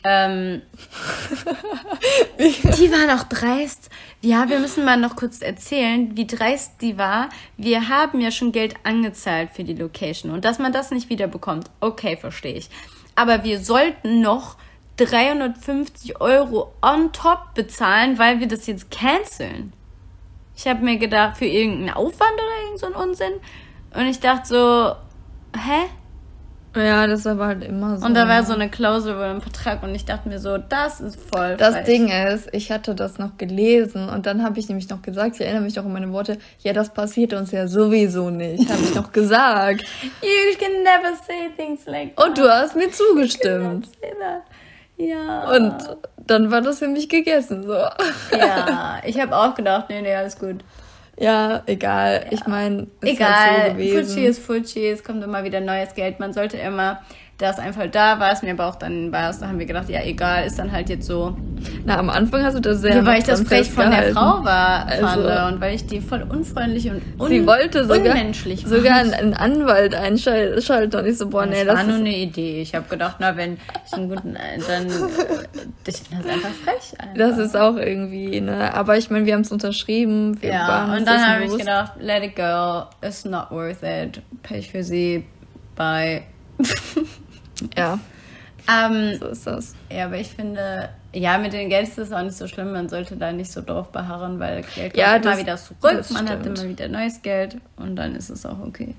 Ähm, 0.09 0.63
die 2.39 2.93
war 2.93 3.13
noch 3.13 3.25
dreist. 3.25 3.91
Ja, 4.21 4.49
wir 4.49 4.61
müssen 4.61 4.85
mal 4.85 4.97
noch 4.97 5.17
kurz 5.17 5.41
erzählen, 5.43 6.17
wie 6.17 6.27
dreist 6.27 6.81
die 6.81 6.97
war. 6.97 7.29
Wir 7.57 7.89
haben 7.89 8.21
ja 8.21 8.31
schon 8.31 8.53
Geld 8.53 8.75
angezahlt 8.85 9.51
für 9.53 9.65
die 9.65 9.75
Location 9.75 10.31
und 10.33 10.45
dass 10.45 10.59
man 10.59 10.73
das 10.73 10.91
nicht 10.91 11.11
wiederbekommt, 11.11 11.71
okay, 11.81 12.17
verstehe 12.17 12.55
ich. 12.55 12.69
Aber 13.17 13.43
wir 13.45 13.59
sollten 13.61 14.21
noch 14.21 14.57
350 14.99 16.21
Euro 16.21 16.73
on 16.83 17.13
top 17.13 17.55
bezahlen, 17.55 18.19
weil 18.19 18.41
wir 18.41 18.49
das 18.49 18.67
jetzt 18.67 18.91
canceln. 18.91 19.73
Ich 20.57 20.67
habe 20.67 20.85
mir 20.85 20.99
gedacht, 20.99 21.37
für 21.37 21.47
irgendeinen 21.47 21.95
Aufwand 21.95 22.33
oder 22.33 22.65
irgendeinen 22.65 22.95
so 22.95 23.27
Unsinn. 23.27 23.33
Und 23.95 24.07
ich 24.07 24.21
dachte 24.21 24.49
so, 24.49 24.97
hä? 25.59 25.89
Ja, 26.77 27.07
das 27.07 27.25
war 27.25 27.47
halt 27.47 27.65
immer 27.65 27.99
so. 27.99 28.07
Und 28.07 28.15
da 28.15 28.29
war 28.29 28.45
so 28.45 28.53
eine 28.53 28.69
Klausel 28.69 29.15
über 29.15 29.29
dem 29.29 29.41
Vertrag 29.41 29.83
und 29.83 29.95
ich 29.95 30.05
dachte 30.05 30.29
mir 30.29 30.39
so, 30.39 30.59
das 30.59 31.01
ist 31.01 31.19
voll. 31.19 31.57
Das 31.57 31.75
falsch. 31.75 31.87
Ding 31.87 32.09
ist, 32.09 32.49
ich 32.53 32.71
hatte 32.71 32.95
das 32.95 33.19
noch 33.19 33.39
gelesen 33.39 34.09
und 34.09 34.27
dann 34.27 34.43
habe 34.43 34.59
ich 34.59 34.69
nämlich 34.69 34.89
noch 34.89 35.03
gesagt, 35.03 35.37
ich 35.37 35.41
erinnere 35.41 35.63
mich 35.63 35.77
noch 35.77 35.85
an 35.85 35.93
meine 35.93 36.13
Worte, 36.13 36.39
ja, 36.61 36.73
das 36.73 36.91
passiert 36.91 37.33
uns 37.33 37.51
ja 37.53 37.67
sowieso 37.67 38.31
nicht, 38.31 38.71
habe 38.71 38.83
ich 38.83 38.95
noch 38.95 39.13
gesagt. 39.13 39.83
You 40.23 40.57
can 40.59 40.83
never 40.83 41.17
say 41.27 41.51
things 41.57 41.87
like 41.87 42.15
that. 42.17 42.27
Und 42.27 42.39
du 42.39 42.49
hast 42.49 42.77
mir 42.77 42.91
zugestimmt. 42.91 43.89
Ja. 44.99 45.51
Und 45.55 45.75
dann 46.27 46.51
war 46.51 46.63
das 46.63 46.79
für 46.79 46.89
mich 46.89 47.09
gegessen, 47.09 47.65
so. 47.65 47.75
Ja, 47.75 49.01
ich 49.05 49.21
habe 49.21 49.37
auch 49.37 49.55
gedacht, 49.55 49.87
nee, 49.89 50.03
nee, 50.03 50.15
alles 50.15 50.39
gut. 50.39 50.65
Ja, 51.19 51.63
egal. 51.67 52.25
Ja. 52.27 52.33
Ich 52.33 52.47
meine, 52.47 52.89
egal. 53.01 53.33
Halt 53.33 53.71
so 53.71 53.77
gewesen. 53.79 54.07
Fuji 54.07 54.27
ist 54.27 54.39
Fuji, 54.39 54.89
es 54.89 55.03
kommt 55.03 55.25
immer 55.25 55.45
wieder 55.45 55.61
neues 55.61 55.95
Geld. 55.95 56.21
Man 56.21 56.33
sollte 56.33 56.59
immer 56.59 57.01
das 57.39 57.59
einfach 57.59 57.87
da 57.91 58.19
war 58.19 58.33
es 58.33 58.43
mir 58.43 58.53
aber 58.53 58.67
auch 58.67 58.77
dann 58.77 59.13
war 59.13 59.29
es, 59.29 59.41
da 59.41 59.49
haben 59.49 59.59
wir 59.59 59.67
gedacht, 59.67 59.91
ja 59.91 60.03
egal, 60.03 60.47
ist 60.47 60.59
dann 60.59 60.73
halt 60.73 60.89
jetzt 60.89 61.07
so. 61.07 61.37
Na, 61.85 61.99
am 61.99 62.09
Anfang 62.09 62.43
hast 62.43 62.57
du 62.57 62.61
das 62.61 62.81
sehr. 62.81 62.97
Ja, 62.97 63.07
weil 63.07 63.19
ich 63.19 63.25
das 63.25 63.43
frech 63.43 63.71
von 63.71 63.91
der 63.91 64.13
Frau 64.13 64.43
war, 64.43 64.87
also, 64.87 65.07
fand 65.07 65.55
und 65.55 65.61
weil 65.61 65.75
ich 65.75 65.87
die 65.87 66.01
voll 66.01 66.23
unfreundlich 66.23 66.91
und 66.91 67.03
un 67.19 67.29
sie 67.29 67.47
wollte 67.47 67.85
sogar, 67.85 68.15
unmenschlich 68.15 68.65
sogar 68.67 68.97
einen 68.97 69.35
Anwalt 69.35 69.95
einschalten 69.95 70.99
und 70.99 71.07
ich 71.07 71.19
so, 71.19 71.29
boah, 71.29 71.45
nee, 71.45 71.65
das, 71.65 71.67
das 71.67 71.77
war 71.77 71.85
nur 71.85 71.97
eine 71.97 72.17
Idee. 72.17 72.63
Ich 72.63 72.75
habe 72.75 72.89
gedacht, 72.89 73.17
na, 73.19 73.37
wenn 73.37 73.59
ich 73.87 73.93
einen 73.93 74.09
guten, 74.09 74.35
dann, 74.35 74.87
ich 75.87 75.97
finde 75.97 76.23
das 76.23 76.33
einfach 76.33 76.51
frech. 76.65 76.99
Einfach. 76.99 77.15
Das 77.17 77.39
ist 77.39 77.57
auch 77.57 77.77
irgendwie, 77.77 78.41
ne, 78.41 78.73
aber 78.73 78.97
ich 78.97 79.11
meine, 79.11 79.27
wir 79.27 79.35
haben 79.35 79.43
es 79.43 79.53
unterschrieben. 79.53 80.41
Wir 80.41 80.53
ja, 80.53 80.95
und 80.97 81.07
dann 81.07 81.29
habe 81.29 81.45
ich 81.45 81.57
gedacht, 81.57 81.93
let 82.01 82.23
it 82.23 82.35
go, 82.35 82.85
it's 83.07 83.27
not 83.27 83.51
worth 83.51 83.83
it. 83.83 84.23
Pech 84.43 84.71
für 84.71 84.83
sie, 84.83 85.27
bye. 85.75 86.23
Ja. 87.77 87.99
Ähm, 88.69 89.19
so 89.19 89.27
ist 89.29 89.47
das. 89.47 89.75
Ja, 89.91 90.07
aber 90.07 90.19
ich 90.19 90.29
finde, 90.29 90.89
ja, 91.13 91.39
mit 91.39 91.53
den 91.53 91.69
Geld 91.69 91.89
ist 91.89 91.99
es 91.99 92.13
auch 92.13 92.23
nicht 92.23 92.37
so 92.37 92.49
schlimm. 92.49 92.73
Man 92.73 92.89
sollte 92.89 93.17
da 93.17 93.33
nicht 93.33 93.51
so 93.53 93.63
drauf 93.63 93.93
beharren, 93.93 94.41
weil 94.41 94.63
Geld 94.63 94.93
kommt 94.93 94.97
ja, 94.97 95.17
immer 95.17 95.39
wieder 95.39 95.57
zurück. 95.57 96.05
Man 96.11 96.29
hat 96.29 96.45
immer 96.45 96.69
wieder 96.69 96.89
neues 96.89 97.23
Geld 97.23 97.59
und 97.77 97.97
dann 97.97 98.17
ist 98.17 98.31
es 98.31 98.45
auch 98.45 98.59
okay. 98.61 98.95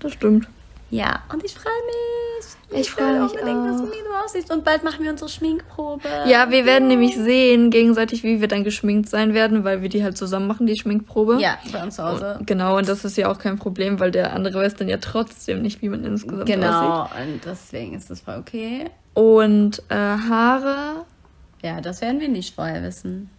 Das 0.00 0.12
stimmt. 0.12 0.48
Ja, 0.90 1.22
und 1.32 1.44
ich 1.44 1.54
freue 1.54 1.72
mich. 1.86 2.80
Ich, 2.80 2.90
freue 2.90 3.22
mich 3.22 3.32
unbedingt, 3.32 3.58
auch. 3.58 3.80
dass 3.80 3.90
du 3.90 3.98
aussiehst. 4.24 4.52
Und 4.52 4.64
bald 4.64 4.84
machen 4.84 5.04
wir 5.04 5.10
unsere 5.10 5.28
Schminkprobe. 5.28 6.08
Ja, 6.26 6.50
wir 6.50 6.66
werden 6.66 6.88
nämlich 6.88 7.16
sehen 7.16 7.70
gegenseitig, 7.70 8.22
wie 8.22 8.40
wir 8.40 8.48
dann 8.48 8.64
geschminkt 8.64 9.08
sein 9.08 9.34
werden, 9.34 9.64
weil 9.64 9.82
wir 9.82 9.88
die 9.88 10.02
halt 10.02 10.16
zusammen 10.16 10.46
machen, 10.46 10.66
die 10.66 10.76
Schminkprobe. 10.76 11.38
Ja, 11.40 11.58
bei 11.72 11.82
uns 11.82 11.96
zu 11.96 12.04
Hause. 12.04 12.36
Und, 12.38 12.46
genau, 12.46 12.76
und 12.76 12.88
das 12.88 13.04
ist 13.04 13.16
ja 13.16 13.30
auch 13.30 13.38
kein 13.38 13.58
Problem, 13.58 14.00
weil 14.00 14.10
der 14.10 14.32
andere 14.32 14.60
weiß 14.60 14.76
dann 14.76 14.88
ja 14.88 14.98
trotzdem 14.98 15.62
nicht, 15.62 15.82
wie 15.82 15.88
man 15.88 16.04
insgesamt 16.04 16.46
genau, 16.46 16.68
aussieht. 16.68 17.16
Genau, 17.16 17.32
und 17.32 17.44
deswegen 17.44 17.94
ist 17.94 18.10
das 18.10 18.20
voll 18.20 18.36
okay. 18.38 18.90
Und 19.14 19.82
äh, 19.88 19.94
Haare. 19.94 21.04
Ja, 21.62 21.80
das 21.80 22.00
werden 22.00 22.20
wir 22.20 22.28
nicht 22.28 22.54
vorher 22.54 22.82
wissen. 22.82 23.30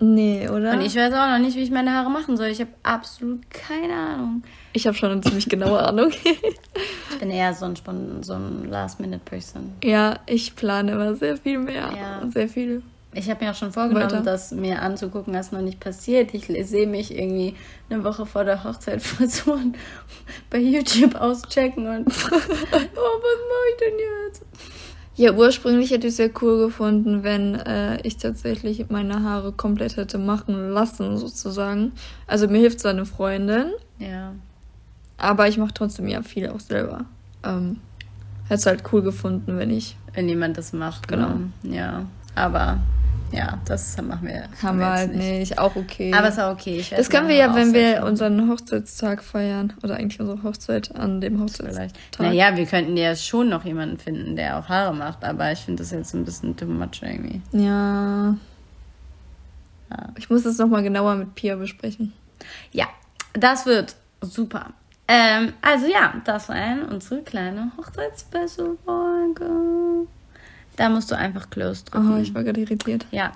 Nee, 0.00 0.48
oder? 0.48 0.72
Und 0.72 0.80
ich 0.80 0.96
weiß 0.96 1.12
auch 1.12 1.28
noch 1.28 1.38
nicht, 1.38 1.56
wie 1.56 1.62
ich 1.62 1.70
meine 1.70 1.92
Haare 1.92 2.10
machen 2.10 2.36
soll. 2.38 2.46
Ich 2.48 2.60
habe 2.60 2.70
absolut 2.82 3.50
keine 3.50 3.94
Ahnung. 3.94 4.42
Ich 4.72 4.86
habe 4.86 4.96
schon 4.96 5.10
eine 5.10 5.20
ziemlich 5.20 5.48
genaue 5.48 5.78
Ahnung. 5.78 6.10
ich 6.10 7.18
bin 7.18 7.30
eher 7.30 7.52
so 7.52 7.66
ein, 7.66 7.74
so 8.22 8.32
ein 8.32 8.64
Last-Minute-Person. 8.70 9.74
Ja, 9.84 10.20
ich 10.26 10.56
plane 10.56 10.92
immer 10.92 11.14
sehr 11.16 11.36
viel 11.36 11.58
mehr. 11.58 11.92
Ja. 11.94 12.30
Sehr 12.30 12.48
viel. 12.48 12.82
Ich 13.12 13.28
habe 13.28 13.44
mir 13.44 13.50
auch 13.50 13.56
schon 13.56 13.72
vorgenommen, 13.72 14.04
Weiter. 14.04 14.22
das 14.22 14.52
mir 14.52 14.80
anzugucken, 14.80 15.34
was 15.34 15.50
noch 15.50 15.62
nicht 15.62 15.80
passiert. 15.80 16.32
Ich 16.32 16.46
sehe 16.46 16.86
mich 16.86 17.12
irgendwie 17.12 17.56
eine 17.88 18.04
Woche 18.04 18.24
vor 18.24 18.44
der 18.44 18.62
Hochzeit 18.62 19.02
Frisuren 19.02 19.74
bei 20.48 20.58
YouTube 20.58 21.16
auschecken 21.16 21.88
und 21.88 22.06
oh, 22.08 22.12
was 22.12 22.30
mache 22.30 23.66
ich 23.70 23.76
denn 23.80 23.98
jetzt? 23.98 24.44
Ja, 25.20 25.34
ursprünglich 25.34 25.90
hätte 25.90 26.06
ich 26.06 26.12
es 26.12 26.16
sehr 26.16 26.30
cool 26.40 26.64
gefunden, 26.64 27.22
wenn 27.22 27.54
äh, 27.54 28.00
ich 28.06 28.16
tatsächlich 28.16 28.88
meine 28.88 29.22
Haare 29.22 29.52
komplett 29.52 29.98
hätte 29.98 30.16
machen 30.16 30.70
lassen, 30.70 31.18
sozusagen. 31.18 31.92
Also 32.26 32.48
mir 32.48 32.56
hilft 32.56 32.80
zwar 32.80 32.92
eine 32.92 33.04
Freundin. 33.04 33.66
Ja. 33.98 34.32
Aber 35.18 35.46
ich 35.46 35.58
mache 35.58 35.74
trotzdem 35.74 36.08
ja 36.08 36.22
viel 36.22 36.48
auch 36.48 36.60
selber. 36.60 37.04
Ähm, 37.44 37.76
hätte 38.44 38.54
es 38.54 38.64
halt 38.64 38.82
cool 38.94 39.02
gefunden, 39.02 39.58
wenn 39.58 39.68
ich. 39.68 39.94
Wenn 40.14 40.26
jemand 40.26 40.56
das 40.56 40.72
macht, 40.72 41.06
genau. 41.06 41.34
genau. 41.62 41.76
Ja. 41.76 42.06
Aber 42.34 42.78
ja, 43.32 43.58
das 43.64 43.96
machen 44.02 44.26
wir. 44.26 44.48
Haben 44.62 44.78
wir 44.78 44.90
halt 44.90 45.14
nicht. 45.14 45.38
nicht. 45.38 45.58
Auch 45.58 45.76
okay. 45.76 46.12
Aber 46.12 46.28
ist 46.28 46.40
auch 46.40 46.52
okay. 46.52 46.84
das 46.90 47.08
können 47.08 47.28
wir 47.28 47.36
ja, 47.36 47.54
wenn 47.54 47.72
wir 47.72 48.02
unseren 48.04 48.50
Hochzeitstag 48.50 49.22
feiern. 49.22 49.72
Oder 49.82 49.96
eigentlich 49.96 50.20
unsere 50.20 50.42
Hochzeit 50.42 50.94
an 50.94 51.20
dem 51.20 51.40
Hochzeitstag. 51.40 51.90
Naja, 52.18 52.56
wir 52.56 52.66
könnten 52.66 52.96
ja 52.96 53.14
schon 53.14 53.48
noch 53.48 53.64
jemanden 53.64 53.98
finden, 53.98 54.34
der 54.36 54.58
auch 54.58 54.68
Haare 54.68 54.94
macht. 54.94 55.24
Aber 55.24 55.52
ich 55.52 55.60
finde 55.60 55.82
das 55.82 55.92
jetzt 55.92 56.14
ein 56.14 56.24
bisschen 56.24 56.56
too 56.56 56.66
much 56.66 57.02
irgendwie. 57.02 57.40
Ja. 57.52 58.36
ja. 59.90 60.08
Ich 60.16 60.28
muss 60.28 60.42
das 60.42 60.58
nochmal 60.58 60.82
genauer 60.82 61.14
mit 61.14 61.36
Pia 61.36 61.54
besprechen. 61.56 62.12
Ja, 62.72 62.86
das 63.34 63.66
wird 63.66 63.94
super. 64.20 64.70
Ähm, 65.06 65.52
also 65.60 65.86
ja, 65.86 66.14
das 66.24 66.48
war 66.48 66.56
unsere 66.90 67.22
kleine 67.22 67.70
Hochzeitsspecial-Folge. 67.76 70.08
Da 70.80 70.88
musst 70.88 71.10
du 71.10 71.14
einfach 71.14 71.50
close 71.50 71.84
drücken. 71.84 72.14
Oh, 72.14 72.18
ich 72.22 72.34
war 72.34 72.42
gerade 72.42 72.58
irritiert. 72.58 73.04
Ja. 73.10 73.32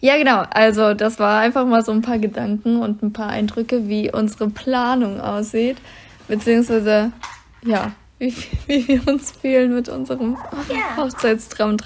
Ja, 0.00 0.16
genau. 0.16 0.42
Also, 0.50 0.92
das 0.92 1.20
war 1.20 1.38
einfach 1.38 1.64
mal 1.64 1.84
so 1.84 1.92
ein 1.92 2.02
paar 2.02 2.18
Gedanken 2.18 2.82
und 2.82 3.00
ein 3.00 3.12
paar 3.12 3.28
Eindrücke, 3.28 3.86
wie 3.86 4.10
unsere 4.10 4.50
Planung 4.50 5.20
aussieht. 5.20 5.76
Beziehungsweise, 6.26 7.12
ja, 7.64 7.92
wie, 8.18 8.34
wie 8.66 8.88
wir 8.88 9.06
uns 9.06 9.30
fühlen 9.30 9.72
mit 9.72 9.88
unserem 9.88 10.36
yeah. 10.68 10.96
Hochzeitstraum. 10.96 11.76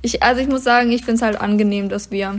Ich, 0.00 0.22
also, 0.22 0.40
ich 0.40 0.46
muss 0.46 0.62
sagen, 0.62 0.92
ich 0.92 1.04
finde 1.04 1.16
es 1.16 1.22
halt 1.22 1.40
angenehm, 1.40 1.88
dass 1.88 2.12
wir 2.12 2.38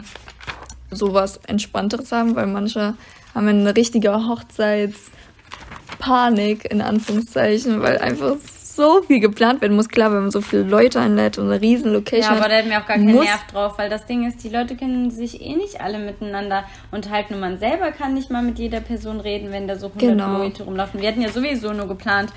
sowas 0.92 1.42
Entspannteres 1.46 2.14
haben, 2.14 2.38
weil 2.38 2.48
manche 2.48 2.94
haben 3.34 3.50
eine 3.50 3.76
richtige 3.76 4.14
Hochzeitspanik, 4.14 6.72
in 6.72 6.82
Anführungszeichen, 6.82 7.82
weil 7.82 7.98
einfach 7.98 8.38
so 8.76 9.02
viel 9.02 9.20
geplant 9.20 9.62
werden 9.62 9.76
muss. 9.76 9.90
Klar, 9.90 10.12
wenn 10.12 10.22
man 10.22 10.32
so 10.32 10.42
viele 10.42 10.64
Leute 10.64 11.00
einlädt 11.00 11.38
und 11.38 11.50
eine 11.50 11.62
riesen 11.62 11.94
Location 11.94 12.34
Ja, 12.34 12.40
aber 12.40 12.50
da 12.50 12.56
hätten 12.56 12.70
wir 12.70 12.82
auch 12.82 12.86
gar 12.86 12.98
keinen 12.98 13.16
Nerv 13.16 13.48
drauf, 13.52 13.78
weil 13.78 13.90
das 13.90 14.06
Ding 14.06 14.28
ist, 14.28 14.44
die 14.44 14.50
Leute 14.50 14.76
kennen 14.76 15.12
sich 15.12 15.42
eh 15.42 15.56
nicht 15.56 15.82
alle 15.82 16.00
miteinander 16.00 16.66
und 16.92 17.10
man 17.40 17.58
selber 17.58 17.92
kann 17.92 18.14
nicht 18.14 18.30
mal 18.30 18.42
mit 18.42 18.60
jeder 18.60 18.82
Person 18.82 19.20
reden, 19.20 19.52
wenn 19.52 19.68
da 19.68 19.76
so 19.76 19.88
100 19.88 20.10
genau. 20.10 20.38
Leute 20.40 20.64
rumlaufen. 20.64 21.02
Wir 21.02 21.10
hatten 21.10 21.22
ja 21.22 21.30
sowieso 21.30 21.74
nur 21.74 21.88
geplant, 21.88 22.32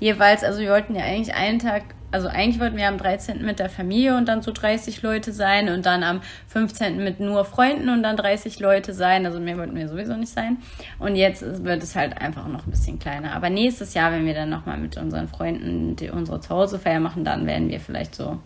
jeweils, 0.00 0.42
also 0.44 0.60
wir 0.60 0.70
wollten 0.70 0.94
ja 0.94 1.02
eigentlich 1.02 1.34
einen 1.34 1.58
Tag 1.58 1.82
also 2.12 2.28
eigentlich 2.28 2.60
wollten 2.60 2.76
wir 2.76 2.88
am 2.88 2.98
13. 2.98 3.44
mit 3.44 3.58
der 3.58 3.68
Familie 3.68 4.16
und 4.16 4.26
dann 4.26 4.42
so 4.42 4.52
30 4.52 5.02
Leute 5.02 5.32
sein 5.32 5.68
und 5.68 5.86
dann 5.86 6.02
am 6.02 6.20
15. 6.48 7.02
mit 7.02 7.20
nur 7.20 7.44
Freunden 7.44 7.88
und 7.88 8.02
dann 8.02 8.16
30 8.16 8.60
Leute 8.60 8.94
sein. 8.94 9.26
Also 9.26 9.40
mehr 9.40 9.58
wollten 9.58 9.74
wir 9.74 9.88
sowieso 9.88 10.14
nicht 10.14 10.32
sein. 10.32 10.58
Und 10.98 11.16
jetzt 11.16 11.42
wird 11.64 11.82
es 11.82 11.96
halt 11.96 12.20
einfach 12.20 12.46
noch 12.48 12.66
ein 12.66 12.70
bisschen 12.70 12.98
kleiner. 12.98 13.32
Aber 13.34 13.50
nächstes 13.50 13.94
Jahr, 13.94 14.12
wenn 14.12 14.26
wir 14.26 14.34
dann 14.34 14.50
nochmal 14.50 14.78
mit 14.78 14.96
unseren 14.96 15.26
Freunden 15.28 15.96
die, 15.96 16.10
unsere 16.10 16.40
Zuhausefeier 16.40 17.00
machen, 17.00 17.24
dann 17.24 17.46
werden 17.46 17.68
wir 17.68 17.80
vielleicht 17.80 18.14
so 18.14 18.38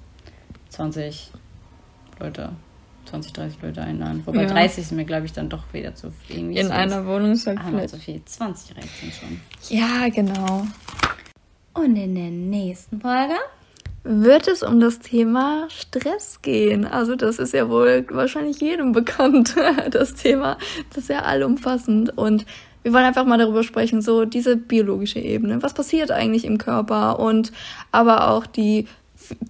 20 0.70 1.30
Leute 2.20 2.50
20, 3.06 3.32
30 3.32 3.62
Leute 3.62 3.82
einladen. 3.82 4.22
Wobei 4.26 4.42
ja. 4.42 4.48
30 4.48 4.86
sind 4.86 4.96
mir, 4.96 5.04
glaube 5.04 5.26
ich, 5.26 5.32
dann 5.32 5.48
doch 5.48 5.72
wieder 5.72 5.94
zu 5.94 6.10
viel. 6.10 6.56
In 6.56 6.70
einer 6.70 7.06
Wohnung 7.06 7.32
ist 7.32 7.46
halt 7.46 7.60
vielleicht. 7.64 7.90
zu 7.90 7.98
viel. 7.98 8.24
20 8.24 8.76
reicht 8.76 8.88
schon. 9.14 9.40
Ja, 9.68 10.08
genau. 10.08 10.66
Und 11.76 11.96
in 11.96 12.14
der 12.14 12.30
nächsten 12.30 13.00
Folge 13.00 13.34
wird 14.02 14.48
es 14.48 14.62
um 14.62 14.80
das 14.80 15.00
Thema 15.00 15.68
Stress 15.68 16.40
gehen. 16.40 16.86
Also 16.86 17.16
das 17.16 17.38
ist 17.38 17.52
ja 17.52 17.68
wohl 17.68 18.06
wahrscheinlich 18.10 18.60
jedem 18.60 18.92
bekannt, 18.92 19.54
das 19.90 20.14
Thema. 20.14 20.56
Das 20.90 21.04
ist 21.04 21.10
ja 21.10 21.22
allumfassend 21.22 22.16
und 22.16 22.46
wir 22.82 22.92
wollen 22.92 23.04
einfach 23.04 23.26
mal 23.26 23.36
darüber 23.36 23.64
sprechen, 23.64 24.00
so 24.00 24.24
diese 24.24 24.56
biologische 24.56 25.18
Ebene. 25.18 25.62
Was 25.62 25.74
passiert 25.74 26.12
eigentlich 26.12 26.44
im 26.44 26.56
Körper 26.56 27.18
und 27.18 27.52
aber 27.90 28.30
auch 28.30 28.46
die 28.46 28.86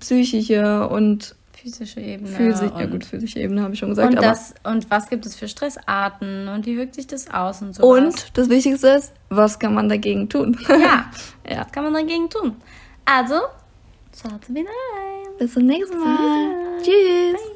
psychische 0.01 0.89
und 0.89 1.37
physische 1.67 2.01
Ebene. 2.01 2.29
Physisch, 2.29 2.71
ja 2.79 2.87
gut, 2.87 3.05
physische 3.05 3.41
Ebene 3.41 3.63
habe 3.63 3.75
ich 3.75 3.81
schon 3.81 3.89
gesagt. 3.89 4.15
Und, 4.15 4.23
das, 4.23 4.55
und 4.63 4.89
was 4.91 5.09
gibt 5.09 5.27
es 5.27 5.35
für 5.35 5.49
Stressarten 5.49 6.49
und 6.49 6.65
wie 6.67 6.77
wirkt 6.77 6.95
sich 6.95 7.07
das 7.07 7.29
aus 7.33 7.61
und 7.61 7.75
so. 7.75 7.83
Und 7.83 8.37
das 8.37 8.49
Wichtigste 8.49 8.89
ist, 8.89 9.13
was 9.31 9.59
kann 9.59 9.75
man 9.75 9.89
dagegen 9.89 10.29
tun? 10.29 10.57
Ja, 10.69 11.11
ja. 11.49 11.61
was 11.65 11.73
kann 11.73 11.85
man 11.85 11.95
dagegen 11.95 12.31
tun? 12.31 12.57
Also, 13.05 13.37
Schaut 14.23 14.49
wieder 14.49 14.61
rein. 14.61 15.37
Bis 15.39 15.53
zum 15.53 15.67
nächsten 15.67 15.99
Mal. 15.99 16.79
Tschüss. 16.83 17.35
Bye. 17.35 17.56